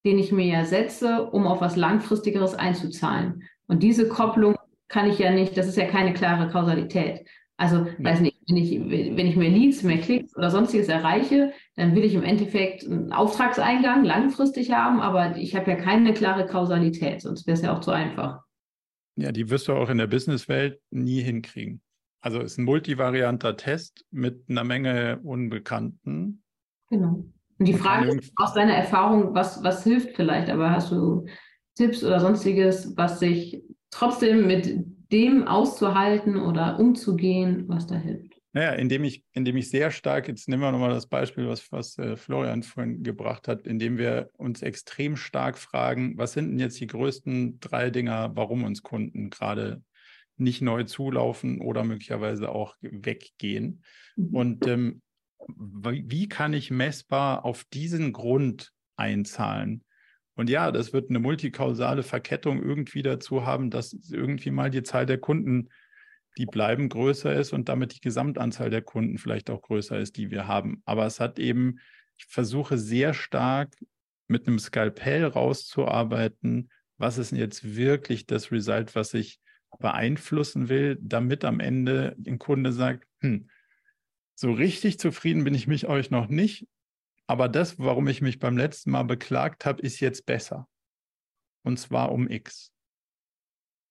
den 0.05 0.19
ich 0.19 0.31
mir 0.31 0.45
ja 0.45 0.65
setze, 0.65 1.25
um 1.25 1.47
auf 1.47 1.61
was 1.61 1.75
Langfristigeres 1.75 2.55
einzuzahlen. 2.55 3.43
Und 3.67 3.83
diese 3.83 4.07
Kopplung 4.07 4.55
kann 4.87 5.09
ich 5.09 5.19
ja 5.19 5.31
nicht, 5.31 5.57
das 5.57 5.67
ist 5.67 5.77
ja 5.77 5.85
keine 5.85 6.13
klare 6.13 6.49
Kausalität. 6.49 7.27
Also, 7.57 7.87
weiß 7.99 8.19
nicht, 8.19 8.37
wenn 8.47 8.57
ich, 8.57 8.71
wenn 8.71 9.27
ich 9.27 9.35
mehr 9.37 9.49
Leads, 9.49 9.81
mehr 9.83 9.99
Klicks 9.99 10.35
oder 10.35 10.51
sonstiges 10.51 10.89
erreiche, 10.89 11.53
dann 11.75 11.95
will 11.95 12.03
ich 12.03 12.13
im 12.13 12.23
Endeffekt 12.23 12.85
einen 12.85 13.13
Auftragseingang 13.13 14.03
langfristig 14.03 14.71
haben, 14.71 14.99
aber 14.99 15.37
ich 15.37 15.55
habe 15.55 15.71
ja 15.71 15.77
keine 15.77 16.13
klare 16.13 16.45
Kausalität, 16.45 17.21
sonst 17.21 17.47
wäre 17.47 17.55
es 17.55 17.63
ja 17.63 17.73
auch 17.73 17.79
zu 17.79 17.91
einfach. 17.91 18.41
Ja, 19.17 19.31
die 19.31 19.49
wirst 19.49 19.69
du 19.69 19.73
auch 19.73 19.89
in 19.89 19.97
der 19.97 20.07
Businesswelt 20.07 20.81
nie 20.91 21.21
hinkriegen. 21.21 21.81
Also 22.25 22.39
es 22.39 22.53
ist 22.53 22.57
ein 22.57 22.65
multivarianter 22.65 23.55
Test 23.55 24.03
mit 24.09 24.49
einer 24.49 24.63
Menge 24.63 25.19
Unbekannten. 25.21 26.41
Genau. 26.89 27.23
Und 27.59 27.67
die 27.67 27.75
Frage 27.75 28.15
ist 28.15 28.33
aus 28.37 28.55
deiner 28.55 28.73
Erfahrung, 28.73 29.35
was, 29.35 29.63
was 29.63 29.83
hilft 29.83 30.15
vielleicht, 30.15 30.49
aber 30.49 30.71
hast 30.71 30.91
du 30.91 31.27
Tipps 31.75 32.03
oder 32.03 32.19
sonstiges, 32.19 32.97
was 32.97 33.19
sich 33.19 33.61
trotzdem 33.91 34.47
mit 34.47 34.73
dem 35.11 35.47
auszuhalten 35.47 36.37
oder 36.37 36.79
umzugehen, 36.79 37.65
was 37.67 37.85
da 37.85 37.93
hilft? 37.93 38.41
Naja, 38.53 38.71
indem 38.71 39.03
ich, 39.03 39.23
indem 39.33 39.57
ich 39.57 39.69
sehr 39.69 39.91
stark, 39.91 40.27
jetzt 40.27 40.49
nehmen 40.49 40.63
wir 40.63 40.71
nochmal 40.71 40.89
das 40.89 41.05
Beispiel, 41.05 41.47
was, 41.47 41.71
was 41.71 41.95
äh, 41.99 42.17
Florian 42.17 42.63
vorhin 42.63 43.03
gebracht 43.03 43.47
hat, 43.47 43.67
indem 43.67 43.99
wir 43.99 44.31
uns 44.37 44.63
extrem 44.63 45.15
stark 45.15 45.59
fragen, 45.59 46.17
was 46.17 46.33
sind 46.33 46.49
denn 46.49 46.59
jetzt 46.59 46.79
die 46.79 46.87
größten 46.87 47.59
drei 47.59 47.91
Dinger, 47.91 48.31
warum 48.33 48.63
uns 48.63 48.81
Kunden 48.81 49.29
gerade 49.29 49.83
nicht 50.37 50.61
neu 50.61 50.83
zulaufen 50.83 51.61
oder 51.61 51.83
möglicherweise 51.83 52.49
auch 52.49 52.75
weggehen. 52.81 53.83
Mhm. 54.15 54.35
Und 54.35 54.67
ähm, 54.67 55.01
wie 55.47 56.27
kann 56.27 56.53
ich 56.53 56.71
messbar 56.71 57.45
auf 57.45 57.63
diesen 57.65 58.13
Grund 58.13 58.71
einzahlen? 58.95 59.83
Und 60.35 60.49
ja, 60.49 60.71
das 60.71 60.91
wird 60.91 61.09
eine 61.09 61.19
multikausale 61.19 62.03
Verkettung 62.03 62.61
irgendwie 62.61 63.01
dazu 63.01 63.45
haben, 63.45 63.69
dass 63.69 63.93
irgendwie 64.11 64.51
mal 64.51 64.69
die 64.69 64.83
Zahl 64.83 65.05
der 65.05 65.17
Kunden, 65.17 65.69
die 66.37 66.45
bleiben, 66.45 66.89
größer 66.89 67.33
ist 67.33 67.53
und 67.53 67.69
damit 67.69 67.95
die 67.95 68.01
Gesamtanzahl 68.01 68.69
der 68.69 68.81
Kunden 68.81 69.17
vielleicht 69.17 69.49
auch 69.49 69.61
größer 69.61 69.97
ist, 69.97 70.17
die 70.17 70.31
wir 70.31 70.47
haben. 70.47 70.81
Aber 70.83 71.05
es 71.05 71.21
hat 71.21 71.39
eben, 71.39 71.79
ich 72.17 72.25
versuche 72.25 72.77
sehr 72.77 73.13
stark 73.13 73.73
mit 74.27 74.47
einem 74.47 74.59
Skalpell 74.59 75.23
rauszuarbeiten, 75.25 76.69
was 76.97 77.17
ist 77.17 77.31
denn 77.31 77.39
jetzt 77.39 77.75
wirklich 77.75 78.25
das 78.25 78.51
Result, 78.51 78.95
was 78.95 79.13
ich 79.13 79.39
beeinflussen 79.79 80.69
will, 80.69 80.97
damit 81.01 81.45
am 81.45 81.59
Ende 81.59 82.15
der 82.17 82.37
Kunde 82.37 82.71
sagt, 82.71 83.07
hm, 83.21 83.49
so 84.35 84.51
richtig 84.51 84.99
zufrieden 84.99 85.43
bin 85.43 85.55
ich 85.55 85.67
mich 85.67 85.87
euch 85.87 86.11
noch 86.11 86.27
nicht, 86.27 86.67
aber 87.27 87.49
das, 87.49 87.79
warum 87.79 88.07
ich 88.07 88.21
mich 88.21 88.39
beim 88.39 88.57
letzten 88.57 88.91
Mal 88.91 89.03
beklagt 89.03 89.65
habe, 89.65 89.81
ist 89.81 89.99
jetzt 89.99 90.25
besser. 90.25 90.67
Und 91.63 91.79
zwar 91.79 92.11
um 92.11 92.29
X. 92.29 92.71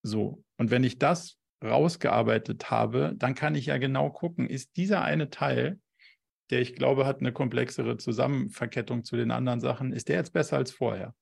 So. 0.02 0.44
Und 0.58 0.70
wenn 0.70 0.84
ich 0.84 0.98
das 0.98 1.38
rausgearbeitet 1.64 2.70
habe, 2.70 3.14
dann 3.16 3.34
kann 3.34 3.54
ich 3.54 3.66
ja 3.66 3.78
genau 3.78 4.10
gucken, 4.10 4.48
ist 4.48 4.76
dieser 4.76 5.02
eine 5.02 5.30
Teil, 5.30 5.80
der 6.50 6.60
ich 6.60 6.74
glaube, 6.74 7.06
hat 7.06 7.20
eine 7.20 7.32
komplexere 7.32 7.96
Zusammenverkettung 7.96 9.02
zu 9.02 9.16
den 9.16 9.30
anderen 9.30 9.60
Sachen, 9.60 9.92
ist 9.92 10.08
der 10.08 10.16
jetzt 10.16 10.32
besser 10.32 10.58
als 10.58 10.70
vorher? 10.70 11.14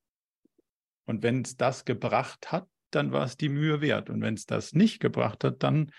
Und 1.05 1.23
wenn 1.23 1.41
es 1.41 1.57
das 1.57 1.85
gebracht 1.85 2.51
hat, 2.51 2.67
dann 2.95 3.11
war 3.11 3.25
es 3.25 3.37
die 3.37 3.49
Mühe 3.49 3.81
wert. 3.81 4.09
Und 4.09 4.21
wenn 4.21 4.33
es 4.33 4.45
das 4.45 4.73
nicht 4.73 4.99
gebracht 4.99 5.43
hat, 5.43 5.63
dann 5.63 5.91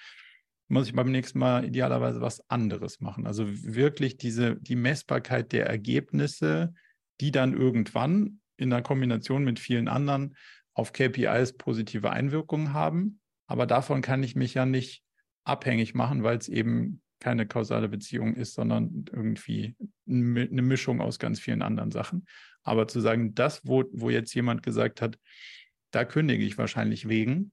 muss 0.69 0.87
ich 0.87 0.95
beim 0.95 1.11
nächsten 1.11 1.39
Mal 1.39 1.65
idealerweise 1.65 2.21
was 2.21 2.49
anderes 2.49 3.01
machen. 3.01 3.27
Also 3.27 3.47
wirklich 3.47 4.17
diese, 4.17 4.57
die 4.57 4.77
Messbarkeit 4.77 5.53
der 5.53 5.67
Ergebnisse, 5.67 6.75
die 7.21 7.31
dann 7.31 7.53
irgendwann 7.53 8.41
in 8.57 8.71
der 8.71 8.83
Kombination 8.83 9.45
mit 9.45 9.59
vielen 9.59 9.89
anderen 9.89 10.37
auf 10.73 10.93
KPIs 10.93 11.55
positive 11.57 12.11
Einwirkungen 12.11 12.73
haben. 12.73 13.21
Aber 13.47 13.67
davon 13.67 14.03
kann 14.03 14.23
ich 14.23 14.37
mich 14.37 14.55
ja 14.55 14.67
nicht 14.67 15.03
abhängig 15.45 15.95
machen, 15.95 16.23
weil 16.23 16.39
es 16.39 16.49
eben 16.49 17.03
keine 17.21 17.47
kausale 17.47 17.89
Beziehung 17.89 18.35
ist, 18.35 18.55
sondern 18.55 19.05
irgendwie 19.11 19.77
eine 20.07 20.63
Mischung 20.63 21.01
aus 21.01 21.19
ganz 21.19 21.41
vielen 21.41 21.63
anderen 21.63 21.91
Sachen. 21.91 22.27
Aber 22.63 22.89
zu 22.89 23.01
sagen, 23.01 23.35
das, 23.35 23.67
wo, 23.67 23.85
wo 23.93 24.11
jetzt 24.11 24.35
jemand 24.35 24.63
gesagt 24.63 25.01
hat, 25.01 25.19
da 25.95 26.05
kündige 26.05 26.45
ich 26.45 26.59
wahrscheinlich 26.59 27.09
wegen. 27.09 27.53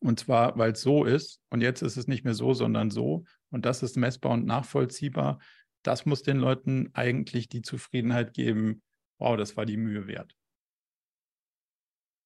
Und 0.00 0.20
zwar, 0.20 0.58
weil 0.58 0.72
es 0.72 0.82
so 0.82 1.04
ist. 1.04 1.40
Und 1.50 1.60
jetzt 1.60 1.82
ist 1.82 1.96
es 1.96 2.06
nicht 2.06 2.24
mehr 2.24 2.34
so, 2.34 2.54
sondern 2.54 2.90
so. 2.90 3.24
Und 3.50 3.64
das 3.64 3.82
ist 3.82 3.96
messbar 3.96 4.32
und 4.32 4.44
nachvollziehbar. 4.44 5.38
Das 5.82 6.06
muss 6.06 6.22
den 6.22 6.38
Leuten 6.38 6.90
eigentlich 6.94 7.48
die 7.48 7.62
Zufriedenheit 7.62 8.34
geben. 8.34 8.82
Wow, 9.18 9.36
das 9.36 9.56
war 9.56 9.64
die 9.64 9.76
Mühe 9.76 10.06
wert. 10.06 10.36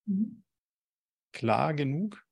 Mhm. 0.06 0.42
Klar 1.32 1.74
genug? 1.74 2.24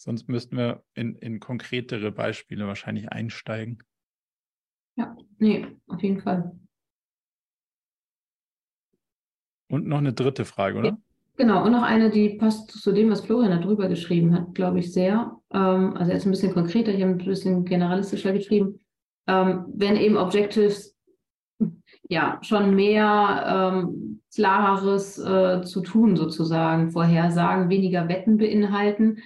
Sonst 0.00 0.28
müssten 0.28 0.56
wir 0.56 0.84
in, 0.94 1.16
in 1.16 1.40
konkretere 1.40 2.10
Beispiele 2.12 2.66
wahrscheinlich 2.66 3.10
einsteigen. 3.10 3.82
Ja, 4.96 5.16
nee, 5.38 5.66
auf 5.88 6.02
jeden 6.02 6.22
Fall. 6.22 6.58
Und 9.68 9.86
noch 9.86 9.98
eine 9.98 10.12
dritte 10.12 10.44
Frage, 10.44 10.78
oder? 10.78 10.98
Genau, 11.38 11.64
und 11.64 11.70
noch 11.70 11.84
eine, 11.84 12.10
die 12.10 12.30
passt 12.30 12.70
zu 12.72 12.90
dem, 12.90 13.10
was 13.10 13.20
Florian 13.20 13.60
darüber 13.60 13.88
geschrieben 13.88 14.34
hat, 14.34 14.56
glaube 14.56 14.80
ich, 14.80 14.92
sehr. 14.92 15.36
Ähm, 15.52 15.94
also 15.96 16.10
jetzt 16.10 16.26
ein 16.26 16.32
bisschen 16.32 16.52
konkreter, 16.52 16.92
ich 16.92 17.00
habe 17.00 17.12
ein 17.12 17.18
bisschen 17.18 17.64
generalistischer 17.64 18.32
geschrieben. 18.32 18.80
Ähm, 19.28 19.66
wenn 19.72 19.96
eben 19.96 20.16
Objectives 20.16 20.96
ja 22.08 22.40
schon 22.42 22.74
mehr 22.74 23.44
ähm, 23.46 24.20
klareres 24.34 25.18
äh, 25.18 25.62
zu 25.62 25.82
tun 25.82 26.16
sozusagen, 26.16 26.90
Vorhersagen, 26.90 27.68
weniger 27.68 28.08
Wetten 28.08 28.38
beinhalten. 28.38 29.18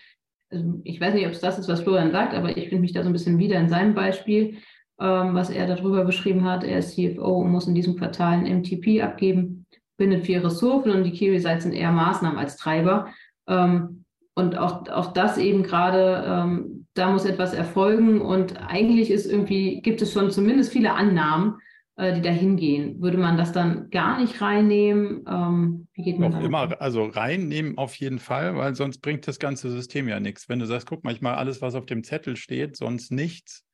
Also 0.50 0.80
ich 0.84 1.00
weiß 1.00 1.14
nicht, 1.14 1.24
ob 1.24 1.32
es 1.32 1.40
das 1.40 1.58
ist, 1.58 1.68
was 1.68 1.80
Florian 1.80 2.10
sagt, 2.10 2.34
aber 2.34 2.54
ich 2.54 2.68
finde 2.68 2.82
mich 2.82 2.92
da 2.92 3.02
so 3.02 3.08
ein 3.08 3.14
bisschen 3.14 3.38
wieder 3.38 3.58
in 3.58 3.70
seinem 3.70 3.94
Beispiel, 3.94 4.58
was 4.98 5.48
er 5.48 5.66
darüber 5.66 6.04
beschrieben 6.04 6.44
hat. 6.44 6.62
Er 6.62 6.78
ist 6.78 6.94
CFO 6.94 7.38
und 7.38 7.50
muss 7.50 7.66
in 7.66 7.74
diesem 7.74 7.96
Quartal 7.96 8.34
ein 8.34 8.58
MTP 8.58 9.02
abgeben 9.02 9.61
bindet 10.02 10.26
viel 10.26 10.40
Ressourcen 10.40 10.90
und 10.90 11.04
die 11.04 11.12
Key 11.12 11.30
Results 11.30 11.62
sind 11.62 11.74
eher 11.74 11.92
Maßnahmen 11.92 12.36
als 12.36 12.56
Treiber. 12.56 13.06
Ähm, 13.46 14.04
und 14.34 14.58
auch, 14.58 14.88
auch 14.88 15.12
das 15.12 15.38
eben 15.38 15.62
gerade, 15.62 16.24
ähm, 16.26 16.86
da 16.94 17.12
muss 17.12 17.24
etwas 17.24 17.54
erfolgen 17.54 18.20
und 18.20 18.60
eigentlich 18.66 19.12
ist 19.12 19.26
irgendwie, 19.26 19.80
gibt 19.80 20.02
es 20.02 20.12
schon 20.12 20.32
zumindest 20.32 20.72
viele 20.72 20.94
Annahmen, 20.94 21.58
äh, 21.94 22.14
die 22.14 22.20
dahin 22.20 22.56
gehen. 22.56 23.00
Würde 23.00 23.16
man 23.16 23.36
das 23.36 23.52
dann 23.52 23.90
gar 23.90 24.18
nicht 24.18 24.40
reinnehmen? 24.40 25.24
Ähm, 25.28 25.86
wie 25.92 26.02
geht 26.02 26.18
man 26.18 26.34
Auch 26.34 26.40
immer, 26.40 26.80
also 26.80 27.04
reinnehmen 27.04 27.78
auf 27.78 27.94
jeden 27.94 28.18
Fall, 28.18 28.56
weil 28.56 28.74
sonst 28.74 29.02
bringt 29.02 29.28
das 29.28 29.38
ganze 29.38 29.70
System 29.70 30.08
ja 30.08 30.18
nichts. 30.18 30.48
Wenn 30.48 30.58
du 30.58 30.66
sagst, 30.66 30.88
guck 30.88 31.04
manchmal 31.04 31.36
alles, 31.36 31.62
was 31.62 31.76
auf 31.76 31.86
dem 31.86 32.02
Zettel 32.02 32.34
steht, 32.34 32.76
sonst 32.76 33.12
nichts, 33.12 33.64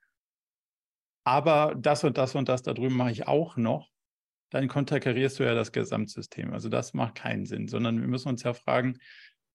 aber 1.24 1.74
das 1.74 2.05
und 2.05 2.18
das 2.18 2.35
und 2.35 2.51
das 2.51 2.61
da 2.62 2.74
drüben 2.74 2.97
mache 2.97 3.12
ich 3.12 3.26
auch 3.26 3.57
noch, 3.57 3.89
dann 4.51 4.68
konterkarierst 4.68 5.38
du 5.38 5.44
ja 5.44 5.55
das 5.55 5.72
Gesamtsystem. 5.72 6.53
Also 6.53 6.68
das 6.68 6.94
macht 6.94 7.16
keinen 7.16 7.46
Sinn, 7.46 7.68
sondern 7.68 8.01
wir 8.01 8.09
müssen 8.09 8.28
uns 8.28 8.42
ja 8.42 8.55
fragen, 8.55 8.99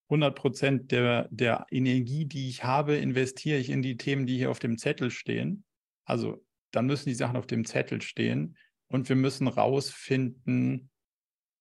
100 0.09 0.35
Prozent 0.35 0.91
der, 0.91 1.27
der 1.31 1.65
Energie, 1.71 2.25
die 2.25 2.49
ich 2.49 2.63
habe, 2.63 2.95
investiere 2.95 3.57
ich 3.57 3.69
in 3.69 3.81
die 3.81 3.97
Themen, 3.97 4.25
die 4.27 4.37
hier 4.37 4.51
auf 4.51 4.59
dem 4.59 4.77
Zettel 4.77 5.09
stehen. 5.09 5.63
Also 6.05 6.45
dann 6.71 6.85
müssen 6.85 7.09
die 7.09 7.15
Sachen 7.15 7.37
auf 7.37 7.47
dem 7.47 7.65
Zettel 7.65 8.01
stehen 8.01 8.57
und 8.87 9.09
wir 9.09 9.15
müssen 9.15 9.47
rausfinden, 9.47 10.89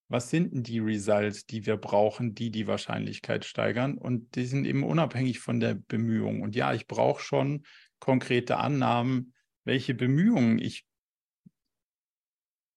was 0.09 0.29
sind 0.29 0.53
denn 0.53 0.63
die 0.63 0.79
Results, 0.79 1.45
die 1.45 1.65
wir 1.65 1.77
brauchen, 1.77 2.35
die 2.35 2.51
die 2.51 2.67
Wahrscheinlichkeit 2.67 3.45
steigern. 3.45 3.97
Und 3.97 4.35
die 4.35 4.45
sind 4.45 4.65
eben 4.65 4.83
unabhängig 4.83 5.39
von 5.39 5.59
der 5.59 5.73
Bemühung. 5.73 6.41
Und 6.41 6.55
ja, 6.55 6.73
ich 6.73 6.87
brauche 6.87 7.23
schon 7.23 7.65
konkrete 7.99 8.57
Annahmen, 8.57 9.33
welche 9.63 9.95
Bemühungen 9.95 10.59
ich 10.59 10.85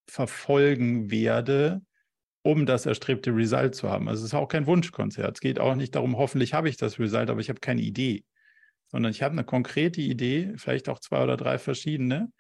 verfolgen 0.09 1.11
werde, 1.11 1.83
um 2.43 2.67
das 2.67 2.87
erstrebte 2.87 3.35
Result 3.35 3.75
zu 3.75 3.91
haben. 3.91 4.09
Also 4.09 4.21
es 4.21 4.33
ist 4.33 4.35
auch 4.35 4.49
kein 4.49 4.67
Wunschkonzert. 4.67 5.37
Es 5.37 5.41
geht 5.41 5.59
auch 5.59 5.75
nicht 5.75 5.95
darum, 5.95 6.17
hoffentlich 6.17 6.55
habe 6.55 6.69
ich 6.69 6.77
das 6.77 6.99
Result, 6.99 7.29
aber 7.29 7.41
ich 7.41 7.49
habe 7.49 7.61
keine 7.61 7.83
Idee 7.83 8.25
sondern 8.89 9.11
ich 9.11 9.23
habe 9.23 9.33
eine 9.33 9.45
konkrete 9.45 10.01
Idee, 10.01 10.53
vielleicht 10.57 10.89
auch 10.89 11.01
zwei 11.01 11.23
oder 11.23 11.37
drei 11.37 11.59
verschiedene, 11.59 12.33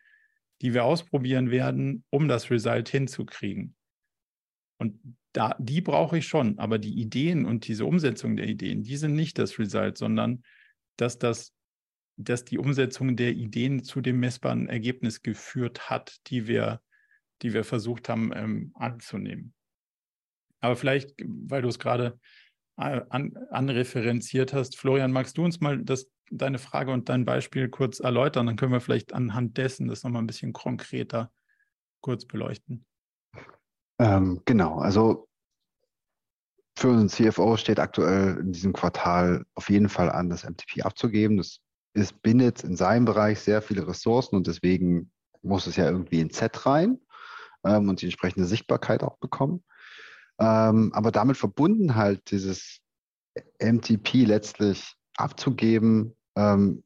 die 0.62 0.74
wir 0.74 0.84
ausprobieren 0.84 1.50
werden, 1.50 2.04
um 2.10 2.28
das 2.28 2.50
Result 2.50 2.88
hinzukriegen. 2.88 3.74
Und 4.78 4.98
da, 5.32 5.54
die 5.58 5.80
brauche 5.80 6.18
ich 6.18 6.26
schon, 6.26 6.58
aber 6.58 6.78
die 6.78 6.98
Ideen 6.98 7.44
und 7.44 7.66
diese 7.66 7.84
Umsetzung 7.84 8.36
der 8.36 8.46
Ideen, 8.46 8.82
die 8.82 8.96
sind 8.96 9.14
nicht 9.14 9.38
das 9.38 9.58
Result, 9.58 9.98
sondern 9.98 10.42
dass 10.96 11.18
das, 11.18 11.52
dass 12.16 12.44
die 12.44 12.58
Umsetzung 12.58 13.16
der 13.16 13.32
Ideen 13.32 13.82
zu 13.82 14.00
dem 14.00 14.18
messbaren 14.18 14.68
Ergebnis 14.68 15.22
geführt 15.22 15.90
hat, 15.90 16.16
die 16.28 16.46
wir, 16.46 16.80
die 17.42 17.52
wir 17.52 17.64
versucht 17.64 18.08
haben 18.08 18.32
ähm, 18.34 18.72
anzunehmen. 18.74 19.54
Aber 20.60 20.76
vielleicht, 20.76 21.14
weil 21.24 21.62
du 21.62 21.68
es 21.68 21.78
gerade 21.78 22.18
äh, 22.78 23.02
an, 23.08 23.36
anreferenziert 23.50 24.52
hast, 24.52 24.76
Florian, 24.76 25.12
magst 25.12 25.36
du 25.38 25.44
uns 25.44 25.60
mal 25.60 25.82
das 25.82 26.10
deine 26.30 26.58
Frage 26.58 26.92
und 26.92 27.08
dein 27.08 27.24
Beispiel 27.24 27.68
kurz 27.68 28.00
erläutern? 28.00 28.46
Dann 28.46 28.56
können 28.56 28.72
wir 28.72 28.80
vielleicht 28.80 29.12
anhand 29.12 29.56
dessen 29.58 29.88
das 29.88 30.02
nochmal 30.02 30.22
ein 30.22 30.26
bisschen 30.26 30.52
konkreter 30.52 31.30
kurz 32.00 32.24
beleuchten. 32.24 32.84
Ähm, 33.98 34.42
genau, 34.44 34.78
also 34.78 35.28
für 36.78 36.88
unseren 36.88 37.08
CFO 37.08 37.56
steht 37.56 37.78
aktuell 37.78 38.38
in 38.38 38.52
diesem 38.52 38.72
Quartal 38.72 39.46
auf 39.54 39.70
jeden 39.70 39.88
Fall 39.88 40.10
an, 40.10 40.28
das 40.28 40.44
MTP 40.44 40.82
abzugeben. 40.82 41.38
Das 41.38 41.60
ist, 41.94 42.20
bindet 42.22 42.62
in 42.64 42.76
seinem 42.76 43.06
Bereich 43.06 43.40
sehr 43.40 43.62
viele 43.62 43.88
Ressourcen 43.88 44.36
und 44.36 44.46
deswegen 44.46 45.10
muss 45.42 45.66
es 45.66 45.76
ja 45.76 45.86
irgendwie 45.86 46.20
in 46.20 46.30
Z 46.30 46.66
rein 46.66 46.98
ähm, 47.66 47.88
und 47.88 48.00
die 48.00 48.06
entsprechende 48.06 48.46
Sichtbarkeit 48.46 49.02
auch 49.02 49.18
bekommen. 49.18 49.64
Ähm, 50.38 50.92
aber 50.92 51.12
damit 51.12 51.36
verbunden 51.36 51.94
halt 51.94 52.30
dieses 52.30 52.80
MTP 53.62 54.24
letztlich 54.24 54.94
abzugeben, 55.16 56.14
ähm, 56.36 56.84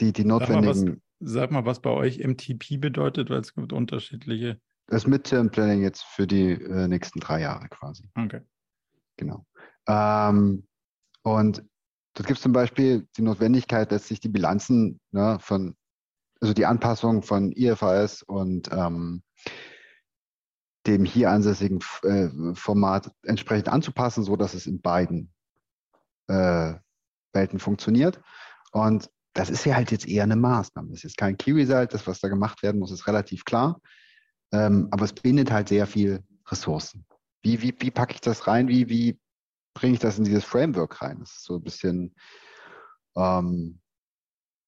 die, 0.00 0.12
die 0.12 0.24
notwendigen. 0.24 0.74
Sag 0.74 0.84
mal, 0.84 0.96
was, 1.20 1.32
sag 1.32 1.50
mal, 1.50 1.64
was 1.66 1.80
bei 1.80 1.90
euch 1.90 2.18
MTP 2.18 2.78
bedeutet, 2.80 3.30
weil 3.30 3.40
es 3.40 3.54
gibt 3.54 3.72
unterschiedliche. 3.72 4.60
Das 4.86 5.06
Midterm 5.06 5.50
Planning 5.50 5.82
jetzt 5.82 6.02
für 6.02 6.26
die 6.26 6.52
äh, 6.52 6.88
nächsten 6.88 7.20
drei 7.20 7.40
Jahre 7.40 7.68
quasi. 7.68 8.08
Okay. 8.16 8.40
Genau. 9.16 9.46
Ähm, 9.86 10.66
und 11.22 11.64
das 12.14 12.26
gibt 12.26 12.38
zum 12.38 12.52
Beispiel 12.52 13.08
die 13.16 13.22
Notwendigkeit, 13.22 13.90
sich 14.02 14.20
die 14.20 14.28
Bilanzen 14.28 15.00
ne, 15.10 15.38
von, 15.40 15.74
also 16.40 16.52
die 16.52 16.66
Anpassung 16.66 17.22
von 17.22 17.52
IFRS 17.52 18.22
und 18.22 18.70
ähm, 18.72 19.22
dem 20.86 21.04
hier 21.04 21.30
ansässigen 21.30 21.80
äh, 22.02 22.28
Format 22.54 23.10
entsprechend 23.22 23.68
anzupassen, 23.68 24.22
so 24.22 24.36
dass 24.36 24.54
es 24.54 24.66
in 24.66 24.80
beiden 24.80 25.32
äh, 26.28 26.74
Welten 27.32 27.58
funktioniert. 27.58 28.20
Und 28.72 29.10
das 29.32 29.50
ist 29.50 29.64
ja 29.64 29.74
halt 29.74 29.90
jetzt 29.90 30.06
eher 30.06 30.22
eine 30.22 30.36
Maßnahme. 30.36 30.90
Das 30.90 30.98
ist 30.98 31.02
jetzt 31.04 31.16
kein 31.16 31.36
Key 31.36 31.52
Result. 31.52 31.92
Das, 31.92 32.06
was 32.06 32.20
da 32.20 32.28
gemacht 32.28 32.62
werden 32.62 32.78
muss, 32.78 32.92
ist 32.92 33.06
relativ 33.06 33.44
klar. 33.44 33.80
Ähm, 34.52 34.88
aber 34.90 35.04
es 35.04 35.12
bindet 35.12 35.50
halt 35.50 35.68
sehr 35.68 35.86
viel 35.86 36.22
Ressourcen. 36.46 37.04
Wie, 37.42 37.60
wie, 37.60 37.74
wie 37.78 37.90
packe 37.90 38.14
ich 38.14 38.20
das 38.20 38.46
rein? 38.46 38.68
Wie, 38.68 38.88
wie 38.88 39.18
bringe 39.74 39.94
ich 39.94 40.00
das 40.00 40.18
in 40.18 40.24
dieses 40.24 40.44
Framework 40.44 41.02
rein? 41.02 41.18
Das 41.18 41.30
ist 41.32 41.44
so 41.44 41.56
ein 41.56 41.62
bisschen. 41.62 42.14
Ähm, 43.16 43.80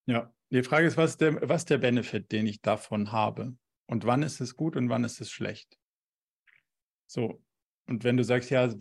ja, 0.06 0.32
die 0.50 0.62
Frage 0.62 0.86
ist, 0.86 0.96
was 0.96 1.16
der, 1.16 1.48
was 1.48 1.64
der 1.64 1.78
Benefit, 1.78 2.32
den 2.32 2.46
ich 2.46 2.60
davon 2.60 3.12
habe? 3.12 3.56
Und 3.86 4.04
wann 4.04 4.22
ist 4.22 4.40
es 4.40 4.56
gut 4.56 4.76
und 4.76 4.88
wann 4.88 5.04
ist 5.04 5.20
es 5.20 5.30
schlecht? 5.30 5.78
So. 7.06 7.42
Und 7.86 8.04
wenn 8.04 8.16
du 8.16 8.24
sagst, 8.24 8.50
ja, 8.50 8.72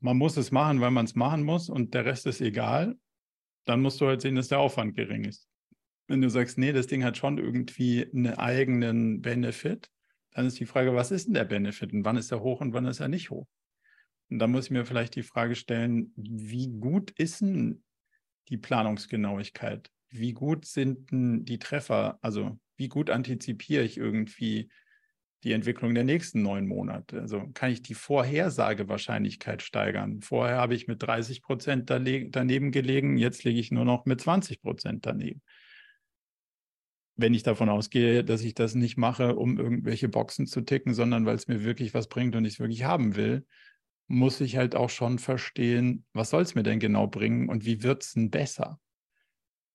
man 0.00 0.16
muss 0.16 0.36
es 0.36 0.50
machen, 0.50 0.80
weil 0.80 0.90
man 0.90 1.04
es 1.04 1.14
machen 1.14 1.42
muss 1.42 1.68
und 1.68 1.94
der 1.94 2.04
Rest 2.04 2.26
ist 2.26 2.40
egal, 2.40 2.96
dann 3.64 3.80
musst 3.80 4.00
du 4.00 4.06
halt 4.06 4.20
sehen, 4.20 4.34
dass 4.34 4.48
der 4.48 4.58
Aufwand 4.58 4.96
gering 4.96 5.24
ist. 5.24 5.48
Wenn 6.08 6.20
du 6.20 6.28
sagst, 6.28 6.58
nee, 6.58 6.72
das 6.72 6.88
Ding 6.88 7.04
hat 7.04 7.16
schon 7.16 7.38
irgendwie 7.38 8.06
einen 8.12 8.34
eigenen 8.34 9.22
Benefit, 9.22 9.88
dann 10.32 10.46
ist 10.46 10.58
die 10.58 10.66
Frage, 10.66 10.94
was 10.94 11.10
ist 11.10 11.26
denn 11.26 11.34
der 11.34 11.44
Benefit 11.44 11.92
und 11.92 12.04
wann 12.04 12.16
ist 12.16 12.32
er 12.32 12.40
hoch 12.40 12.60
und 12.60 12.72
wann 12.72 12.86
ist 12.86 13.00
er 13.00 13.08
nicht 13.08 13.30
hoch? 13.30 13.46
Und 14.30 14.38
da 14.38 14.46
muss 14.46 14.66
ich 14.66 14.70
mir 14.70 14.84
vielleicht 14.84 15.14
die 15.14 15.22
Frage 15.22 15.54
stellen, 15.54 16.12
wie 16.16 16.68
gut 16.68 17.10
ist 17.12 17.40
denn 17.40 17.84
die 18.48 18.56
Planungsgenauigkeit? 18.56 19.90
Wie 20.08 20.32
gut 20.32 20.64
sind 20.64 21.10
denn 21.10 21.44
die 21.44 21.58
Treffer? 21.58 22.18
Also 22.22 22.58
wie 22.76 22.88
gut 22.88 23.10
antizipiere 23.10 23.84
ich 23.84 23.98
irgendwie 23.98 24.70
die 25.44 25.52
Entwicklung 25.52 25.94
der 25.94 26.04
nächsten 26.04 26.42
neun 26.42 26.66
Monate. 26.66 27.20
Also 27.20 27.48
kann 27.54 27.70
ich 27.70 27.82
die 27.82 27.94
Vorhersagewahrscheinlichkeit 27.94 29.62
steigern. 29.62 30.20
Vorher 30.20 30.56
habe 30.56 30.74
ich 30.74 30.86
mit 30.86 31.02
30 31.02 31.42
Prozent 31.42 31.90
daneben 31.90 32.70
gelegen, 32.70 33.16
jetzt 33.16 33.44
lege 33.44 33.58
ich 33.58 33.72
nur 33.72 33.84
noch 33.84 34.04
mit 34.06 34.20
20 34.20 34.62
Prozent 34.62 35.04
daneben. 35.06 35.42
Wenn 37.16 37.34
ich 37.34 37.42
davon 37.42 37.68
ausgehe, 37.68 38.24
dass 38.24 38.42
ich 38.42 38.54
das 38.54 38.74
nicht 38.74 38.96
mache, 38.96 39.36
um 39.36 39.58
irgendwelche 39.58 40.08
Boxen 40.08 40.46
zu 40.46 40.62
ticken, 40.62 40.94
sondern 40.94 41.26
weil 41.26 41.34
es 41.34 41.48
mir 41.48 41.62
wirklich 41.62 41.92
was 41.92 42.08
bringt 42.08 42.36
und 42.36 42.44
ich 42.44 42.54
es 42.54 42.60
wirklich 42.60 42.84
haben 42.84 43.16
will, 43.16 43.44
muss 44.08 44.40
ich 44.40 44.56
halt 44.56 44.74
auch 44.74 44.90
schon 44.90 45.18
verstehen, 45.18 46.04
was 46.12 46.30
soll 46.30 46.42
es 46.42 46.54
mir 46.54 46.62
denn 46.62 46.78
genau 46.78 47.06
bringen 47.06 47.48
und 47.48 47.64
wie 47.64 47.82
wird 47.82 48.02
es 48.02 48.12
denn 48.12 48.30
besser? 48.30 48.78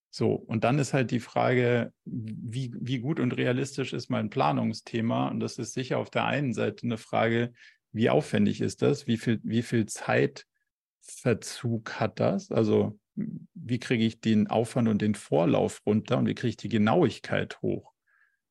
So, 0.10 0.34
und 0.34 0.64
dann 0.64 0.80
ist 0.80 0.94
halt 0.94 1.12
die 1.12 1.20
Frage, 1.20 1.94
wie, 2.06 2.74
wie 2.80 3.00
gut 3.00 3.20
und 3.20 3.34
realistisch 3.34 3.94
ist 3.94 4.10
mein 4.10 4.30
Planungsthema? 4.30 5.28
Und 5.28 5.40
das 5.40 5.58
ist 5.58 5.74
sicher 5.74 6.00
auf 6.00 6.10
der 6.10 6.26
einen 6.26 6.54
Seite 6.54 6.86
eine 6.86 6.98
Frage, 6.98 7.54
wie 7.92 8.10
aufwendig 8.10 8.62
ist 8.62 8.82
das? 8.82 9.08
Wie 9.08 9.18
viel, 9.18 9.40
wie 9.44 9.64
viel 9.64 9.86
Zeitverzug 9.86 12.00
hat 12.00 12.20
das? 12.20 12.52
Also, 12.52 13.00
wie 13.16 13.80
kriege 13.80 14.06
ich 14.06 14.22
den 14.22 14.48
Aufwand 14.48 14.88
und 14.88 15.02
den 15.02 15.16
Vorlauf 15.16 15.82
runter 15.86 16.18
und 16.18 16.28
wie 16.28 16.36
kriege 16.36 16.50
ich 16.50 16.58
die 16.58 16.70
Genauigkeit 16.70 17.62
hoch? 17.62 17.94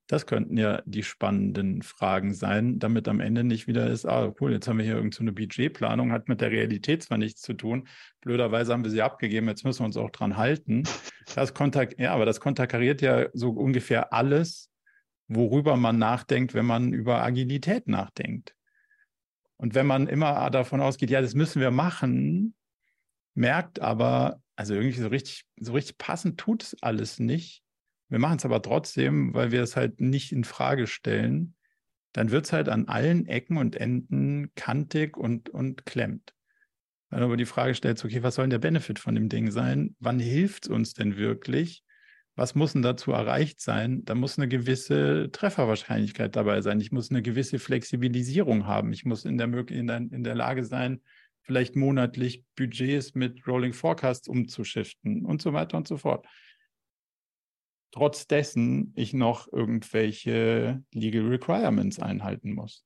Das 0.09 0.27
könnten 0.27 0.57
ja 0.57 0.83
die 0.87 1.03
spannenden 1.03 1.83
Fragen 1.83 2.33
sein, 2.33 2.79
damit 2.79 3.09
am 3.09 3.19
Ende 3.19 3.43
nicht 3.43 3.67
wieder 3.67 3.89
ist, 3.89 4.07
ah, 4.07 4.33
cool, 4.41 4.53
jetzt 4.53 4.69
haben 4.69 4.79
wir 4.79 4.85
hier 4.85 4.95
irgendeine 4.95 5.31
so 5.31 5.35
Budgetplanung, 5.35 6.13
hat 6.13 6.29
mit 6.29 6.41
der 6.41 6.53
Realität 6.53 7.03
zwar 7.03 7.19
nichts 7.19 7.41
zu 7.41 7.55
tun. 7.55 7.89
Blöderweise 8.21 8.73
haben 8.73 8.85
wir 8.85 8.91
sie 8.91 9.03
abgegeben, 9.03 9.49
jetzt 9.49 9.65
müssen 9.65 9.81
wir 9.81 9.87
uns 9.87 9.97
auch 9.97 10.11
dran 10.11 10.37
halten. 10.37 10.85
Das 11.35 11.55
kontakt, 11.55 11.99
ja, 11.99 12.13
aber 12.13 12.25
das 12.25 12.39
konterkariert 12.39 13.03
ja 13.03 13.27
so 13.33 13.51
ungefähr 13.51 14.13
alles, 14.13 14.71
worüber 15.27 15.77
man 15.77 15.99
nachdenkt, 15.99 16.55
wenn 16.55 16.67
man 16.67 16.93
über 16.93 17.23
Agilität 17.25 17.89
nachdenkt. 17.89 18.55
Und 19.57 19.75
wenn 19.75 19.87
man 19.87 20.07
immer 20.07 20.49
davon 20.51 20.81
ausgeht, 20.81 21.11
ja, 21.11 21.21
das 21.21 21.35
müssen 21.35 21.61
wir 21.61 21.73
machen, 21.73 22.55
merkt 23.35 23.81
aber, 23.81 24.41
also 24.55 24.75
irgendwie 24.75 25.01
so 25.01 25.09
richtig, 25.09 25.47
so 25.59 25.73
richtig 25.73 25.99
passend 25.99 26.39
tut 26.39 26.63
es 26.63 26.77
alles 26.81 27.19
nicht 27.19 27.66
wir 28.09 28.19
machen 28.19 28.39
es 28.39 28.45
aber 28.45 28.63
trotzdem, 28.63 29.35
weil 29.35 29.51
wir 29.51 29.63
es 29.63 29.77
halt 29.77 30.01
nicht 30.01 30.33
in 30.33 30.45
Frage 30.45 30.87
stellen. 30.87 31.55
Dann 32.13 32.31
wird 32.31 32.47
es 32.47 32.53
halt 32.53 32.69
an 32.69 32.89
allen 32.89 33.27
Ecken 33.27 33.57
und 33.57 33.77
Enden 33.77 34.51
kantig 34.55 35.17
und, 35.17 35.49
und 35.51 35.87
klemmt. 35.87 36.35
Wenn 37.11 37.21
du 37.21 37.27
aber 37.27 37.37
die 37.37 37.45
Frage 37.45 37.75
stellst, 37.75 38.05
okay, 38.05 38.23
was 38.23 38.37
soll 38.37 38.45
denn 38.45 38.51
der 38.51 38.59
Benefit 38.59 38.99
von 38.99 39.15
dem 39.15 39.29
Ding 39.29 39.51
sein? 39.51 39.95
Wann 40.01 40.19
hilft 40.19 40.65
es 40.67 40.71
uns 40.71 40.95
denn 40.95 41.17
wirklich? 41.17 41.83
Was 42.35 42.55
muss 42.55 42.75
denn 42.75 42.83
dazu 42.83 43.13
erreicht 43.13 43.61
sein? 43.61 44.05
Da 44.05 44.15
muss 44.15 44.39
eine 44.39 44.49
gewisse 44.49 45.31
Trefferwahrscheinlichkeit 45.33 46.37
dabei 46.37 46.61
sein. 46.61 46.81
Ich 46.81 46.93
muss 46.93 47.11
eine 47.11 47.23
gewisse 47.23 47.59
Flexibilisierung 47.59 48.67
haben. 48.67 48.93
Ich 48.93 49.05
muss 49.05 49.25
in 49.25 49.39
der, 49.39 49.49
in 49.69 49.87
der, 49.87 49.97
in 49.97 50.25
der 50.25 50.35
Lage 50.35 50.65
sein, 50.65 51.01
vielleicht 51.43 51.77
monatlich 51.77 52.45
Budgets 52.57 53.15
mit 53.15 53.47
Rolling 53.47 53.73
Forecasts 53.73 54.29
umzuschiften 54.29 55.25
und 55.25 55.41
so 55.41 55.53
weiter 55.53 55.77
und 55.77 55.89
so 55.89 55.97
fort. 55.97 56.27
Trotz 57.97 58.27
dessen 58.27 58.93
ich 58.95 59.15
noch 59.15 59.51
irgendwelche 59.51 60.85
Legal 60.93 61.29
Requirements 61.29 61.99
einhalten 61.99 62.53
muss. 62.53 62.85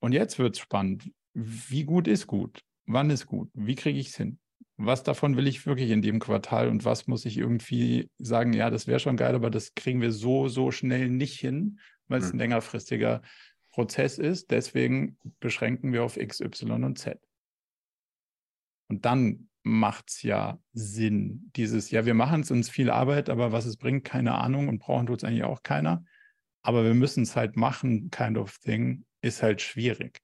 Und 0.00 0.10
jetzt 0.10 0.40
wird 0.40 0.56
es 0.56 0.60
spannend. 0.60 1.12
Wie 1.32 1.84
gut 1.84 2.08
ist 2.08 2.26
gut? 2.26 2.64
Wann 2.86 3.08
ist 3.08 3.26
gut? 3.26 3.48
Wie 3.54 3.76
kriege 3.76 4.00
ich 4.00 4.08
es 4.08 4.16
hin? 4.16 4.40
Was 4.78 5.04
davon 5.04 5.36
will 5.36 5.46
ich 5.46 5.64
wirklich 5.64 5.90
in 5.90 6.02
dem 6.02 6.18
Quartal 6.18 6.68
und 6.68 6.84
was 6.84 7.06
muss 7.06 7.24
ich 7.24 7.38
irgendwie 7.38 8.10
sagen, 8.18 8.52
ja, 8.52 8.68
das 8.68 8.88
wäre 8.88 8.98
schon 8.98 9.16
geil, 9.16 9.36
aber 9.36 9.48
das 9.48 9.76
kriegen 9.76 10.00
wir 10.00 10.10
so, 10.10 10.48
so 10.48 10.72
schnell 10.72 11.08
nicht 11.08 11.38
hin, 11.38 11.78
weil 12.08 12.18
es 12.18 12.30
ein 12.30 12.32
mhm. 12.32 12.40
längerfristiger 12.40 13.22
Prozess 13.70 14.18
ist. 14.18 14.50
Deswegen 14.50 15.18
beschränken 15.38 15.92
wir 15.92 16.02
auf 16.02 16.16
X, 16.16 16.40
Y 16.40 16.82
und 16.82 16.98
Z. 16.98 17.20
Und 18.88 19.04
dann 19.04 19.50
macht 19.66 20.10
es 20.10 20.22
ja 20.22 20.60
Sinn. 20.72 21.50
Dieses, 21.56 21.90
ja, 21.90 22.06
wir 22.06 22.14
machen 22.14 22.42
es 22.42 22.52
uns 22.52 22.70
viel 22.70 22.88
Arbeit, 22.88 23.28
aber 23.28 23.50
was 23.50 23.66
es 23.66 23.76
bringt, 23.76 24.04
keine 24.04 24.36
Ahnung 24.36 24.68
und 24.68 24.78
brauchen 24.78 25.06
tut 25.06 25.18
es 25.18 25.24
eigentlich 25.24 25.42
auch 25.42 25.64
keiner. 25.64 26.04
Aber 26.62 26.84
wir 26.84 26.94
müssen 26.94 27.24
es 27.24 27.34
halt 27.34 27.56
machen, 27.56 28.10
kind 28.10 28.38
of 28.38 28.58
thing, 28.58 29.04
ist 29.22 29.42
halt 29.42 29.60
schwierig. 29.60 30.20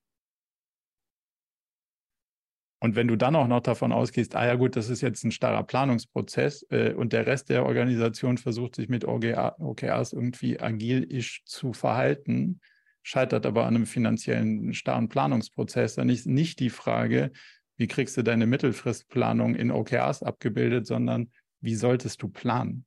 Und 2.78 2.94
wenn 2.94 3.08
du 3.08 3.16
dann 3.16 3.34
auch 3.34 3.48
noch 3.48 3.60
davon 3.60 3.92
ausgehst, 3.92 4.36
ah 4.36 4.46
ja 4.46 4.54
gut, 4.54 4.76
das 4.76 4.88
ist 4.88 5.00
jetzt 5.00 5.24
ein 5.24 5.32
starrer 5.32 5.64
Planungsprozess 5.64 6.64
äh, 6.70 6.94
und 6.94 7.12
der 7.12 7.26
Rest 7.26 7.48
der 7.48 7.64
Organisation 7.64 8.38
versucht 8.38 8.76
sich 8.76 8.88
mit 8.88 9.04
OGA, 9.04 9.56
OKRs 9.58 10.12
irgendwie 10.12 10.60
agil-isch 10.60 11.42
zu 11.44 11.72
verhalten, 11.72 12.60
scheitert 13.02 13.44
aber 13.44 13.66
an 13.66 13.74
einem 13.74 13.86
finanziellen 13.86 14.72
starren 14.74 15.08
Planungsprozess, 15.08 15.96
dann 15.96 16.08
ist 16.08 16.26
nicht 16.26 16.60
die 16.60 16.70
Frage, 16.70 17.32
wie 17.82 17.88
kriegst 17.88 18.16
du 18.16 18.22
deine 18.22 18.46
Mittelfristplanung 18.46 19.56
in 19.56 19.72
OKRs 19.72 20.22
abgebildet, 20.22 20.86
sondern 20.86 21.32
wie 21.60 21.74
solltest 21.74 22.22
du 22.22 22.28
planen? 22.28 22.86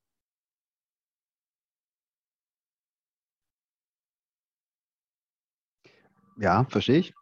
Ja, 6.37 6.63
verstehe 6.69 6.99
ich. 6.99 7.13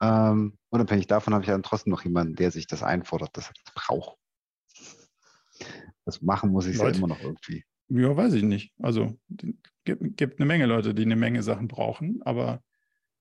Ähm, 0.00 0.56
unabhängig 0.70 1.08
davon 1.08 1.34
habe 1.34 1.44
ich 1.44 1.50
dann 1.50 1.62
trotzdem 1.62 1.90
noch 1.90 2.04
jemanden, 2.04 2.36
der 2.36 2.50
sich 2.50 2.66
das 2.66 2.82
einfordert, 2.82 3.36
dass 3.36 3.48
er 3.48 3.54
das 3.66 3.74
braucht. 3.74 4.16
Das 6.06 6.22
machen 6.22 6.52
muss 6.52 6.64
ich 6.64 6.78
ja 6.78 6.88
immer 6.88 7.08
noch 7.08 7.20
irgendwie. 7.20 7.66
Ja, 7.88 8.16
weiß 8.16 8.32
ich 8.32 8.44
nicht. 8.44 8.72
Also 8.78 9.20
gibt, 9.84 10.16
gibt 10.16 10.38
eine 10.38 10.46
Menge 10.46 10.64
Leute, 10.64 10.94
die 10.94 11.02
eine 11.02 11.16
Menge 11.16 11.42
Sachen 11.42 11.68
brauchen, 11.68 12.22
aber 12.22 12.62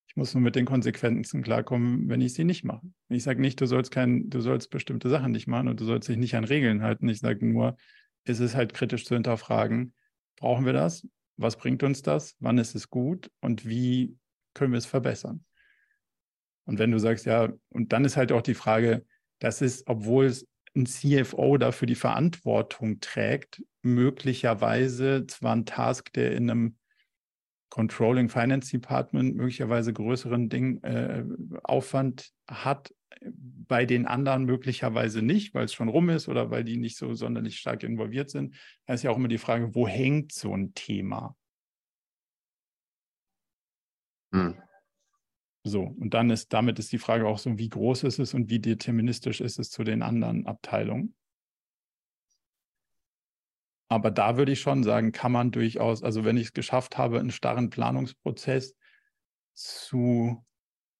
ich 0.09 0.15
muss 0.15 0.33
nur 0.33 0.41
mit 0.41 0.55
den 0.55 0.65
Konsequenzen 0.65 1.43
klarkommen, 1.43 2.09
wenn 2.09 2.19
ich 2.19 2.33
sie 2.33 2.43
nicht 2.43 2.63
mache. 2.63 2.81
Ich 3.09 3.21
sage 3.21 3.39
nicht, 3.39 3.61
du 3.61 3.67
sollst 3.67 3.91
kein, 3.91 4.27
du 4.31 4.41
sollst 4.41 4.71
bestimmte 4.71 5.07
Sachen 5.07 5.31
nicht 5.31 5.45
machen 5.45 5.67
und 5.67 5.79
du 5.79 5.85
sollst 5.85 6.09
dich 6.09 6.17
nicht 6.17 6.35
an 6.35 6.45
Regeln 6.45 6.81
halten. 6.81 7.07
Ich 7.07 7.19
sage 7.19 7.45
nur, 7.45 7.77
ist 8.25 8.39
es 8.39 8.55
halt 8.55 8.73
kritisch 8.73 9.05
zu 9.05 9.13
hinterfragen, 9.13 9.93
brauchen 10.35 10.65
wir 10.65 10.73
das? 10.73 11.07
Was 11.37 11.57
bringt 11.57 11.83
uns 11.83 12.01
das? 12.01 12.35
Wann 12.39 12.57
ist 12.57 12.73
es 12.73 12.89
gut? 12.89 13.29
Und 13.39 13.67
wie 13.69 14.17
können 14.55 14.73
wir 14.73 14.79
es 14.79 14.87
verbessern? 14.87 15.45
Und 16.65 16.79
wenn 16.79 16.91
du 16.91 16.97
sagst, 16.97 17.27
ja, 17.27 17.53
und 17.69 17.93
dann 17.93 18.03
ist 18.03 18.17
halt 18.17 18.31
auch 18.31 18.41
die 18.41 18.55
Frage, 18.55 19.05
das 19.37 19.61
ist, 19.61 19.87
obwohl 19.87 20.25
es 20.25 20.47
ein 20.75 20.87
CFO 20.87 21.57
dafür 21.59 21.85
die 21.85 21.95
Verantwortung 21.95 22.99
trägt, 22.99 23.63
möglicherweise 23.83 25.27
zwar 25.27 25.55
ein 25.55 25.65
Task, 25.65 26.11
der 26.13 26.31
in 26.31 26.49
einem 26.49 26.77
Controlling 27.69 28.29
Finance 28.29 28.71
Department 28.71 29.35
möglicherweise 29.35 29.93
größeren 29.93 30.49
Ding, 30.49 30.81
äh, 30.83 31.23
Aufwand 31.63 32.31
hat, 32.47 32.93
bei 33.21 33.85
den 33.85 34.05
anderen 34.05 34.45
möglicherweise 34.45 35.21
nicht, 35.21 35.53
weil 35.53 35.65
es 35.65 35.73
schon 35.73 35.89
rum 35.89 36.09
ist 36.09 36.27
oder 36.27 36.51
weil 36.51 36.63
die 36.63 36.77
nicht 36.77 36.97
so 36.97 37.13
sonderlich 37.13 37.59
stark 37.59 37.83
involviert 37.83 38.29
sind. 38.29 38.55
Da 38.85 38.93
ist 38.93 39.03
ja 39.03 39.11
auch 39.11 39.17
immer 39.17 39.27
die 39.27 39.37
Frage, 39.37 39.75
wo 39.75 39.87
hängt 39.87 40.31
so 40.31 40.55
ein 40.55 40.73
Thema? 40.73 41.35
Hm. 44.33 44.55
So, 45.63 45.81
und 45.81 46.13
dann 46.13 46.29
ist, 46.29 46.53
damit 46.53 46.79
ist 46.79 46.91
die 46.91 46.97
Frage 46.97 47.27
auch 47.27 47.37
so, 47.37 47.57
wie 47.57 47.69
groß 47.69 48.03
ist 48.03 48.19
es 48.19 48.33
und 48.33 48.49
wie 48.49 48.59
deterministisch 48.59 49.41
ist 49.41 49.59
es 49.59 49.69
zu 49.69 49.83
den 49.83 50.01
anderen 50.01 50.45
Abteilungen. 50.47 51.13
Aber 53.89 54.11
da 54.11 54.37
würde 54.37 54.51
ich 54.51 54.61
schon 54.61 54.83
sagen, 54.83 55.11
kann 55.11 55.31
man 55.31 55.51
durchaus, 55.51 56.03
also 56.03 56.23
wenn 56.23 56.37
ich 56.37 56.47
es 56.47 56.53
geschafft 56.53 56.97
habe, 56.97 57.19
einen 57.19 57.31
starren 57.31 57.71
Planungsprozess 57.71 58.75
zu 59.55 60.45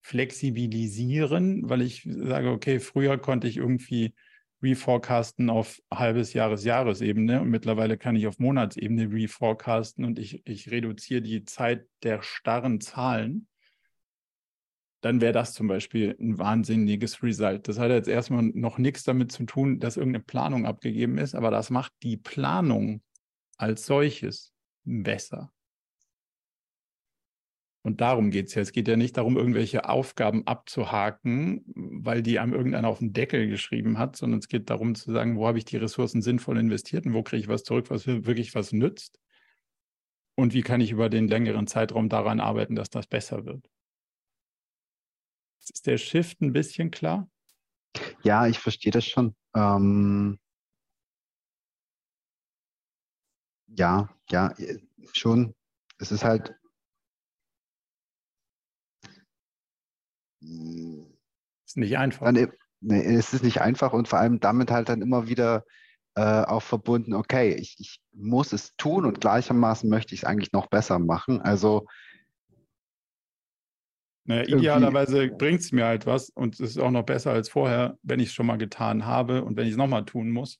flexibilisieren, 0.01 1.69
weil 1.69 1.83
ich 1.83 2.07
sage, 2.09 2.49
okay, 2.49 2.79
früher 2.79 3.19
konnte 3.19 3.47
ich 3.47 3.57
irgendwie 3.57 4.15
reforecasten 4.61 5.49
auf 5.49 5.79
halbes 5.93 6.33
Jahres 6.33 6.63
Jahresebene 6.65 7.41
und 7.41 7.49
mittlerweile 7.49 7.97
kann 7.97 8.15
ich 8.15 8.27
auf 8.27 8.39
Monatsebene 8.39 9.11
reforecasten 9.11 10.03
und 10.03 10.17
ich, 10.19 10.41
ich 10.45 10.71
reduziere 10.71 11.21
die 11.21 11.43
Zeit 11.45 11.85
der 12.03 12.23
starren 12.23 12.81
Zahlen 12.81 13.47
dann 15.02 15.22
wäre 15.22 15.34
das 15.34 15.54
zum 15.54 15.68
Beispiel 15.68 16.16
ein 16.20 16.38
wahnsinniges 16.38 17.24
Result. 17.24 17.68
Das 17.68 17.80
hat 17.80 17.91
jetzt 17.91 18.10
erstmal 18.10 18.43
noch 18.43 18.78
nichts 18.78 19.04
damit 19.04 19.32
zu 19.32 19.45
tun, 19.45 19.80
dass 19.80 19.97
irgendeine 19.97 20.24
Planung 20.24 20.66
abgegeben 20.66 21.18
ist, 21.18 21.36
aber 21.36 21.52
das 21.52 21.70
macht 21.70 21.93
die 22.04 22.18
Planung 22.18 23.02
als 23.58 23.86
solches 23.86 24.54
besser. 24.84 25.52
Und 27.82 28.02
darum 28.02 28.30
geht 28.30 28.47
es 28.47 28.56
ja. 28.56 28.62
Es 28.62 28.74
geht 28.74 28.89
ja 28.89 28.97
nicht 28.97 29.16
darum, 29.16 29.38
irgendwelche 29.38 29.88
Aufgaben 29.88 30.45
abzuhaken, 30.45 31.64
weil 31.76 32.22
die 32.22 32.38
einem 32.39 32.54
irgendeiner 32.54 32.89
auf 32.89 33.00
den 33.00 33.14
Deckel 33.14 33.47
geschrieben 33.47 33.97
hat, 33.97 34.18
sondern 34.18 34.39
es 34.39 34.50
geht 34.50 34.70
darum 34.70 34.95
zu 34.95 35.12
sagen, 35.14 35.38
wo 35.38 35.47
habe 35.47 35.58
ich 35.58 35.66
die 35.66 35.78
Ressourcen 35.78 36.22
sinnvoll 36.22 36.58
investiert 36.58 37.06
und 37.06 37.14
wo 37.14 37.24
kriege 37.24 37.41
ich 37.41 37.47
was 37.47 37.64
zurück, 37.64 37.89
was 37.89 38.06
wirklich 38.06 38.54
was 38.54 38.74
nützt. 38.74 39.20
Und 40.36 40.54
wie 40.54 40.62
kann 40.62 40.82
ich 40.82 40.91
über 40.91 41.10
den 41.10 41.28
längeren 41.28 41.68
Zeitraum 41.68 42.10
daran 42.10 42.39
arbeiten, 42.39 42.76
dass 42.76 42.89
das 42.89 43.08
besser 43.08 43.45
wird. 43.45 43.70
Ist 45.60 45.86
der 45.86 45.97
Shift 45.97 46.41
ein 46.41 46.53
bisschen 46.53 46.91
klar? 46.91 47.30
Ja, 48.24 48.47
ich 48.47 48.60
verstehe 48.60 48.91
das 48.91 49.05
schon. 49.05 49.36
Ähm, 49.55 50.39
ja, 53.68 54.10
ja, 54.30 54.53
schon. 55.14 55.55
Es 55.99 56.12
ist 56.12 56.24
halt. 56.24 56.55
Ist 60.41 61.78
nicht 61.78 61.97
einfach. 61.97 62.26
Dann, 62.26 62.51
nee, 62.80 63.16
es 63.16 63.34
ist 63.34 63.43
nicht 63.43 63.62
einfach 63.62 63.93
und 63.93 64.07
vor 64.07 64.20
allem 64.20 64.39
damit 64.39 64.72
halt 64.72 64.89
dann 64.89 65.01
immer 65.01 65.28
wieder 65.28 65.66
äh, 66.16 66.43
auch 66.43 66.64
verbunden, 66.64 67.14
okay, 67.14 67.53
ich, 67.53 67.76
ich 67.80 68.01
muss 68.14 68.53
es 68.53 68.76
tun 68.76 69.05
und 69.05 69.22
gleichermaßen 69.22 69.89
möchte 69.89 70.14
ich 70.16 70.22
es 70.22 70.26
eigentlich 70.26 70.51
noch 70.53 70.68
besser 70.68 70.99
machen. 70.99 71.41
Also 71.41 71.86
naja, 74.30 74.43
idealerweise 74.43 75.27
bringt 75.30 75.61
es 75.61 75.71
mir 75.71 75.86
halt 75.86 76.05
was 76.05 76.30
und 76.30 76.53
es 76.59 76.71
ist 76.71 76.77
auch 76.77 76.91
noch 76.91 77.01
besser 77.01 77.32
als 77.32 77.49
vorher, 77.49 77.97
wenn 78.03 78.19
ich 78.19 78.27
es 78.27 78.34
schon 78.36 78.45
mal 78.45 78.59
getan 78.59 79.07
habe 79.07 79.43
und 79.43 79.57
wenn 79.57 79.65
ich 79.65 79.71
es 79.71 79.77
nochmal 79.77 80.05
tun 80.05 80.30
muss. 80.30 80.59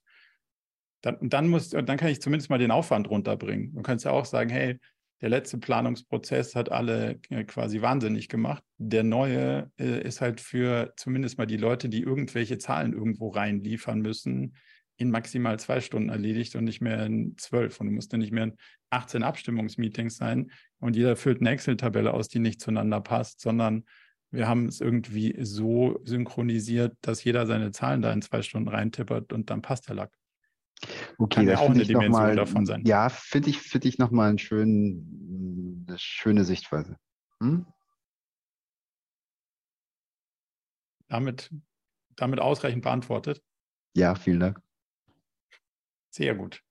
Dann, 1.02 1.16
dann, 1.20 1.46
muss, 1.46 1.70
dann 1.70 1.96
kann 1.96 2.08
ich 2.08 2.20
zumindest 2.20 2.50
mal 2.50 2.58
den 2.58 2.72
Aufwand 2.72 3.08
runterbringen. 3.08 3.72
Du 3.72 3.82
kannst 3.82 4.04
ja 4.04 4.10
auch 4.10 4.24
sagen, 4.24 4.50
hey, 4.50 4.80
der 5.20 5.28
letzte 5.28 5.58
Planungsprozess 5.58 6.56
hat 6.56 6.72
alle 6.72 7.20
äh, 7.28 7.44
quasi 7.44 7.80
wahnsinnig 7.80 8.28
gemacht. 8.28 8.64
Der 8.76 9.04
neue 9.04 9.70
äh, 9.78 10.00
ist 10.02 10.20
halt 10.20 10.40
für 10.40 10.92
zumindest 10.96 11.38
mal 11.38 11.46
die 11.46 11.56
Leute, 11.56 11.88
die 11.88 12.02
irgendwelche 12.02 12.58
Zahlen 12.58 12.92
irgendwo 12.92 13.28
reinliefern 13.28 14.00
müssen, 14.00 14.56
in 14.96 15.12
maximal 15.12 15.60
zwei 15.60 15.80
Stunden 15.80 16.08
erledigt 16.08 16.56
und 16.56 16.64
nicht 16.64 16.80
mehr 16.80 17.06
in 17.06 17.36
zwölf. 17.38 17.78
Und 17.80 17.86
du 17.86 17.92
musst 17.92 18.10
ja 18.10 18.18
nicht 18.18 18.32
mehr 18.32 18.44
in 18.44 18.56
18 18.90 19.22
Abstimmungsmeetings 19.22 20.16
sein 20.16 20.50
und 20.80 20.96
jeder 20.96 21.16
füllt 21.16 21.40
eine 21.40 21.50
Excel-Tabelle 21.50 22.12
aus, 22.12 22.28
die 22.28 22.38
nicht 22.38 22.60
zueinander 22.60 23.00
passt, 23.00 23.40
sondern 23.40 23.84
wir 24.30 24.48
haben 24.48 24.66
es 24.66 24.80
irgendwie 24.80 25.36
so 25.40 26.00
synchronisiert, 26.04 26.96
dass 27.00 27.22
jeder 27.24 27.46
seine 27.46 27.72
Zahlen 27.72 28.02
da 28.02 28.12
in 28.12 28.22
zwei 28.22 28.42
Stunden 28.42 28.68
reintippert 28.68 29.32
und 29.32 29.50
dann 29.50 29.62
passt 29.62 29.88
der 29.88 29.96
Lack. 29.96 30.12
Okay, 31.18 31.36
Kann 31.36 31.48
ja 31.48 31.58
auch 31.58 31.70
eine 31.70 31.84
Dimension 31.84 32.12
mal, 32.12 32.36
davon 32.36 32.64
sein. 32.64 32.84
Ja, 32.86 33.08
finde 33.08 33.50
ich, 33.50 33.60
find 33.60 33.84
ich 33.84 33.98
nochmal 33.98 34.30
ein 34.30 34.38
schön, 34.38 35.84
eine 35.86 35.98
schöne 35.98 36.44
Sichtweise. 36.44 36.96
Hm? 37.42 37.66
Damit, 41.08 41.50
damit 42.16 42.40
ausreichend 42.40 42.82
beantwortet. 42.82 43.42
Ja, 43.94 44.14
vielen 44.14 44.40
Dank. 44.40 44.60
Sehr 46.10 46.34
gut. 46.34 46.62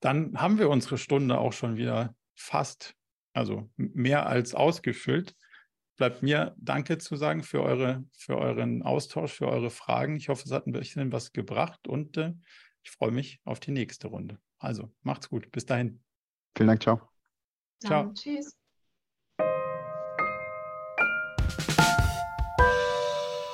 Dann 0.00 0.38
haben 0.38 0.58
wir 0.58 0.68
unsere 0.68 0.98
Stunde 0.98 1.38
auch 1.38 1.52
schon 1.52 1.76
wieder 1.76 2.14
fast, 2.36 2.94
also 3.32 3.70
mehr 3.76 4.26
als 4.26 4.54
ausgefüllt. 4.54 5.34
Bleibt 5.96 6.22
mir 6.22 6.54
Danke 6.58 6.98
zu 6.98 7.16
sagen 7.16 7.42
für, 7.42 7.62
eure, 7.62 8.04
für 8.16 8.36
euren 8.36 8.82
Austausch, 8.82 9.32
für 9.32 9.48
eure 9.48 9.70
Fragen. 9.70 10.16
Ich 10.16 10.28
hoffe, 10.28 10.44
es 10.44 10.52
hat 10.52 10.66
ein 10.66 10.72
bisschen 10.72 11.10
was 11.10 11.32
gebracht 11.32 11.88
und 11.88 12.18
äh, 12.18 12.34
ich 12.82 12.90
freue 12.90 13.10
mich 13.10 13.40
auf 13.44 13.60
die 13.60 13.72
nächste 13.72 14.08
Runde. 14.08 14.38
Also 14.58 14.92
macht's 15.02 15.28
gut. 15.28 15.50
Bis 15.50 15.64
dahin. 15.66 16.02
Vielen 16.56 16.68
Dank. 16.68 16.82
Ciao. 16.82 17.00
Ciao. 17.80 18.12
Tschüss. 18.12 18.56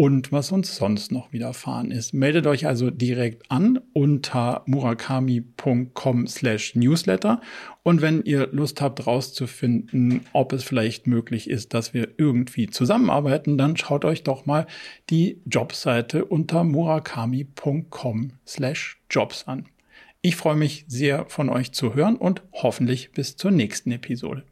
und 0.00 0.32
was 0.32 0.50
uns 0.50 0.76
sonst 0.76 1.12
noch 1.12 1.30
widerfahren 1.30 1.90
ist. 1.90 2.14
Meldet 2.14 2.46
euch 2.46 2.66
also 2.66 2.90
direkt 2.90 3.50
an 3.50 3.80
unter 3.92 4.62
murakami.com 4.64 6.26
slash 6.26 6.74
newsletter 6.74 7.42
und 7.82 8.00
wenn 8.00 8.22
ihr 8.22 8.48
Lust 8.50 8.80
habt 8.80 9.06
rauszufinden, 9.06 10.22
ob 10.32 10.54
es 10.54 10.64
vielleicht 10.64 11.06
möglich 11.06 11.50
ist, 11.50 11.74
dass 11.74 11.92
wir 11.92 12.08
irgendwie 12.16 12.68
zusammenarbeiten, 12.68 13.58
dann 13.58 13.76
schaut 13.76 14.06
euch 14.06 14.22
doch 14.22 14.46
mal 14.46 14.66
die 15.10 15.42
Jobseite 15.44 16.24
unter 16.24 16.64
murakami.com 16.64 18.32
slash 18.46 19.02
jobs 19.10 19.46
an. 19.46 19.68
Ich 20.22 20.34
freue 20.34 20.56
mich 20.56 20.86
sehr 20.88 21.26
von 21.28 21.50
euch 21.50 21.72
zu 21.72 21.94
hören 21.94 22.16
und 22.16 22.42
hoffentlich 22.54 23.12
bis 23.12 23.36
zur 23.36 23.50
nächsten 23.50 23.92
Episode. 23.92 24.44